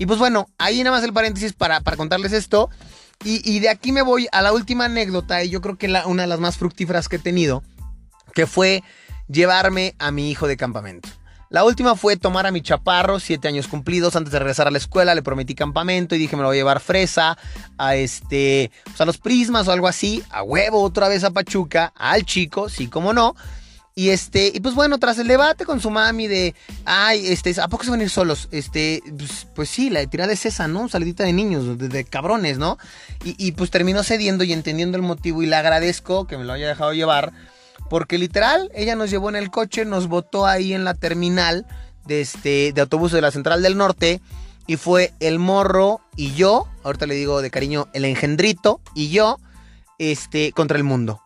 Y 0.00 0.06
pues 0.06 0.18
bueno, 0.18 0.48
ahí 0.56 0.82
nada 0.82 0.96
más 0.96 1.04
el 1.04 1.12
paréntesis 1.12 1.52
para, 1.52 1.82
para 1.82 1.98
contarles 1.98 2.32
esto. 2.32 2.70
Y, 3.22 3.60
de 3.60 3.68
aquí 3.68 3.92
me 3.92 4.00
voy 4.00 4.28
a 4.32 4.40
la 4.40 4.50
última 4.54 4.86
anécdota, 4.86 5.44
y 5.44 5.50
yo 5.50 5.60
creo 5.60 5.76
que 5.76 5.88
la, 5.88 6.06
una 6.06 6.22
de 6.22 6.28
las 6.28 6.40
más 6.40 6.56
fructíferas 6.56 7.06
que 7.06 7.16
he 7.16 7.18
tenido, 7.18 7.62
que 8.32 8.46
fue 8.46 8.82
llevarme 9.28 9.94
a 9.98 10.10
mi 10.10 10.30
hijo 10.30 10.48
de 10.48 10.56
campamento. 10.56 11.10
La 11.50 11.64
última 11.64 11.96
fue 11.96 12.16
tomar 12.16 12.46
a 12.46 12.50
mi 12.50 12.62
chaparro, 12.62 13.20
siete 13.20 13.46
años 13.46 13.68
cumplidos, 13.68 14.16
antes 14.16 14.32
de 14.32 14.38
regresar 14.38 14.68
a 14.68 14.70
la 14.70 14.78
escuela, 14.78 15.14
le 15.14 15.20
prometí 15.20 15.54
campamento 15.54 16.14
y 16.14 16.18
dije 16.18 16.34
me 16.34 16.40
lo 16.40 16.48
voy 16.48 16.56
a 16.56 16.60
llevar 16.60 16.80
fresa 16.80 17.36
a 17.76 17.94
este, 17.94 18.70
pues 18.84 19.00
a 19.02 19.04
los 19.04 19.18
prismas 19.18 19.68
o 19.68 19.72
algo 19.72 19.86
así, 19.86 20.22
a 20.30 20.42
huevo 20.42 20.82
otra 20.82 21.08
vez 21.08 21.22
a 21.22 21.30
Pachuca, 21.30 21.92
al 21.94 22.24
chico, 22.24 22.70
sí 22.70 22.88
como 22.88 23.12
no. 23.12 23.36
Y 24.00 24.08
este, 24.08 24.50
y 24.54 24.60
pues 24.60 24.74
bueno, 24.74 24.96
tras 24.96 25.18
el 25.18 25.28
debate 25.28 25.66
con 25.66 25.78
su 25.78 25.90
mami 25.90 26.26
de, 26.26 26.54
ay, 26.86 27.26
este, 27.26 27.54
¿a 27.60 27.68
poco 27.68 27.84
se 27.84 27.90
van 27.90 28.00
a 28.00 28.04
ir 28.04 28.08
solos? 28.08 28.48
Este, 28.50 29.02
pues, 29.18 29.46
pues 29.54 29.68
sí, 29.68 29.90
la 29.90 30.06
tirada 30.06 30.32
es 30.32 30.46
esa, 30.46 30.68
¿no? 30.68 30.88
Salidita 30.88 31.24
de 31.24 31.34
niños, 31.34 31.76
de, 31.76 32.04
cabrones, 32.04 32.56
¿no? 32.56 32.78
Y, 33.24 33.52
pues 33.52 33.70
terminó 33.70 34.02
cediendo 34.02 34.42
y 34.42 34.54
entendiendo 34.54 34.96
el 34.96 35.02
motivo 35.02 35.42
y 35.42 35.46
le 35.46 35.56
agradezco 35.56 36.26
que 36.26 36.38
me 36.38 36.44
lo 36.44 36.54
haya 36.54 36.66
dejado 36.66 36.94
llevar, 36.94 37.34
porque 37.90 38.16
literal, 38.16 38.70
ella 38.74 38.96
nos 38.96 39.10
llevó 39.10 39.28
en 39.28 39.36
el 39.36 39.50
coche, 39.50 39.84
nos 39.84 40.08
botó 40.08 40.46
ahí 40.46 40.72
en 40.72 40.84
la 40.84 40.94
terminal 40.94 41.66
de 42.06 42.22
este, 42.22 42.72
de 42.72 42.80
autobús 42.80 43.12
de 43.12 43.20
la 43.20 43.30
Central 43.30 43.62
del 43.62 43.76
Norte, 43.76 44.22
y 44.66 44.78
fue 44.78 45.12
el 45.20 45.38
morro 45.38 46.00
y 46.16 46.32
yo, 46.32 46.68
ahorita 46.84 47.04
le 47.04 47.16
digo 47.16 47.42
de 47.42 47.50
cariño, 47.50 47.88
el 47.92 48.06
engendrito 48.06 48.80
y 48.94 49.10
yo, 49.10 49.38
este, 49.98 50.52
contra 50.52 50.78
el 50.78 50.84
mundo. 50.84 51.20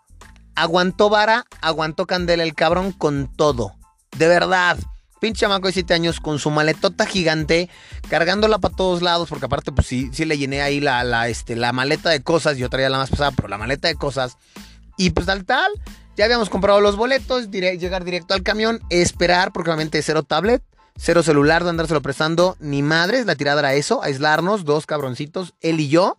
Aguantó 0.57 1.09
vara, 1.11 1.47
aguantó 1.61 2.07
candela 2.07 2.43
el 2.43 2.55
cabrón 2.55 2.93
con 2.93 3.29
todo. 3.35 3.75
De 4.17 4.29
verdad. 4.29 4.79
Pinche 5.21 5.41
chamaco 5.41 5.69
de 5.69 5.73
7 5.73 5.95
años 5.95 6.21
con 6.21 6.39
su 6.39 6.51
maletota 6.51 7.07
gigante, 7.07 7.71
cargándola 8.11 8.59
para 8.59 8.77
todos 8.77 9.01
lados, 9.01 9.31
porque 9.31 9.47
aparte, 9.47 9.73
pues 9.73 9.87
sí, 9.87 10.11
sí 10.13 10.27
le 10.27 10.37
llené 10.37 10.61
ahí 10.61 10.81
la, 10.81 11.03
la, 11.03 11.29
este, 11.29 11.57
la 11.57 11.73
maleta 11.73 12.11
de 12.11 12.23
cosas. 12.23 12.59
Yo 12.59 12.69
traía 12.69 12.91
la 12.91 12.99
más 12.99 13.09
pesada, 13.09 13.31
pero 13.31 13.49
la 13.49 13.57
maleta 13.57 13.89
de 13.89 13.95
cosas. 13.95 14.37
Y 14.99 15.11
pues 15.11 15.25
tal, 15.25 15.47
tal, 15.47 15.71
ya 16.15 16.27
habíamos 16.27 16.51
comprado 16.51 16.83
los 16.83 16.97
boletos, 16.97 17.51
llegar 17.51 18.05
directo 18.05 18.35
al 18.35 18.43
camión, 18.43 18.81
esperar, 18.91 19.51
porque 19.53 19.71
obviamente 19.71 20.03
cero 20.03 20.25
tablet, 20.25 20.63
cero 20.97 21.23
celular 21.23 21.65
de 21.65 21.71
andárselo 21.71 22.03
prestando, 22.03 22.57
ni 22.61 22.83
madres, 22.83 23.25
la 23.25 23.35
tirada 23.35 23.61
era 23.61 23.75
eso, 23.75 24.03
aislarnos, 24.03 24.67
dos 24.67 24.85
cabroncitos, 24.85 25.55
él 25.63 25.81
y 25.81 25.89
yo, 25.89 26.19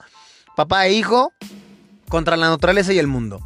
papá 0.55 0.87
e 0.87 0.93
hijo, 0.93 1.31
contra 2.09 2.37
la 2.37 2.49
naturaleza 2.49 2.91
y 2.91 2.97
el 2.97 3.07
mundo 3.07 3.39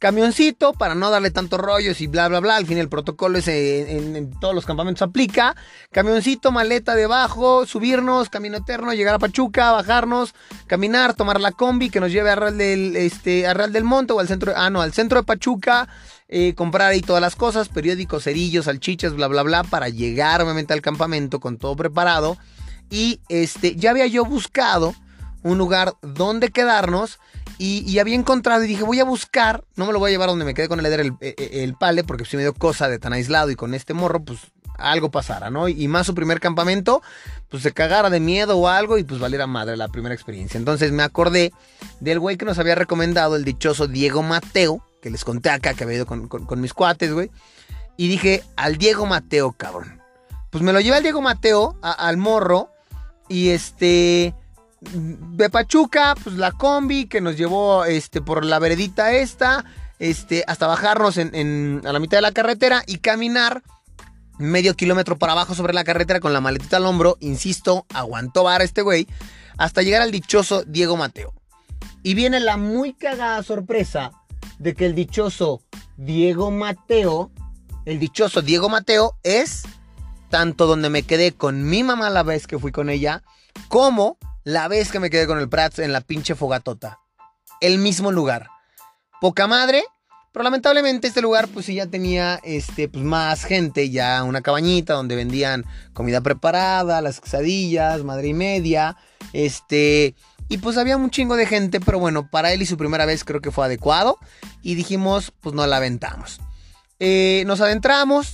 camioncito 0.00 0.72
para 0.72 0.94
no 0.94 1.10
darle 1.10 1.30
tantos 1.30 1.60
rollos 1.60 2.00
y 2.00 2.06
bla, 2.06 2.26
bla, 2.26 2.40
bla. 2.40 2.56
Al 2.56 2.66
fin 2.66 2.78
el 2.78 2.88
protocolo 2.88 3.38
ese 3.38 3.96
en, 3.96 4.30
todos 4.40 4.54
los 4.54 4.64
campamentos 4.64 5.02
aplica. 5.02 5.54
Camioncito, 5.92 6.50
maleta 6.50 6.94
debajo, 6.94 7.66
subirnos, 7.66 8.30
camino 8.30 8.56
eterno, 8.56 8.94
llegar 8.94 9.14
a 9.14 9.18
Pachuca, 9.18 9.70
bajarnos, 9.72 10.34
caminar, 10.66 11.14
tomar 11.14 11.38
la 11.38 11.52
combi 11.52 11.90
que 11.90 12.00
nos 12.00 12.10
lleve 12.10 12.30
a 12.30 12.34
Real 12.34 12.56
del, 12.56 12.96
este, 12.96 13.46
a 13.46 13.52
Real 13.52 13.72
del 13.72 13.84
Monte 13.84 14.14
o 14.14 14.20
al 14.20 14.26
centro, 14.26 14.54
ah, 14.56 14.70
no, 14.70 14.80
al 14.80 14.92
centro 14.92 15.20
de 15.20 15.26
Pachuca. 15.26 15.86
Eh, 16.32 16.54
comprar 16.54 16.90
ahí 16.90 17.02
todas 17.02 17.20
las 17.20 17.36
cosas, 17.36 17.68
periódicos, 17.68 18.24
cerillos, 18.24 18.66
salchichas, 18.66 19.14
bla, 19.14 19.26
bla, 19.26 19.42
bla, 19.42 19.64
para 19.64 19.88
llegar 19.90 20.40
obviamente 20.40 20.72
al 20.72 20.80
campamento 20.80 21.40
con 21.40 21.58
todo 21.58 21.76
preparado. 21.76 22.38
Y 22.88 23.20
este, 23.28 23.76
ya 23.76 23.90
había 23.90 24.06
yo 24.06 24.24
buscado 24.24 24.94
un 25.42 25.58
lugar 25.58 25.94
donde 26.00 26.50
quedarnos 26.50 27.18
y, 27.62 27.98
había 27.98 28.14
encontrado 28.14 28.64
y 28.64 28.66
dije, 28.66 28.84
voy 28.84 29.00
a 29.00 29.04
buscar, 29.04 29.64
no 29.76 29.84
me 29.84 29.92
lo 29.92 29.98
voy 29.98 30.08
a 30.08 30.12
llevar 30.12 30.30
donde 30.30 30.46
me 30.46 30.54
quedé 30.54 30.66
con 30.66 30.80
el 30.80 30.86
Eder 30.86 31.00
el, 31.00 31.12
e, 31.20 31.34
e, 31.36 31.62
el, 31.62 31.74
pale, 31.74 32.04
porque 32.04 32.24
si 32.24 32.38
me 32.38 32.42
dio 32.42 32.54
cosa 32.54 32.88
de 32.88 32.98
tan 32.98 33.12
aislado 33.12 33.50
y 33.50 33.54
con 33.54 33.74
este 33.74 33.92
morro, 33.92 34.24
pues 34.24 34.38
algo 34.78 35.10
pasara, 35.10 35.50
¿no? 35.50 35.68
Y, 35.68 35.86
más 35.86 36.06
su 36.06 36.14
primer 36.14 36.40
campamento, 36.40 37.02
pues 37.50 37.62
se 37.62 37.72
cagara 37.72 38.08
de 38.08 38.18
miedo 38.18 38.56
o 38.56 38.66
algo 38.66 38.96
y 38.96 39.04
pues 39.04 39.20
valiera 39.20 39.46
madre 39.46 39.76
la 39.76 39.88
primera 39.88 40.14
experiencia. 40.14 40.56
Entonces 40.56 40.90
me 40.90 41.02
acordé 41.02 41.52
del 42.00 42.18
güey 42.18 42.38
que 42.38 42.46
nos 42.46 42.58
había 42.58 42.76
recomendado, 42.76 43.36
el 43.36 43.44
dichoso 43.44 43.86
Diego 43.88 44.22
Mateo, 44.22 44.82
que 45.02 45.10
les 45.10 45.22
conté 45.22 45.50
acá 45.50 45.74
que 45.74 45.84
había 45.84 45.96
ido 45.96 46.06
con, 46.06 46.60
mis 46.62 46.72
cuates, 46.72 47.12
güey. 47.12 47.30
Y 47.98 48.08
dije, 48.08 48.42
al 48.56 48.78
Diego 48.78 49.04
Mateo, 49.04 49.52
cabrón. 49.52 50.00
Pues 50.48 50.64
me 50.64 50.72
lo 50.72 50.80
llevé 50.80 50.96
al 50.96 51.02
Diego 51.02 51.20
Mateo, 51.20 51.78
al 51.82 52.16
morro, 52.16 52.70
y 53.28 53.50
este 53.50 54.34
de 54.80 55.50
Pachuca, 55.50 56.14
pues 56.22 56.36
la 56.36 56.52
combi 56.52 57.06
que 57.06 57.20
nos 57.20 57.36
llevó 57.36 57.84
este, 57.84 58.20
por 58.20 58.44
la 58.44 58.58
veredita 58.58 59.12
esta, 59.12 59.64
este, 59.98 60.44
hasta 60.46 60.66
bajarnos 60.66 61.18
en, 61.18 61.82
a 61.84 61.92
la 61.92 61.98
mitad 61.98 62.18
de 62.18 62.22
la 62.22 62.32
carretera 62.32 62.82
y 62.86 62.98
caminar 62.98 63.62
medio 64.38 64.74
kilómetro 64.74 65.18
para 65.18 65.32
abajo 65.32 65.54
sobre 65.54 65.74
la 65.74 65.84
carretera 65.84 66.20
con 66.20 66.32
la 66.32 66.40
maletita 66.40 66.78
al 66.78 66.86
hombro, 66.86 67.18
insisto, 67.20 67.86
aguantó 67.92 68.44
vara 68.44 68.64
este 68.64 68.80
güey, 68.82 69.06
hasta 69.58 69.82
llegar 69.82 70.00
al 70.00 70.10
dichoso 70.10 70.64
Diego 70.64 70.96
Mateo. 70.96 71.34
Y 72.02 72.14
viene 72.14 72.40
la 72.40 72.56
muy 72.56 72.94
cagada 72.94 73.42
sorpresa 73.42 74.12
de 74.58 74.74
que 74.74 74.86
el 74.86 74.94
dichoso 74.94 75.60
Diego 75.98 76.50
Mateo, 76.50 77.30
el 77.84 77.98
dichoso 77.98 78.40
Diego 78.40 78.70
Mateo 78.70 79.18
es 79.22 79.64
tanto 80.30 80.66
donde 80.66 80.88
me 80.88 81.02
quedé 81.02 81.32
con 81.32 81.68
mi 81.68 81.82
mamá 81.82 82.08
la 82.08 82.22
vez 82.22 82.46
que 82.46 82.58
fui 82.58 82.72
con 82.72 82.88
ella, 82.88 83.22
como 83.68 84.16
la 84.50 84.66
vez 84.68 84.90
que 84.90 84.98
me 84.98 85.10
quedé 85.10 85.26
con 85.26 85.38
el 85.38 85.48
Prats 85.48 85.78
en 85.78 85.92
la 85.92 86.00
pinche 86.00 86.34
fogatota. 86.34 86.98
El 87.60 87.78
mismo 87.78 88.10
lugar. 88.10 88.48
Poca 89.20 89.46
madre. 89.46 89.84
Pero 90.32 90.44
lamentablemente 90.44 91.08
este 91.08 91.22
lugar 91.22 91.48
pues 91.48 91.66
sí 91.66 91.74
ya 91.74 91.86
tenía 91.86 92.38
este, 92.44 92.88
pues, 92.88 93.02
más 93.04 93.42
gente, 93.42 93.90
ya 93.90 94.22
una 94.22 94.42
cabañita 94.42 94.94
donde 94.94 95.16
vendían 95.16 95.64
comida 95.92 96.20
preparada, 96.20 97.02
las 97.02 97.20
quesadillas, 97.20 98.04
madre 98.04 98.28
y 98.28 98.34
media, 98.34 98.96
este, 99.32 100.14
y 100.48 100.58
pues 100.58 100.76
había 100.76 100.96
un 100.96 101.10
chingo 101.10 101.34
de 101.34 101.46
gente, 101.46 101.80
pero 101.80 101.98
bueno, 101.98 102.30
para 102.30 102.52
él 102.52 102.62
y 102.62 102.66
su 102.66 102.76
primera 102.76 103.06
vez 103.06 103.24
creo 103.24 103.40
que 103.40 103.50
fue 103.50 103.64
adecuado 103.64 104.18
y 104.62 104.76
dijimos 104.76 105.32
pues 105.40 105.52
no 105.52 105.66
la 105.66 105.78
aventamos. 105.78 106.40
Eh, 107.00 107.42
nos 107.48 107.60
adentramos, 107.60 108.30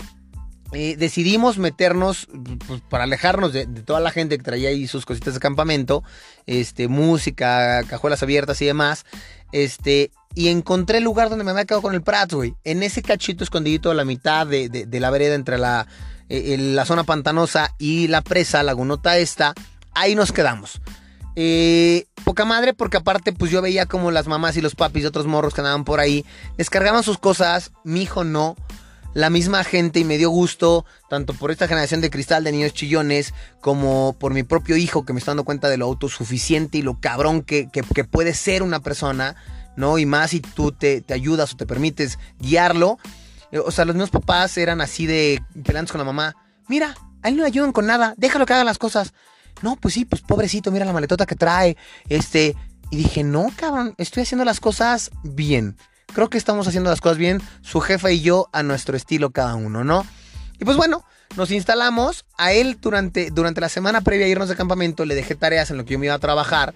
eh, 0.73 0.97
decidimos 0.97 1.59
meternos 1.59 2.29
pues, 2.67 2.81
para 2.89 3.05
alejarnos 3.05 3.53
de, 3.53 3.67
toda 3.67 4.01
la 4.01 4.11
gente 4.11 4.37
que 4.37 4.45
traía 4.45 4.71
ahí 4.71 4.87
sus 4.87 5.07
cositas 5.07 5.35
de 5.35 5.41
campamento, 5.41 6.03
este, 6.47 6.89
música, 6.89 7.83
cajuelas 7.85 8.23
abiertas 8.23 8.61
y 8.63 8.67
demás. 8.67 9.05
Este, 9.53 10.11
y 10.35 10.49
encontré 10.49 10.99
el 10.99 11.05
lugar 11.05 11.31
donde 11.31 11.45
me 11.45 11.53
había 11.53 11.65
quedado 11.65 11.83
con 11.83 11.95
el 11.95 12.03
Prats, 12.03 12.35
güey. 12.35 12.55
En 12.65 12.83
ese 12.83 13.03
cachito 13.03 13.45
escondidito 13.45 13.91
a 13.91 13.95
la 13.95 14.05
mitad 14.05 14.47
de, 14.47 14.87
la 14.91 15.11
vereda 15.11 15.35
entre 15.35 15.57
la, 15.57 15.87
eh, 16.29 16.57
la 16.59 16.85
zona 16.85 17.05
pantanosa 17.05 17.75
y 17.79 18.09
la 18.09 18.23
presa, 18.23 18.63
lagunota 18.63 19.19
esta. 19.19 19.55
Ahí 19.95 20.15
nos 20.15 20.33
quedamos. 20.33 20.81
Eh, 21.37 22.07
poca 22.25 22.45
madre, 22.45 22.75
porque 22.75 22.97
aparte, 22.97 23.33
pues 23.33 23.51
yo 23.51 23.63
veía 23.63 23.87
como 23.87 24.11
las 24.11 24.27
mamás 24.27 24.57
y 24.57 24.63
los 24.63 24.75
papis 24.75 25.05
de 25.05 25.09
otros 25.09 25.27
morros 25.27 25.55
que 25.55 25.61
andaban 25.61 25.85
por 25.85 26.01
ahí 26.01 26.25
descargaban 26.57 27.03
sus 27.03 27.19
cosas. 27.19 27.73
Mi 27.85 28.03
hijo 28.03 28.25
no 28.25 28.57
la 29.17 29.31
misma 29.31 29.65
gente 29.65 29.99
y 29.99 30.05
me 30.05 30.19
dio 30.19 30.29
gusto, 30.29 30.85
tanto 31.09 31.33
por 31.33 31.51
esta 31.51 31.67
generación 31.67 32.03
de 32.03 32.11
cristal 32.11 32.45
de 32.45 32.53
niños 32.53 32.75
chillones, 32.75 33.33
como 33.63 34.15
por 34.19 34.35
mi 34.35 34.43
propio 34.43 34.77
hijo 34.77 35.07
que 35.07 35.15
me 35.15 35.19
está 35.19 35.31
dando 35.31 35.45
cuenta 35.45 35.71
de 35.71 35.79
lo 35.79 35.87
autosuficiente 35.87 36.77
y 36.77 36.83
lo 36.83 37.01
cabrón 37.01 37.41
que, 37.41 37.71
puede 38.11 38.35
ser 38.35 38.63
una 38.63 38.81
persona, 38.81 39.35
¿no? 39.75 39.97
Y 39.97 40.05
más 40.05 40.33
si 40.33 40.41
tú 40.41 40.71
te, 40.71 41.03
ayudas 41.09 41.55
o 41.55 41.57
te 41.57 41.65
permites 41.65 42.19
guiarlo. 42.41 42.99
Eh, 43.53 43.59
o 43.59 43.71
sea, 43.71 43.87
los 43.87 43.95
mismos 43.95 44.11
papás 44.11 44.59
eran 44.59 44.83
así 44.83 45.07
de 45.07 45.43
peleando 45.65 45.93
con 45.93 45.99
la 45.99 46.05
mamá. 46.05 46.37
Mira, 46.69 46.95
a 47.23 47.31
él 47.31 47.37
no 47.37 47.43
le 47.45 47.49
ayudan 47.49 47.73
con 47.73 47.87
nada, 47.87 48.13
déjalo 48.19 48.45
que 48.45 48.53
haga 48.53 48.65
las 48.65 48.77
cosas. 48.77 49.15
No, 49.63 49.77
pues 49.77 49.95
sí, 49.95 50.05
pues 50.05 50.21
pobrecito, 50.21 50.71
mira 50.71 50.85
la 50.85 50.93
maletota 50.93 51.25
que 51.25 51.37
trae. 51.37 51.79
Este. 52.11 52.55
Y 52.91 52.99
dije, 52.99 53.25
no, 53.25 53.51
cabrón, 53.57 53.95
estoy 53.97 54.25
haciendo 54.25 54.45
las 54.45 54.61
cosas 54.61 55.11
bien 55.25 55.77
creo 56.17 56.31
que 56.31 56.39
estamos 56.39 56.67
haciendo 56.67 56.89
las 56.89 57.03
cosas 57.03 57.19
bien, 57.19 57.43
su 57.61 57.83
jefa 57.83 58.11
y 58.11 58.23
yo 58.23 58.49
a 58.55 58.63
nuestro 58.63 58.97
estilo 58.97 59.33
cada 59.33 59.55
uno, 59.55 59.85
¿no? 59.85 60.07
Y 60.59 60.65
pues 60.65 60.79
bueno, 60.79 61.05
nos 61.37 61.51
instalamos, 61.51 62.25
a 62.39 62.55
él 62.55 62.79
durante, 62.81 63.31
durante 63.31 63.61
la 63.61 63.69
semana 63.69 64.01
previa 64.01 64.25
a 64.25 64.29
irnos 64.31 64.49
de 64.49 64.57
campamento 64.57 65.05
le 65.05 65.15
dejé 65.15 65.35
tareas 65.35 65.71
en 65.71 65.77
lo 65.77 65.85
que 65.85 65.93
yo 65.93 65.99
me 65.99 66.07
iba 66.07 66.15
a 66.15 66.19
trabajar 66.19 66.73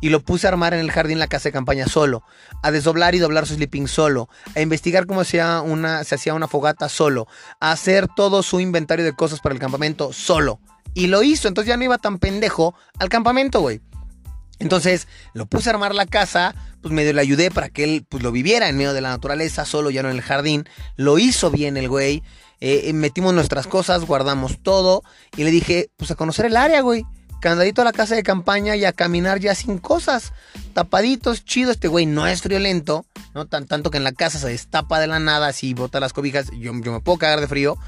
y 0.00 0.08
lo 0.08 0.20
puse 0.20 0.46
a 0.46 0.50
armar 0.52 0.72
en 0.72 0.80
el 0.80 0.90
jardín 0.90 1.18
la 1.18 1.26
casa 1.26 1.50
de 1.50 1.52
campaña 1.52 1.86
solo, 1.86 2.22
a 2.62 2.70
desdoblar 2.70 3.14
y 3.14 3.18
doblar 3.18 3.46
su 3.46 3.56
sleeping 3.56 3.88
solo, 3.88 4.30
a 4.56 4.62
investigar 4.62 5.04
cómo 5.06 5.22
se 5.22 5.42
hacía 5.42 5.60
una, 5.60 6.02
se 6.04 6.14
hacía 6.14 6.32
una 6.32 6.48
fogata 6.48 6.88
solo, 6.88 7.26
a 7.60 7.72
hacer 7.72 8.08
todo 8.08 8.42
su 8.42 8.58
inventario 8.58 9.04
de 9.04 9.12
cosas 9.12 9.40
para 9.40 9.52
el 9.52 9.60
campamento 9.60 10.14
solo. 10.14 10.60
Y 10.94 11.08
lo 11.08 11.22
hizo, 11.22 11.46
entonces 11.46 11.68
ya 11.68 11.76
no 11.76 11.84
iba 11.84 11.98
tan 11.98 12.18
pendejo 12.18 12.74
al 12.98 13.10
campamento, 13.10 13.60
güey. 13.60 13.82
Entonces 14.58 15.06
lo 15.34 15.46
puse 15.46 15.70
a 15.70 15.72
armar 15.72 15.94
la 15.94 16.06
casa, 16.06 16.54
pues 16.80 16.92
medio 16.92 17.12
le 17.12 17.20
ayudé 17.20 17.50
para 17.50 17.68
que 17.68 17.84
él 17.84 18.06
pues 18.08 18.22
lo 18.22 18.32
viviera 18.32 18.68
en 18.68 18.76
medio 18.76 18.92
de 18.92 19.00
la 19.00 19.10
naturaleza, 19.10 19.64
solo 19.64 19.90
ya 19.90 20.02
no 20.02 20.10
en 20.10 20.16
el 20.16 20.22
jardín. 20.22 20.68
Lo 20.96 21.18
hizo 21.18 21.50
bien 21.50 21.76
el 21.76 21.88
güey. 21.88 22.22
Eh, 22.60 22.82
eh, 22.86 22.92
metimos 22.92 23.34
nuestras 23.34 23.68
cosas, 23.68 24.04
guardamos 24.04 24.58
todo 24.60 25.02
y 25.36 25.44
le 25.44 25.50
dije, 25.50 25.90
pues 25.96 26.10
a 26.10 26.16
conocer 26.16 26.46
el 26.46 26.56
área, 26.56 26.80
güey. 26.80 27.04
candadito 27.40 27.82
a 27.82 27.84
la 27.84 27.92
casa 27.92 28.16
de 28.16 28.24
campaña 28.24 28.74
y 28.74 28.84
a 28.84 28.92
caminar 28.92 29.38
ya 29.38 29.54
sin 29.54 29.78
cosas. 29.78 30.32
Tapaditos, 30.74 31.44
chido. 31.44 31.70
Este 31.70 31.86
güey 31.86 32.06
no 32.06 32.26
es 32.26 32.42
friolento, 32.42 33.06
¿no? 33.34 33.46
Tan, 33.46 33.66
tanto 33.66 33.90
que 33.90 33.98
en 33.98 34.04
la 34.04 34.12
casa 34.12 34.40
se 34.40 34.48
destapa 34.48 34.98
de 34.98 35.06
la 35.06 35.20
nada, 35.20 35.48
así 35.48 35.72
bota 35.72 36.00
las 36.00 36.12
cobijas. 36.12 36.50
Yo, 36.50 36.72
yo 36.80 36.92
me 36.92 37.00
puedo 37.00 37.18
cagar 37.18 37.40
de 37.40 37.46
frío. 37.46 37.78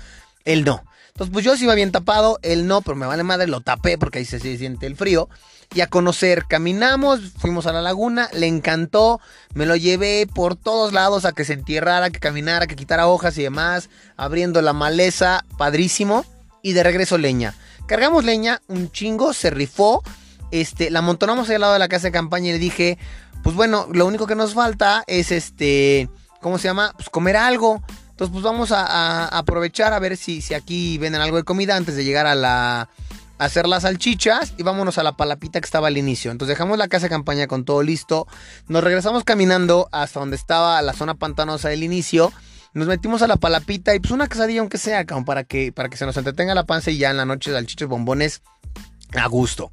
Él 0.45 0.65
no. 0.65 0.85
Entonces, 1.21 1.35
pues 1.35 1.45
yo 1.45 1.55
sí 1.55 1.65
iba 1.65 1.75
bien 1.75 1.93
tapado, 1.93 2.39
él 2.41 2.67
no, 2.67 2.81
pero 2.81 2.97
me 2.97 3.05
vale 3.05 3.23
madre, 3.25 3.47
lo 3.47 3.61
tapé 3.61 3.99
porque 3.99 4.21
ahí 4.21 4.25
se, 4.25 4.41
se 4.41 4.57
siente 4.57 4.87
el 4.87 4.97
frío. 4.97 5.29
Y 5.75 5.83
a 5.83 5.87
conocer, 5.87 6.47
caminamos, 6.49 7.21
fuimos 7.37 7.67
a 7.67 7.75
la 7.75 7.83
laguna, 7.83 8.31
le 8.33 8.47
encantó, 8.47 9.21
me 9.53 9.67
lo 9.67 9.77
llevé 9.77 10.27
por 10.27 10.57
todos 10.57 10.95
lados 10.95 11.27
a 11.27 11.33
que 11.33 11.45
se 11.45 11.53
entierrara, 11.53 12.09
que 12.09 12.21
caminara, 12.21 12.67
que 12.67 12.75
quitara 12.75 13.07
hojas 13.07 13.37
y 13.37 13.43
demás, 13.43 13.91
abriendo 14.17 14.63
la 14.63 14.73
maleza, 14.73 15.45
padrísimo. 15.59 16.25
Y 16.63 16.73
de 16.73 16.85
regreso 16.85 17.19
leña. 17.19 17.55
Cargamos 17.85 18.25
leña, 18.25 18.63
un 18.69 18.91
chingo, 18.91 19.35
se 19.35 19.51
rifó. 19.51 20.03
Este, 20.51 20.89
la 20.89 21.01
amontonamos 21.01 21.51
ahí 21.51 21.57
al 21.57 21.61
lado 21.61 21.75
de 21.75 21.81
la 21.81 21.89
casa 21.89 22.07
de 22.07 22.13
campaña 22.13 22.49
y 22.49 22.53
le 22.53 22.59
dije, 22.59 22.97
pues 23.43 23.55
bueno, 23.55 23.89
lo 23.93 24.07
único 24.07 24.27
que 24.27 24.37
nos 24.37 24.55
falta 24.55 25.05
es 25.07 25.33
este, 25.33 26.09
¿cómo 26.41 26.57
se 26.57 26.69
llama? 26.69 26.95
Pues 26.97 27.11
comer 27.11 27.37
algo. 27.37 27.83
Entonces, 28.21 28.35
pues 28.35 28.45
vamos 28.45 28.71
a, 28.71 29.29
aprovechar 29.29 29.95
a 29.95 29.99
ver 29.99 30.15
si, 30.19 30.43
si 30.43 30.53
aquí 30.53 30.99
venden 30.99 31.23
algo 31.23 31.39
de 31.39 31.43
comida 31.43 31.75
antes 31.75 31.97
de 31.97 32.05
llegar 32.05 32.27
a 32.27 32.35
la 32.35 32.91
a 33.39 33.45
hacer 33.47 33.67
las 33.67 33.85
salchichas 33.85 34.53
y 34.59 34.63
vámonos 34.63 34.99
a 34.99 35.03
la 35.03 35.17
palapita 35.17 35.59
que 35.59 35.65
estaba 35.65 35.89
al 35.89 35.97
inicio. 35.97 36.31
Entonces 36.31 36.55
dejamos 36.55 36.77
la 36.77 36.89
casa 36.89 37.07
de 37.07 37.09
campaña 37.09 37.47
con 37.47 37.65
todo 37.65 37.83
listo. 37.83 38.27
Nos 38.69 38.85
regresamos 38.85 39.25
caminando 39.25 39.89
hasta 39.91 40.21
donde 40.21 40.37
estaba 40.37 40.83
la 40.83 40.93
zona 40.93 41.15
pantanosa 41.15 41.71
del 41.71 41.83
inicio. 41.83 42.31
Nos 42.75 42.89
metimos 42.89 43.23
a 43.23 43.27
la 43.27 43.37
palapita 43.37 43.95
y 43.95 44.01
pues 44.01 44.11
una 44.11 44.29
quesadilla 44.29 44.61
aunque 44.61 44.77
sea, 44.77 45.07
para 45.25 45.45
que, 45.45 45.73
para 45.73 45.89
que 45.89 45.97
se 45.97 46.05
nos 46.05 46.15
entretenga 46.19 46.55
la 46.55 46.65
panza 46.65 46.91
y 46.91 46.99
ya 46.99 47.09
en 47.09 47.17
la 47.17 47.25
noche 47.25 47.51
salchichas 47.51 47.89
bombones 47.89 48.43
a 49.15 49.27
gusto. 49.29 49.73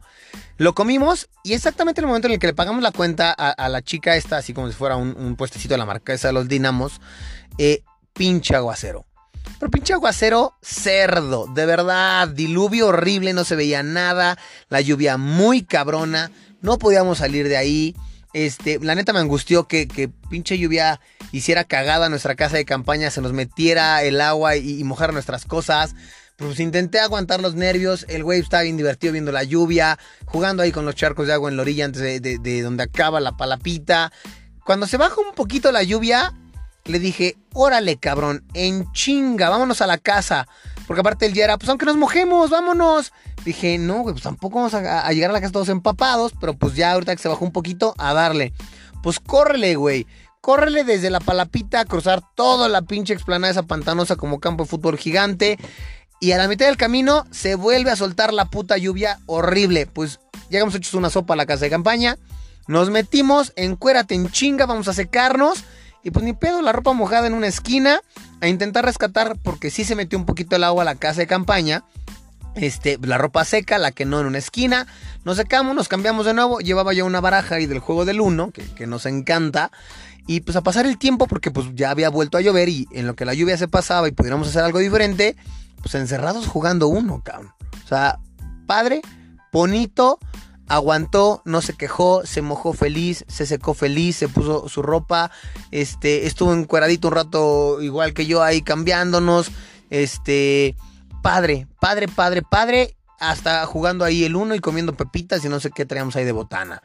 Lo 0.55 0.73
comimos 0.73 1.27
y 1.43 1.51
exactamente 1.51 1.99
en 1.99 2.05
el 2.05 2.07
momento 2.07 2.29
en 2.29 2.35
el 2.35 2.39
que 2.39 2.47
le 2.47 2.53
pagamos 2.53 2.81
la 2.81 2.93
cuenta 2.93 3.29
a, 3.33 3.67
la 3.67 3.81
chica 3.81 4.15
esta, 4.15 4.37
así 4.37 4.53
como 4.53 4.69
si 4.69 4.73
fuera 4.73 4.95
un, 4.95 5.35
puestecito 5.35 5.73
de 5.73 5.79
la 5.79 5.85
marquesa 5.85 6.29
de 6.29 6.33
los 6.33 6.47
Dinamos, 6.47 7.01
eh, 7.57 7.83
pinche 8.17 8.55
aguacero. 8.55 9.05
Pero 9.59 9.71
pinche 9.71 9.93
aguacero 9.93 10.53
cerdo, 10.61 11.47
de 11.47 11.65
verdad, 11.65 12.27
diluvio 12.27 12.87
horrible, 12.87 13.33
no 13.33 13.43
se 13.43 13.55
veía 13.55 13.81
nada, 13.81 14.37
la 14.69 14.81
lluvia 14.81 15.17
muy 15.17 15.63
cabrona, 15.63 16.31
no 16.61 16.77
podíamos 16.77 17.19
salir 17.19 17.47
de 17.47 17.57
ahí. 17.57 17.95
Este, 18.33 18.79
la 18.79 18.93
neta 18.93 19.13
me 19.13 19.19
angustió 19.19 19.67
que, 19.67 19.87
que 19.87 20.09
pinche 20.09 20.57
lluvia 20.57 20.99
hiciera 21.31 21.63
cagada 21.63 22.09
nuestra 22.09 22.35
casa 22.35 22.57
de 22.57 22.65
campaña, 22.65 23.09
se 23.09 23.21
nos 23.21 23.33
metiera 23.33 24.03
el 24.03 24.21
agua 24.21 24.57
y, 24.57 24.83
mojar 24.83 25.13
nuestras 25.13 25.45
cosas. 25.45 25.95
Pues 26.35 26.59
intenté 26.59 26.99
aguantar 26.99 27.41
los 27.41 27.55
nervios, 27.55 28.05
el 28.09 28.23
güey 28.23 28.41
estaba 28.41 28.61
bien 28.61 28.77
divertido 28.77 29.13
viendo 29.13 29.31
la 29.31 29.43
lluvia, 29.43 29.97
jugando 30.25 30.61
ahí 30.61 30.71
con 30.71 30.85
los 30.85 30.93
charcos 30.93 31.25
de 31.25 31.33
agua 31.33 31.49
en 31.49 31.55
la 31.55 31.63
orilla 31.63 31.85
antes 31.85 32.21
de 32.21 32.61
donde 32.61 32.83
acaba 32.83 33.19
la 33.19 33.35
palapita. 33.37 34.11
Cuando 34.63 34.85
se 34.85 34.97
baja 34.97 35.15
un 35.19 35.33
poquito 35.33 35.71
la 35.71 35.81
lluvia, 35.81 36.35
le 36.87 36.99
dije, 36.99 37.37
órale 37.53 37.97
cabrón, 37.97 38.43
en 38.53 38.91
chinga, 38.91 39.49
vámonos 39.49 39.81
a 39.81 39.87
la 39.87 39.97
casa. 39.97 40.47
Porque 40.87 41.01
aparte 41.01 41.25
el 41.25 41.33
día 41.33 41.43
era, 41.43 41.57
pues 41.57 41.69
aunque 41.69 41.85
nos 41.85 41.97
mojemos, 41.97 42.49
vámonos. 42.49 43.11
Dije, 43.43 43.77
no, 43.77 43.99
güey, 43.99 44.13
pues 44.13 44.23
tampoco 44.23 44.57
vamos 44.57 44.73
a, 44.73 45.11
llegar 45.11 45.29
a 45.29 45.33
la 45.33 45.41
casa 45.41 45.51
todos 45.51 45.69
empapados, 45.69 46.33
pero 46.39 46.53
pues 46.53 46.75
ya 46.75 46.93
ahorita 46.93 47.15
que 47.15 47.21
se 47.21 47.27
bajó 47.27 47.43
un 47.43 47.51
poquito, 47.51 47.93
a 47.97 48.13
darle. 48.13 48.53
Pues 49.03 49.19
córrele, 49.19 49.75
güey. 49.75 50.07
Córrele 50.39 50.85
desde 50.85 51.09
la 51.09 51.19
palapita 51.19 51.81
a 51.81 51.85
cruzar 51.85 52.21
toda 52.35 52.69
la 52.69 52.81
pinche 52.83 53.13
explanada 53.13 53.51
esa 53.51 53.63
pantanosa 53.63 54.15
como 54.15 54.39
campo 54.39 54.63
de 54.63 54.69
fútbol 54.69 54.97
gigante. 54.97 55.57
Y 56.19 56.31
a 56.31 56.37
la 56.37 56.47
mitad 56.47 56.65
del 56.67 56.77
camino 56.77 57.25
se 57.31 57.55
vuelve 57.55 57.91
a 57.91 57.95
soltar 57.95 58.33
la 58.33 58.45
puta 58.45 58.77
lluvia 58.77 59.19
horrible. 59.25 59.87
Pues 59.87 60.19
llegamos 60.49 60.73
hechos 60.75 60.93
una 60.93 61.09
sopa 61.09 61.33
a 61.33 61.37
la 61.37 61.45
casa 61.45 61.65
de 61.65 61.69
campaña. 61.69 62.17
Nos 62.67 62.89
metimos, 62.89 63.53
encuérate 63.55 64.15
en 64.15 64.29
chinga, 64.29 64.65
vamos 64.65 64.87
a 64.87 64.93
secarnos. 64.93 65.63
Y 66.03 66.11
pues 66.11 66.23
ni 66.23 66.33
pedo, 66.33 66.61
la 66.61 66.71
ropa 66.71 66.93
mojada 66.93 67.27
en 67.27 67.33
una 67.33 67.47
esquina 67.47 68.01
a 68.41 68.47
intentar 68.47 68.85
rescatar 68.85 69.37
porque 69.43 69.69
sí 69.69 69.83
se 69.83 69.95
metió 69.95 70.17
un 70.17 70.25
poquito 70.25 70.55
el 70.55 70.63
agua 70.63 70.83
a 70.83 70.85
la 70.85 70.95
casa 70.95 71.21
de 71.21 71.27
campaña. 71.27 71.83
Este, 72.55 72.97
la 73.01 73.17
ropa 73.17 73.45
seca, 73.45 73.77
la 73.77 73.91
que 73.91 74.05
no 74.05 74.19
en 74.19 74.25
una 74.25 74.37
esquina. 74.37 74.87
Nos 75.25 75.37
secamos, 75.37 75.75
nos 75.75 75.87
cambiamos 75.87 76.25
de 76.25 76.33
nuevo. 76.33 76.59
Llevaba 76.59 76.93
yo 76.93 77.05
una 77.05 77.21
baraja 77.21 77.55
ahí 77.55 77.65
del 77.65 77.79
juego 77.79 78.05
del 78.05 78.21
uno, 78.21 78.51
que, 78.51 78.63
que, 78.63 78.87
nos 78.87 79.05
encanta. 79.05 79.71
Y 80.25 80.41
pues 80.41 80.55
a 80.57 80.61
pasar 80.61 80.85
el 80.85 80.97
tiempo, 80.97 81.27
porque 81.27 81.51
pues 81.51 81.67
ya 81.73 81.91
había 81.91 82.09
vuelto 82.09 82.37
a 82.37 82.41
llover 82.41 82.69
y 82.69 82.87
en 82.91 83.05
lo 83.05 83.15
que 83.15 83.25
la 83.25 83.33
lluvia 83.33 83.57
se 83.57 83.67
pasaba 83.67 84.07
y 84.07 84.11
pudiéramos 84.11 84.47
hacer 84.47 84.63
algo 84.63 84.79
diferente, 84.79 85.35
pues 85.81 85.95
encerrados 85.95 86.47
jugando 86.47 86.87
uno, 86.87 87.21
cabrón. 87.23 87.53
O 87.85 87.87
sea, 87.87 88.19
padre, 88.65 89.01
bonito, 89.51 90.19
aguantó, 90.67 91.41
no 91.45 91.61
se 91.61 91.73
quejó, 91.73 92.25
se 92.25 92.41
mojó 92.41 92.73
feliz, 92.73 93.25
se 93.27 93.45
secó 93.45 93.73
feliz, 93.73 94.17
se 94.17 94.27
puso 94.27 94.67
su 94.69 94.81
ropa, 94.81 95.31
este, 95.71 96.27
estuvo 96.27 96.53
encueradito 96.53 97.07
un 97.07 97.13
rato 97.13 97.81
igual 97.81 98.13
que 98.13 98.25
yo 98.25 98.43
ahí 98.43 98.61
cambiándonos, 98.61 99.51
este, 99.89 100.75
padre, 101.21 101.67
padre, 101.79 102.07
padre, 102.07 102.41
padre, 102.41 102.95
hasta 103.19 103.65
jugando 103.65 104.05
ahí 104.05 104.23
el 104.23 104.35
uno 104.35 104.55
y 104.55 104.59
comiendo 104.59 104.95
pepitas 104.95 105.43
y 105.43 105.49
no 105.49 105.59
sé 105.59 105.71
qué 105.71 105.85
traíamos 105.85 106.15
ahí 106.15 106.25
de 106.25 106.31
botana. 106.31 106.81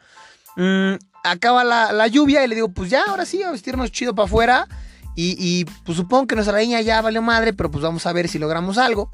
Mm, 0.55 0.93
acaba 1.23 1.63
la, 1.63 2.07
lluvia 2.07 2.43
y 2.43 2.47
le 2.47 2.55
digo, 2.55 2.69
pues 2.69 2.89
ya, 2.89 3.03
ahora 3.07 3.25
sí, 3.25 3.43
a 3.43 3.51
vestirnos 3.51 3.91
chido 3.91 4.15
para 4.15 4.25
afuera. 4.25 4.67
Y, 5.15 5.35
y, 5.37 5.65
pues 5.85 5.95
supongo 5.95 6.25
que 6.25 6.35
nuestra 6.35 6.57
niña 6.57 6.81
ya 6.81 6.99
valió 7.01 7.21
madre, 7.21 7.53
pero 7.53 7.69
pues 7.69 7.83
vamos 7.83 8.05
a 8.07 8.13
ver 8.13 8.27
si 8.27 8.39
logramos 8.39 8.77
algo. 8.77 9.11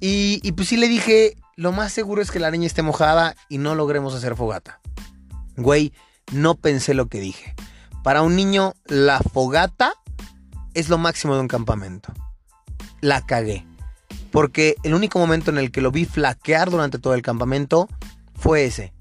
Y, 0.00 0.52
pues 0.52 0.68
sí 0.68 0.76
le 0.76 0.88
dije, 0.88 1.36
lo 1.56 1.72
más 1.72 1.92
seguro 1.92 2.22
es 2.22 2.30
que 2.30 2.40
la 2.40 2.50
niña 2.50 2.66
esté 2.66 2.82
mojada 2.82 3.36
y 3.48 3.58
no 3.58 3.74
logremos 3.74 4.14
hacer 4.14 4.34
fogata. 4.34 4.80
Güey, 5.56 5.92
no 6.32 6.54
pensé 6.54 6.94
lo 6.94 7.06
que 7.06 7.20
dije. 7.20 7.54
Para 8.02 8.22
un 8.22 8.34
niño, 8.34 8.72
la 8.86 9.20
fogata 9.20 9.92
es 10.72 10.88
lo 10.88 10.96
máximo 10.96 11.34
de 11.34 11.40
un 11.40 11.48
campamento. 11.48 12.14
La 13.02 13.26
cagué. 13.26 13.66
Porque 14.30 14.76
el 14.84 14.94
único 14.94 15.18
momento 15.18 15.50
en 15.50 15.58
el 15.58 15.70
que 15.70 15.82
lo 15.82 15.90
vi 15.90 16.06
flaquear 16.06 16.70
durante 16.70 16.98
todo 16.98 17.14
el 17.14 17.22
campamento 17.22 17.88
fue 18.34 18.64
ese. 18.64 18.94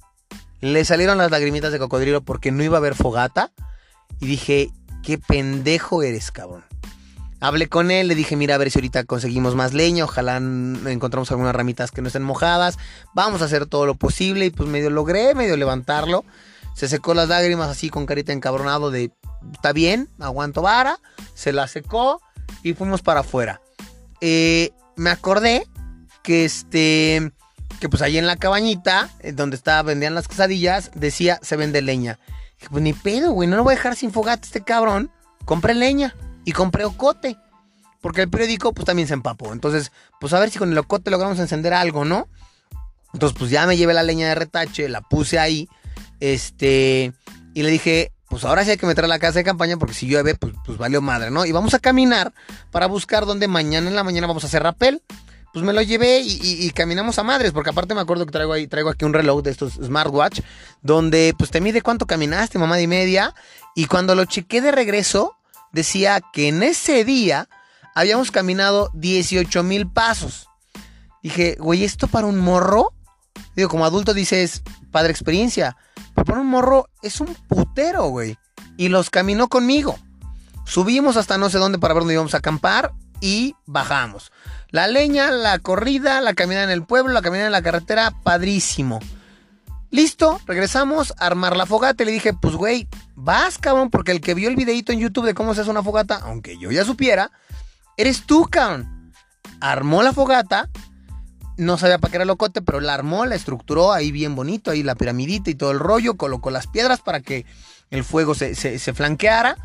Le 0.59 0.83
salieron 0.83 1.17
las 1.17 1.31
lagrimitas 1.31 1.71
de 1.71 1.79
cocodrilo 1.79 2.21
porque 2.21 2.51
no 2.51 2.61
iba 2.63 2.75
a 2.75 2.79
haber 2.79 2.95
fogata. 2.95 3.53
Y 4.19 4.25
dije, 4.25 4.69
qué 5.01 5.17
pendejo 5.17 6.03
eres, 6.03 6.31
cabrón. 6.31 6.65
Hablé 7.41 7.69
con 7.69 7.89
él, 7.89 8.09
le 8.09 8.15
dije, 8.15 8.35
mira, 8.35 8.55
a 8.55 8.57
ver 8.57 8.69
si 8.69 8.79
ahorita 8.79 9.05
conseguimos 9.05 9.55
más 9.55 9.73
leña, 9.73 10.03
ojalá 10.03 10.37
encontramos 10.37 11.31
algunas 11.31 11.55
ramitas 11.55 11.89
que 11.91 12.01
no 12.01 12.07
estén 12.07 12.23
mojadas, 12.23 12.77
vamos 13.13 13.41
a 13.41 13.45
hacer 13.45 13.65
todo 13.65 13.85
lo 13.85 13.95
posible 13.95 14.47
y 14.47 14.49
pues 14.49 14.67
medio 14.67 14.89
logré, 14.89 15.33
medio 15.35 15.55
levantarlo. 15.55 16.25
Se 16.75 16.89
secó 16.89 17.13
las 17.13 17.29
lágrimas 17.29 17.69
así 17.69 17.89
con 17.89 18.05
carita 18.05 18.33
encabronado 18.33 18.91
de, 18.91 19.11
está 19.53 19.71
bien, 19.71 20.09
aguanto 20.19 20.61
vara, 20.61 20.99
se 21.33 21.53
la 21.53 21.67
secó 21.67 22.21
y 22.61 22.73
fuimos 22.73 23.01
para 23.01 23.21
afuera. 23.21 23.61
Eh, 24.19 24.71
me 24.97 25.09
acordé 25.09 25.65
que 26.23 26.43
este, 26.43 27.31
que 27.79 27.87
pues 27.87 28.01
ahí 28.01 28.17
en 28.17 28.27
la 28.27 28.35
cabañita, 28.35 29.09
eh, 29.21 29.31
donde 29.31 29.55
estaba, 29.55 29.81
vendían 29.83 30.13
las 30.13 30.27
quesadillas, 30.27 30.91
decía, 30.93 31.39
se 31.41 31.55
vende 31.55 31.81
leña. 31.81 32.19
Dije, 32.59 32.69
pues 32.69 32.83
ni 32.83 32.91
pedo, 32.91 33.31
güey, 33.31 33.47
no 33.47 33.55
lo 33.55 33.63
voy 33.63 33.73
a 33.73 33.77
dejar 33.77 33.95
sin 33.95 34.11
fogata 34.11 34.45
este 34.45 34.61
cabrón, 34.61 35.09
compré 35.45 35.73
leña 35.73 36.13
y 36.49 36.51
compré 36.51 36.83
ocote. 36.83 37.37
Porque 38.01 38.21
el 38.23 38.29
periódico 38.29 38.73
pues 38.73 38.85
también 38.85 39.07
se 39.07 39.13
empapó. 39.13 39.53
Entonces, 39.53 39.91
pues 40.19 40.33
a 40.33 40.39
ver 40.39 40.49
si 40.49 40.57
con 40.57 40.71
el 40.71 40.77
ocote 40.77 41.11
logramos 41.11 41.37
encender 41.37 41.75
algo, 41.75 42.05
¿no? 42.05 42.27
Entonces, 43.13 43.37
pues 43.37 43.51
ya 43.51 43.67
me 43.67 43.77
llevé 43.77 43.93
la 43.93 44.01
leña 44.01 44.29
de 44.29 44.35
retache, 44.35 44.89
la 44.89 45.01
puse 45.01 45.37
ahí. 45.37 45.69
Este, 46.19 47.13
y 47.53 47.61
le 47.61 47.69
dije, 47.69 48.11
pues 48.29 48.45
ahora 48.45 48.63
sí 48.63 48.71
hay 48.71 48.77
que 48.77 48.87
meter 48.87 49.05
a 49.05 49.07
la 49.07 49.19
casa 49.19 49.39
de 49.39 49.43
campaña 49.43 49.77
porque 49.77 49.93
si 49.93 50.07
llueve, 50.07 50.33
pues, 50.33 50.53
pues 50.65 50.79
valió 50.79 51.01
madre, 51.01 51.29
¿no? 51.29 51.45
Y 51.45 51.51
vamos 51.51 51.75
a 51.75 51.79
caminar 51.79 52.33
para 52.71 52.87
buscar 52.87 53.27
donde 53.27 53.47
mañana 53.47 53.87
en 53.87 53.95
la 53.95 54.03
mañana 54.03 54.25
vamos 54.25 54.43
a 54.43 54.47
hacer 54.47 54.63
rapel. 54.63 55.03
Pues 55.53 55.63
me 55.63 55.73
lo 55.73 55.81
llevé 55.81 56.21
y, 56.23 56.69
caminamos 56.71 57.17
a 57.17 57.23
madres, 57.23 57.51
porque 57.51 57.71
aparte 57.71 57.95
me 57.95 58.01
acuerdo 58.01 58.25
que 58.25 58.31
traigo 58.31 58.53
ahí, 58.53 58.67
traigo 58.67 58.89
aquí 58.89 59.05
un 59.05 59.13
reloj 59.13 59.41
de 59.41 59.49
estos 59.49 59.73
smartwatch, 59.73 60.41
donde 60.83 61.33
pues 61.37 61.49
te 61.49 61.59
mide 61.59 61.81
cuánto 61.81 62.05
caminaste, 62.05 62.59
mamá 62.59 62.77
de 62.77 62.85
media, 62.85 63.33
y 63.75 63.85
cuando 63.85 64.13
lo 64.13 64.25
chequé 64.25 64.61
de 64.61 64.71
regreso, 64.71 65.39
decía 65.71 66.21
que 66.33 66.47
en 66.47 66.63
ese 66.63 67.03
día 67.05 67.49
habíamos 67.95 68.31
caminado 68.31 68.89
18 68.93 69.63
mil 69.63 69.87
pasos. 69.87 70.47
Dije, 71.21 71.57
güey, 71.59 71.83
¿esto 71.83 72.07
para 72.07 72.27
un 72.27 72.39
morro? 72.39 72.93
Digo, 73.55 73.69
como 73.69 73.85
adulto 73.85 74.13
dices, 74.13 74.63
padre 74.91 75.11
experiencia. 75.11 75.75
Pero 76.15 76.25
para 76.25 76.41
un 76.41 76.47
morro 76.47 76.89
es 77.01 77.19
un 77.19 77.35
putero, 77.47 78.05
güey. 78.05 78.37
Y 78.77 78.89
los 78.89 79.09
caminó 79.09 79.49
conmigo. 79.49 79.97
Subimos 80.65 81.17
hasta 81.17 81.37
no 81.37 81.49
sé 81.49 81.57
dónde 81.57 81.79
para 81.79 81.93
ver 81.93 82.01
dónde 82.01 82.13
íbamos 82.13 82.33
a 82.35 82.37
acampar 82.37 82.93
y 83.21 83.55
bajamos. 83.65 84.31
La 84.69 84.87
leña, 84.87 85.31
la 85.31 85.59
corrida, 85.59 86.21
la 86.21 86.33
caminada 86.33 86.65
en 86.65 86.71
el 86.71 86.85
pueblo, 86.85 87.11
la 87.11 87.21
caminada 87.21 87.47
en 87.47 87.53
la 87.53 87.61
carretera, 87.61 88.11
padrísimo. 88.23 88.99
Listo, 89.91 90.39
regresamos 90.45 91.13
a 91.17 91.25
armar 91.25 91.57
la 91.57 91.65
fogata. 91.65 92.03
Le 92.03 92.11
dije, 92.11 92.33
pues 92.33 92.55
güey, 92.55 92.87
vas, 93.15 93.57
cabrón, 93.57 93.89
porque 93.89 94.11
el 94.11 94.21
que 94.21 94.33
vio 94.33 94.49
el 94.49 94.55
videito 94.55 94.91
en 94.91 94.99
YouTube 94.99 95.25
de 95.25 95.33
cómo 95.33 95.55
se 95.55 95.61
hace 95.61 95.69
una 95.69 95.83
fogata, 95.83 96.19
aunque 96.23 96.57
yo 96.57 96.71
ya 96.71 96.85
supiera, 96.85 97.31
eres 97.97 98.25
tú, 98.25 98.47
cabrón. 98.49 99.13
Armó 99.61 100.03
la 100.03 100.13
fogata. 100.13 100.69
no 101.57 101.77
sabía 101.77 101.97
para 101.97 102.11
qué 102.11 102.17
era 102.17 102.23
el 102.23 102.29
locote, 102.29 102.61
pero 102.61 102.79
la 102.79 102.93
armó, 102.93 103.25
la 103.25 103.35
estructuró 103.35 103.91
ahí 103.91 104.11
bien 104.11 104.35
bonito, 104.35 104.71
ahí 104.71 104.83
la 104.83 104.95
piramidita 104.95 105.49
y 105.49 105.55
todo 105.55 105.71
el 105.71 105.79
rollo, 105.79 106.15
colocó 106.15 106.51
las 106.51 106.67
piedras 106.67 107.01
para 107.01 107.19
que 107.19 107.45
el 107.89 108.03
fuego 108.03 108.35
se, 108.35 108.53
flanqueara. 108.93 109.57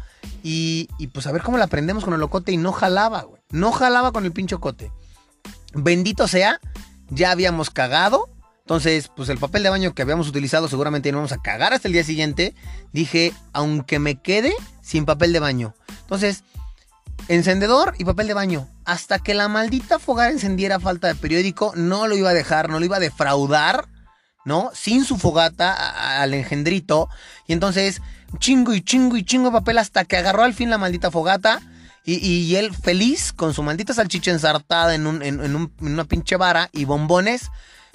Y, 0.43 0.89
y, 0.99 1.09
pues 1.09 1.27
a 1.27 1.33
ver 1.33 1.43
cómo 1.43 1.59
la 1.59 1.67
prendemos 1.67 2.03
con 2.03 2.15
el 2.15 2.21
locote 2.21 2.51
y 2.51 2.57
no 2.57 2.73
jalaba, 2.73 3.23
güey. 3.23 3.43
No 3.51 3.73
jalaba 3.73 4.11
con 4.11 4.25
el 4.25 4.33
pincho 4.33 4.59
cote. 4.59 4.91
Bendito 5.75 6.27
sea, 6.29 6.61
ya 7.11 7.31
habíamos 7.31 7.69
cagado. 7.71 8.34
Entonces, 8.65 9.11
pues 9.15 9.29
el 9.29 9.37
papel 9.37 9.63
de 9.63 9.69
baño 9.69 9.95
que 9.95 10.01
habíamos 10.01 10.27
utilizado 10.27 10.69
seguramente 10.69 11.13
no 11.13 11.19
vamos 11.19 11.33
a 11.33 11.43
cagar 11.43 11.75
hasta 11.75 11.87
el 11.87 11.93
día 11.93 12.03
siguiente. 12.03 12.55
Dije, 12.95 13.35
aunque 13.53 13.99
me 13.99 14.23
quede 14.23 14.55
sin 14.81 15.05
papel 15.05 15.35
de 15.35 15.41
baño. 15.41 15.75
Entonces, 16.01 16.45
encendedor 17.29 17.95
y 17.99 18.07
papel 18.07 18.27
de 18.27 18.33
baño. 18.33 18.67
Hasta 18.87 19.19
que 19.19 19.35
la 19.35 19.49
maldita 19.49 19.99
fogara 19.99 20.31
encendiera 20.31 20.81
falta 20.81 21.09
de 21.09 21.15
periódico, 21.15 21.75
no 21.77 22.07
lo 22.07 22.17
iba 22.17 22.31
a 22.31 22.35
dejar, 22.35 22.71
no 22.71 22.79
lo 22.79 22.87
iba 22.87 22.97
a 22.97 23.01
defraudar, 23.01 23.87
¿no? 24.47 24.71
Sin 24.73 25.05
su 25.05 25.19
fogata 25.19 26.23
al 26.23 26.33
engendrito. 26.33 27.11
Y 27.47 27.53
entonces, 27.53 28.01
chingo 28.39 28.73
y 28.73 28.81
chingo 28.81 29.19
y 29.19 29.27
chingo 29.27 29.51
de 29.51 29.59
papel 29.59 29.77
hasta 29.77 30.07
que 30.07 30.17
agarró 30.17 30.43
al 30.43 30.55
fin 30.55 30.71
la 30.71 30.79
maldita 30.79 31.11
fogata. 31.11 31.61
Y, 32.07 32.55
él 32.57 32.75
feliz 32.75 33.33
con 33.33 33.53
su 33.53 33.63
maldita 33.63 33.93
salchicha 33.93 34.31
ensartada 34.31 34.95
en, 34.95 35.07
en 35.23 35.71
una 35.81 36.05
pinche 36.05 36.37
vara 36.37 36.71
y 36.73 36.87
bombones. 36.87 37.51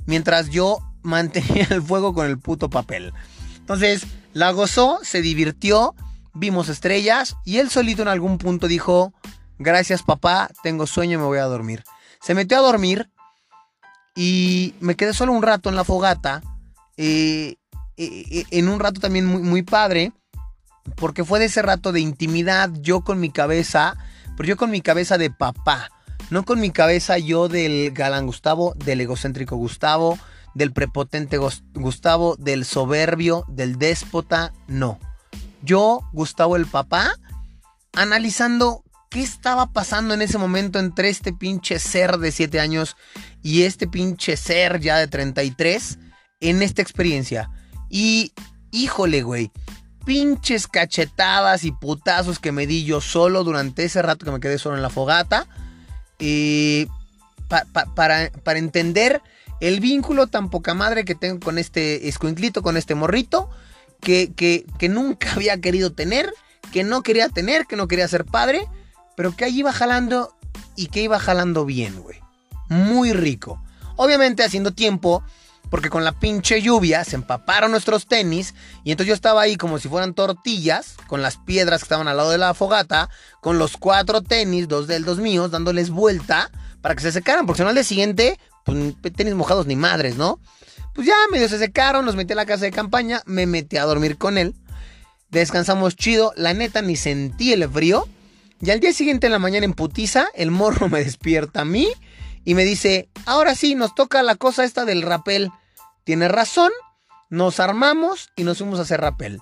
Mientras 0.06 0.50
yo 0.50 0.80
mantenía 1.02 1.68
el 1.70 1.82
fuego 1.82 2.14
con 2.14 2.28
el 2.28 2.40
puto 2.40 2.70
papel. 2.70 3.14
Entonces, 3.58 4.06
la 4.34 4.52
gozó, 4.52 5.00
se 5.04 5.22
divirtió 5.22 5.96
vimos 6.34 6.70
estrellas 6.70 7.36
y 7.46 7.58
él 7.58 7.70
solito 7.70 8.02
en 8.02 8.08
algún 8.08 8.38
punto 8.38 8.68
dijo, 8.68 9.14
gracias 9.58 10.04
papá, 10.04 10.50
tengo 10.64 10.88
sueño, 10.88 11.20
me 11.20 11.26
voy 11.26 11.40
a 11.40 11.44
dormir. 11.44 11.84
Se 12.22 12.34
metió 12.34 12.58
a 12.58 12.62
dormir 12.62 13.10
y 14.16 14.74
me 14.80 14.96
quedé 14.96 15.14
solo 15.14 15.34
un 15.34 15.44
rato 15.44 15.70
en 15.70 15.76
la 15.76 15.84
fogata, 15.84 16.42
eh, 16.98 17.56
eh, 17.98 18.26
eh, 18.32 18.46
en 18.52 18.70
un 18.70 18.80
rato 18.80 19.00
también 19.00 19.26
muy, 19.26 19.42
muy 19.42 19.64
padre, 19.64 20.12
porque 20.96 21.24
fue 21.24 21.40
de 21.40 21.46
ese 21.46 21.62
rato 21.62 21.92
de 21.92 22.00
intimidad, 22.00 22.72
yo 22.82 23.02
con 23.02 23.20
mi 23.20 23.30
cabeza, 23.30 23.96
pero 24.36 24.48
yo 24.48 24.58
con 24.58 24.72
mi 24.72 24.82
cabeza 24.82 25.18
de 25.18 25.30
papá, 25.30 25.90
no 26.30 26.44
con 26.44 26.60
mi 26.60 26.72
cabeza 26.72 27.18
yo 27.18 27.48
del 27.48 27.92
galán 27.92 28.26
Gustavo, 28.26 28.74
del 28.76 29.02
egocéntrico 29.02 29.56
Gustavo, 29.56 30.18
del 30.56 30.74
prepotente 30.74 31.38
Gustavo, 31.74 32.36
del 32.38 32.66
soberbio, 32.66 33.46
del 33.48 33.78
déspota, 33.78 34.54
no 34.68 35.00
yo, 35.62 36.02
Gustavo 36.14 36.56
el 36.56 36.66
papá, 36.66 37.14
analizando 37.94 38.84
qué 39.10 39.22
estaba 39.22 39.72
pasando 39.72 40.14
en 40.14 40.22
ese 40.22 40.38
momento 40.38 40.80
entre 40.80 41.10
este 41.10 41.34
pinche 41.34 41.80
ser 41.80 42.18
de 42.18 42.32
7 42.32 42.60
años 42.60 42.96
y 43.42 43.64
este 43.64 43.88
pinche 43.88 44.38
ser 44.38 44.80
ya 44.80 44.98
de 44.98 45.08
33 45.08 46.00
en 46.42 46.62
esta 46.62 46.82
experiencia. 46.82 47.50
Y, 47.90 48.34
híjole, 48.72 49.24
güey, 49.24 49.52
pinches 50.06 50.68
cachetadas 50.68 51.64
y 51.64 51.72
putazos 51.72 52.40
que 52.40 52.52
me 52.52 52.68
di 52.68 52.86
yo 52.86 53.02
solo 53.02 53.44
durante 53.44 53.84
ese 53.84 54.02
rato 54.02 54.26
que 54.26 54.32
me 54.32 54.40
quedé 54.40 54.58
solo 54.58 54.76
en 54.76 54.84
la 54.84 54.90
fogata. 54.90 55.48
Y 56.20 56.88
para, 57.48 58.30
para 58.32 58.60
entender 58.60 59.22
el 59.60 59.80
vínculo 59.80 60.28
tan 60.28 60.50
poca 60.50 60.74
madre 60.74 61.06
que 61.06 61.16
tengo 61.16 61.40
con 61.40 61.58
este 61.58 62.08
escuinclito, 62.08 62.62
con 62.62 62.78
este 62.78 62.96
morrito 62.96 63.50
que, 64.02 64.66
nunca 64.90 65.32
había 65.36 65.60
querido 65.60 65.92
tener, 65.92 66.34
que 66.72 66.84
no 66.84 67.02
quería 67.02 67.30
tener, 67.30 67.66
que 67.66 67.76
no 67.76 67.88
quería 67.88 68.08
ser 68.08 68.26
padre, 68.26 68.68
pero 69.16 69.36
que 69.36 69.46
ahí 69.46 69.60
iba 69.60 69.74
jalando 69.74 70.36
y 70.76 70.88
que 70.88 71.02
iba 71.02 71.20
jalando 71.20 71.66
bien, 71.66 72.02
güey. 72.02 72.20
Muy 72.70 73.14
rico. 73.14 73.62
Obviamente 73.96 74.44
haciendo 74.44 74.74
tiempo, 74.74 75.24
porque 75.70 75.90
con 75.90 76.04
la 76.04 76.12
pinche 76.12 76.62
lluvia 76.62 77.04
se 77.04 77.16
empaparon 77.16 77.72
nuestros 77.72 78.08
tenis 78.08 78.56
y 78.84 78.92
entonces 78.92 79.10
yo 79.10 79.14
estaba 79.14 79.42
ahí 79.42 79.56
como 79.56 79.80
si 79.80 79.88
fueran 79.88 80.14
tortillas, 80.14 80.96
con 81.08 81.22
las 81.22 81.38
piedras 81.38 81.82
que 81.82 81.86
estaban 81.86 82.08
al 82.08 82.18
lado 82.18 82.32
de 82.32 82.38
la 82.38 82.54
fogata, 82.54 83.10
con 83.42 83.60
los 83.60 83.78
cuatro 83.78 84.22
tenis, 84.22 84.68
dos 84.68 84.88
de 84.88 85.00
dos 85.00 85.20
míos, 85.20 85.52
dándoles 85.52 85.90
vuelta 85.90 86.52
para 86.82 86.96
que 86.96 87.02
se 87.02 87.12
secaran, 87.12 87.46
porque 87.46 87.58
si 87.58 87.64
no 87.64 87.70
al 87.70 87.76
día 87.76 87.84
siguiente, 87.84 88.40
pues 88.64 88.96
tenis 89.16 89.36
mojados 89.36 89.68
ni 89.68 89.76
madres, 89.76 90.16
¿no? 90.16 90.40
Pues 90.94 91.08
ya 91.08 91.16
medio 91.32 91.48
se 91.48 91.60
secaron, 91.60 92.06
nos 92.06 92.16
metí 92.16 92.34
a 92.34 92.36
la 92.36 92.46
casa 92.46 92.66
de 92.66 92.72
campaña, 92.72 93.22
me 93.26 93.46
metí 93.46 93.78
a 93.78 93.86
dormir 93.86 94.18
con 94.18 94.38
él. 94.38 94.56
Descansamos 95.30 95.96
chido, 95.96 96.34
la 96.36 96.54
neta 96.54 96.82
ni 96.82 96.96
sentí 96.96 97.54
el 97.54 97.70
frío. 97.70 98.08
Y 98.62 98.72
al 98.72 98.80
día 98.80 98.92
siguiente 98.92 99.28
en 99.28 99.32
la 99.32 99.40
mañana 99.40 99.66
en 99.66 99.74
putiza, 99.74 100.28
el 100.34 100.52
morro 100.52 100.90
me 100.90 101.04
despierta 101.04 101.62
a 101.62 101.66
mí 101.66 101.88
y 102.50 102.56
me 102.56 102.66
dice, 102.66 103.12
ahora 103.28 103.54
sí, 103.54 103.76
nos 103.76 103.94
toca 103.94 104.24
la 104.24 104.34
cosa 104.34 104.64
esta 104.64 104.84
del 104.84 105.04
rapel. 105.04 105.52
Tiene 106.04 106.28
razón, 106.28 106.72
nos 107.30 107.60
armamos 107.60 108.32
y 108.36 108.44
nos 108.44 108.58
fuimos 108.58 108.80
a 108.80 108.82
hacer 108.82 109.02
rapel. 109.02 109.40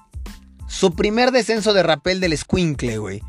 Su 0.67 0.93
primer 0.93 1.31
descenso 1.31 1.71
de 1.71 1.83
rapel 1.83 2.19
del 2.19 2.37
squinkle, 2.37 2.97
güey. 2.97 3.21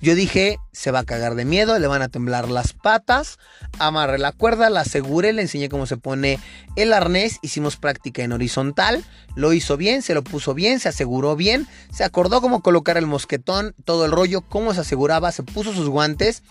Yo 0.00 0.14
dije, 0.14 0.58
se 0.72 0.90
va 0.90 1.00
a 1.00 1.04
cagar 1.04 1.34
de 1.36 1.44
miedo, 1.44 1.78
le 1.78 1.86
van 1.86 2.02
a 2.02 2.08
temblar 2.08 2.48
las 2.48 2.72
patas. 2.72 3.38
Amarré 3.78 4.18
la 4.18 4.32
cuerda, 4.32 4.68
la 4.68 4.80
aseguré, 4.80 5.32
le 5.32 5.42
enseñé 5.42 5.68
cómo 5.68 5.86
se 5.86 5.96
pone 5.96 6.40
el 6.74 6.92
arnés. 6.92 7.38
Hicimos 7.42 7.76
práctica 7.76 8.22
en 8.22 8.32
horizontal. 8.32 9.04
Lo 9.36 9.52
hizo 9.52 9.76
bien, 9.76 10.02
se 10.02 10.14
lo 10.14 10.22
puso 10.22 10.54
bien, 10.54 10.80
se 10.80 10.88
aseguró 10.88 11.36
bien. 11.36 11.68
Se 11.92 12.02
acordó 12.02 12.40
cómo 12.40 12.62
colocar 12.62 12.96
el 12.96 13.06
mosquetón, 13.06 13.74
todo 13.84 14.04
el 14.04 14.12
rollo, 14.12 14.40
cómo 14.40 14.74
se 14.74 14.80
aseguraba. 14.80 15.30
Se 15.30 15.44
puso 15.44 15.72
sus 15.72 15.88
guantes. 15.88 16.42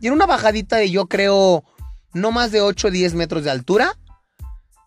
Y 0.00 0.08
en 0.08 0.12
una 0.12 0.26
bajadita 0.26 0.76
de 0.76 0.90
yo 0.90 1.06
creo 1.06 1.64
no 2.12 2.32
más 2.32 2.50
de 2.50 2.62
8 2.62 2.88
o 2.88 2.90
10 2.90 3.14
metros 3.14 3.44
de 3.44 3.50
altura, 3.50 3.96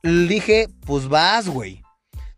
le 0.02 0.28
dije, 0.28 0.68
pues 0.86 1.08
vas, 1.08 1.48
güey. 1.48 1.84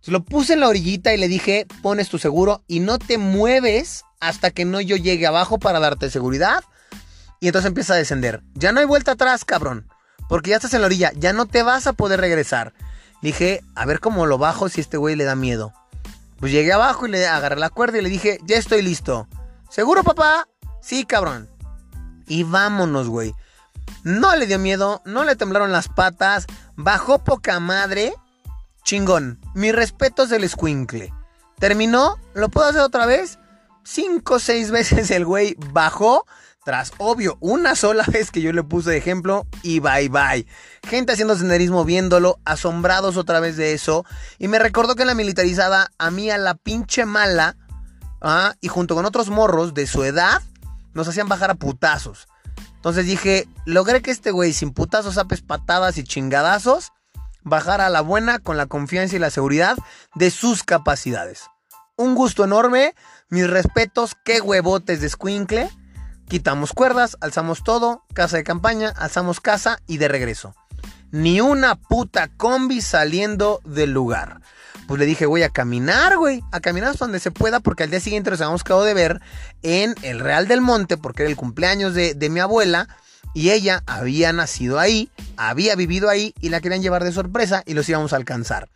Lo 0.09 0.23
puse 0.23 0.53
en 0.53 0.61
la 0.61 0.67
orillita 0.67 1.13
y 1.13 1.17
le 1.17 1.27
dije, 1.27 1.67
pones 1.83 2.09
tu 2.09 2.17
seguro 2.17 2.63
y 2.67 2.79
no 2.79 2.97
te 2.97 3.19
mueves 3.19 4.03
hasta 4.19 4.49
que 4.49 4.65
no 4.65 4.81
yo 4.81 4.95
llegue 4.95 5.27
abajo 5.27 5.59
para 5.59 5.79
darte 5.79 6.09
seguridad. 6.09 6.63
Y 7.39 7.47
entonces 7.47 7.67
empieza 7.67 7.93
a 7.93 7.97
descender. 7.97 8.41
Ya 8.55 8.71
no 8.71 8.79
hay 8.79 8.85
vuelta 8.85 9.11
atrás, 9.11 9.45
cabrón. 9.45 9.87
Porque 10.29 10.51
ya 10.51 10.55
estás 10.55 10.73
en 10.73 10.81
la 10.81 10.87
orilla. 10.87 11.11
Ya 11.15 11.33
no 11.33 11.45
te 11.45 11.63
vas 11.63 11.87
a 11.87 11.93
poder 11.93 12.19
regresar. 12.19 12.73
Dije, 13.21 13.61
a 13.75 13.85
ver 13.85 13.99
cómo 13.99 14.25
lo 14.25 14.37
bajo 14.37 14.69
si 14.69 14.81
este 14.81 14.97
güey 14.97 15.15
le 15.15 15.23
da 15.23 15.35
miedo. 15.35 15.73
Pues 16.39 16.51
llegué 16.51 16.73
abajo 16.73 17.05
y 17.05 17.11
le 17.11 17.27
agarré 17.27 17.57
la 17.57 17.69
cuerda 17.69 17.99
y 17.99 18.01
le 18.01 18.09
dije, 18.09 18.39
ya 18.45 18.57
estoy 18.57 18.81
listo. 18.81 19.27
¿Seguro, 19.69 20.03
papá? 20.03 20.47
Sí, 20.81 21.05
cabrón. 21.05 21.49
Y 22.27 22.43
vámonos, 22.43 23.09
güey. 23.09 23.33
No 24.03 24.35
le 24.35 24.47
dio 24.47 24.57
miedo, 24.57 25.01
no 25.05 25.23
le 25.23 25.35
temblaron 25.35 25.71
las 25.71 25.87
patas, 25.87 26.47
bajó 26.75 27.23
poca 27.23 27.59
madre. 27.59 28.13
Chingón. 28.83 29.39
Mi 29.53 29.71
respeto 29.71 30.23
es 30.23 30.31
el 30.31 30.47
squinkle. 30.47 31.13
Terminó, 31.59 32.19
¿lo 32.33 32.49
puedo 32.49 32.67
hacer 32.67 32.81
otra 32.81 33.05
vez? 33.05 33.37
cinco 33.83 34.35
o 34.35 34.39
seis 34.39 34.71
veces 34.71 35.11
el 35.11 35.25
güey 35.25 35.55
bajó. 35.71 36.25
Tras, 36.63 36.93
obvio, 36.99 37.37
una 37.39 37.75
sola 37.75 38.03
vez 38.05 38.29
que 38.29 38.39
yo 38.39 38.53
le 38.53 38.61
puse 38.61 38.91
de 38.91 38.97
ejemplo 38.97 39.47
y 39.63 39.79
bye 39.79 40.09
bye. 40.09 40.45
Gente 40.87 41.13
haciendo 41.13 41.35
senderismo 41.35 41.85
viéndolo, 41.85 42.39
asombrados 42.45 43.17
otra 43.17 43.39
vez 43.39 43.57
de 43.57 43.73
eso. 43.73 44.05
Y 44.37 44.47
me 44.47 44.59
recordó 44.59 44.93
que 44.93 45.01
en 45.01 45.07
la 45.07 45.15
militarizada, 45.15 45.91
a 45.97 46.11
mí 46.11 46.29
a 46.29 46.37
la 46.37 46.53
pinche 46.53 47.05
mala, 47.05 47.57
¿ah? 48.21 48.53
y 48.61 48.67
junto 48.67 48.93
con 48.93 49.05
otros 49.05 49.31
morros 49.31 49.73
de 49.73 49.87
su 49.87 50.03
edad, 50.03 50.39
nos 50.93 51.07
hacían 51.07 51.27
bajar 51.27 51.49
a 51.49 51.55
putazos. 51.55 52.27
Entonces 52.75 53.07
dije, 53.07 53.47
logré 53.65 54.03
que 54.03 54.11
este 54.11 54.29
güey 54.29 54.53
sin 54.53 54.69
putazos, 54.69 55.17
apes, 55.17 55.41
patadas 55.41 55.97
y 55.97 56.03
chingadazos, 56.03 56.91
bajara 57.43 57.87
a 57.87 57.89
la 57.89 58.01
buena 58.01 58.39
con 58.39 58.57
la 58.57 58.65
confianza 58.65 59.15
y 59.15 59.19
la 59.19 59.29
seguridad 59.29 59.77
de 60.15 60.31
sus 60.31 60.63
capacidades. 60.63 61.45
Un 61.95 62.15
gusto 62.15 62.43
enorme. 62.43 62.95
Mis 63.29 63.49
respetos, 63.49 64.15
qué 64.25 64.41
huevotes 64.41 65.01
de 65.01 65.09
squinkle. 65.09 65.69
Quitamos 66.27 66.73
cuerdas, 66.73 67.17
alzamos 67.21 67.63
todo, 67.63 68.05
casa 68.13 68.37
de 68.37 68.43
campaña, 68.43 68.89
alzamos 68.97 69.41
casa 69.41 69.79
y 69.85 69.97
de 69.97 70.07
regreso. 70.07 70.55
Ni 71.11 71.41
una 71.41 71.75
puta 71.75 72.29
combi 72.37 72.81
saliendo 72.81 73.59
del 73.65 73.91
lugar. 73.91 74.41
Pues 74.87 74.99
le 74.99 75.05
dije, 75.05 75.25
voy 75.25 75.43
a 75.43 75.49
caminar, 75.49 76.17
güey. 76.17 76.41
A 76.51 76.59
caminar 76.59 76.89
hasta 76.89 77.05
donde 77.05 77.19
se 77.19 77.31
pueda, 77.31 77.59
porque 77.59 77.83
al 77.83 77.91
día 77.91 77.99
siguiente 77.99 78.31
nos 78.31 78.41
habíamos 78.41 78.63
quedado 78.63 78.83
de 78.83 78.93
ver 78.93 79.21
en 79.61 79.93
el 80.01 80.19
Real 80.19 80.47
del 80.47 80.61
Monte, 80.61 80.97
porque 80.97 81.23
era 81.23 81.29
el 81.29 81.37
cumpleaños 81.37 81.93
de, 81.93 82.13
de 82.13 82.29
mi 82.29 82.39
abuela. 82.39 82.87
Y 83.33 83.51
ella 83.51 83.83
había 83.85 84.33
nacido 84.33 84.79
ahí, 84.79 85.09
había 85.37 85.75
vivido 85.75 86.09
ahí 86.09 86.33
y 86.41 86.49
la 86.49 86.61
querían 86.61 86.81
llevar 86.81 87.03
de 87.03 87.11
sorpresa 87.11 87.63
y 87.65 87.73
los 87.73 87.87
íbamos 87.87 88.13
a 88.13 88.17
alcanzar. 88.17 88.69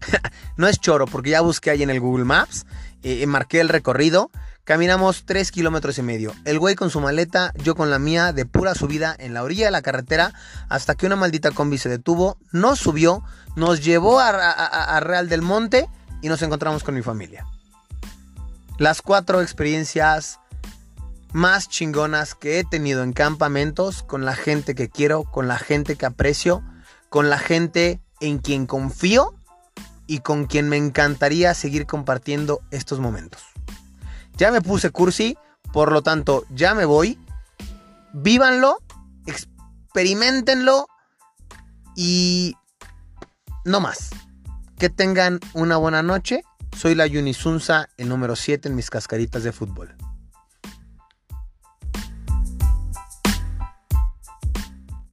no 0.56 0.68
es 0.68 0.78
choro, 0.78 1.06
porque 1.06 1.30
ya 1.30 1.40
busqué 1.40 1.70
ahí 1.70 1.82
en 1.82 1.90
el 1.90 2.00
Google 2.00 2.24
Maps 2.24 2.64
eh, 3.02 3.26
marqué 3.26 3.60
el 3.60 3.68
recorrido. 3.68 4.30
Caminamos 4.64 5.24
3 5.24 5.50
kilómetros 5.50 5.96
y 5.98 6.02
medio. 6.02 6.34
El 6.44 6.58
güey 6.58 6.74
con 6.74 6.90
su 6.90 7.00
maleta, 7.00 7.54
yo 7.56 7.74
con 7.74 7.90
la 7.90 7.98
mía, 7.98 8.32
de 8.34 8.44
pura 8.44 8.74
subida 8.74 9.16
en 9.18 9.32
la 9.32 9.42
orilla 9.42 9.64
de 9.66 9.70
la 9.70 9.80
carretera, 9.80 10.34
hasta 10.68 10.94
que 10.94 11.06
una 11.06 11.16
maldita 11.16 11.52
combi 11.52 11.78
se 11.78 11.88
detuvo, 11.88 12.36
nos 12.52 12.78
subió, 12.78 13.22
nos 13.56 13.82
llevó 13.82 14.20
a, 14.20 15.00
Real 15.00 15.30
del 15.30 15.40
Monte 15.40 15.88
y 16.20 16.28
nos 16.28 16.42
encontramos 16.42 16.84
con 16.84 16.94
mi 16.94 17.00
familia. 17.00 17.46
Las 18.76 19.00
cuatro 19.00 19.40
experiencias 19.40 20.38
más 21.32 21.68
chingonas 21.68 22.34
que 22.34 22.58
he 22.58 22.64
tenido 22.64 23.02
en 23.02 23.12
campamentos 23.12 24.02
con 24.02 24.24
la 24.24 24.34
gente 24.34 24.74
que 24.74 24.88
quiero, 24.88 25.24
con 25.24 25.48
la 25.48 25.58
gente 25.58 25.96
que 25.96 26.06
aprecio, 26.06 26.62
con 27.08 27.30
la 27.30 27.38
gente 27.38 28.00
en 28.20 28.38
quien 28.38 28.66
confío 28.66 29.34
y 30.06 30.20
con 30.20 30.46
quien 30.46 30.68
me 30.68 30.76
encantaría 30.76 31.54
seguir 31.54 31.86
compartiendo 31.86 32.60
estos 32.70 32.98
momentos. 32.98 33.42
Ya 34.36 34.50
me 34.50 34.60
puse 34.60 34.90
cursi, 34.90 35.36
por 35.72 35.92
lo 35.92 36.02
tanto 36.02 36.44
ya 36.50 36.74
me 36.74 36.84
voy. 36.84 37.18
Vívanlo, 38.12 38.78
experimentenlo 39.26 40.86
y 41.94 42.54
no 43.64 43.80
más. 43.80 44.10
Que 44.78 44.88
tengan 44.88 45.40
una 45.54 45.76
buena 45.76 46.02
noche. 46.02 46.42
Soy 46.76 46.94
la 46.94 47.06
Yunisunza, 47.06 47.88
el 47.96 48.08
número 48.08 48.36
7 48.36 48.68
en 48.68 48.76
mis 48.76 48.90
cascaritas 48.90 49.42
de 49.42 49.52
fútbol. 49.52 49.96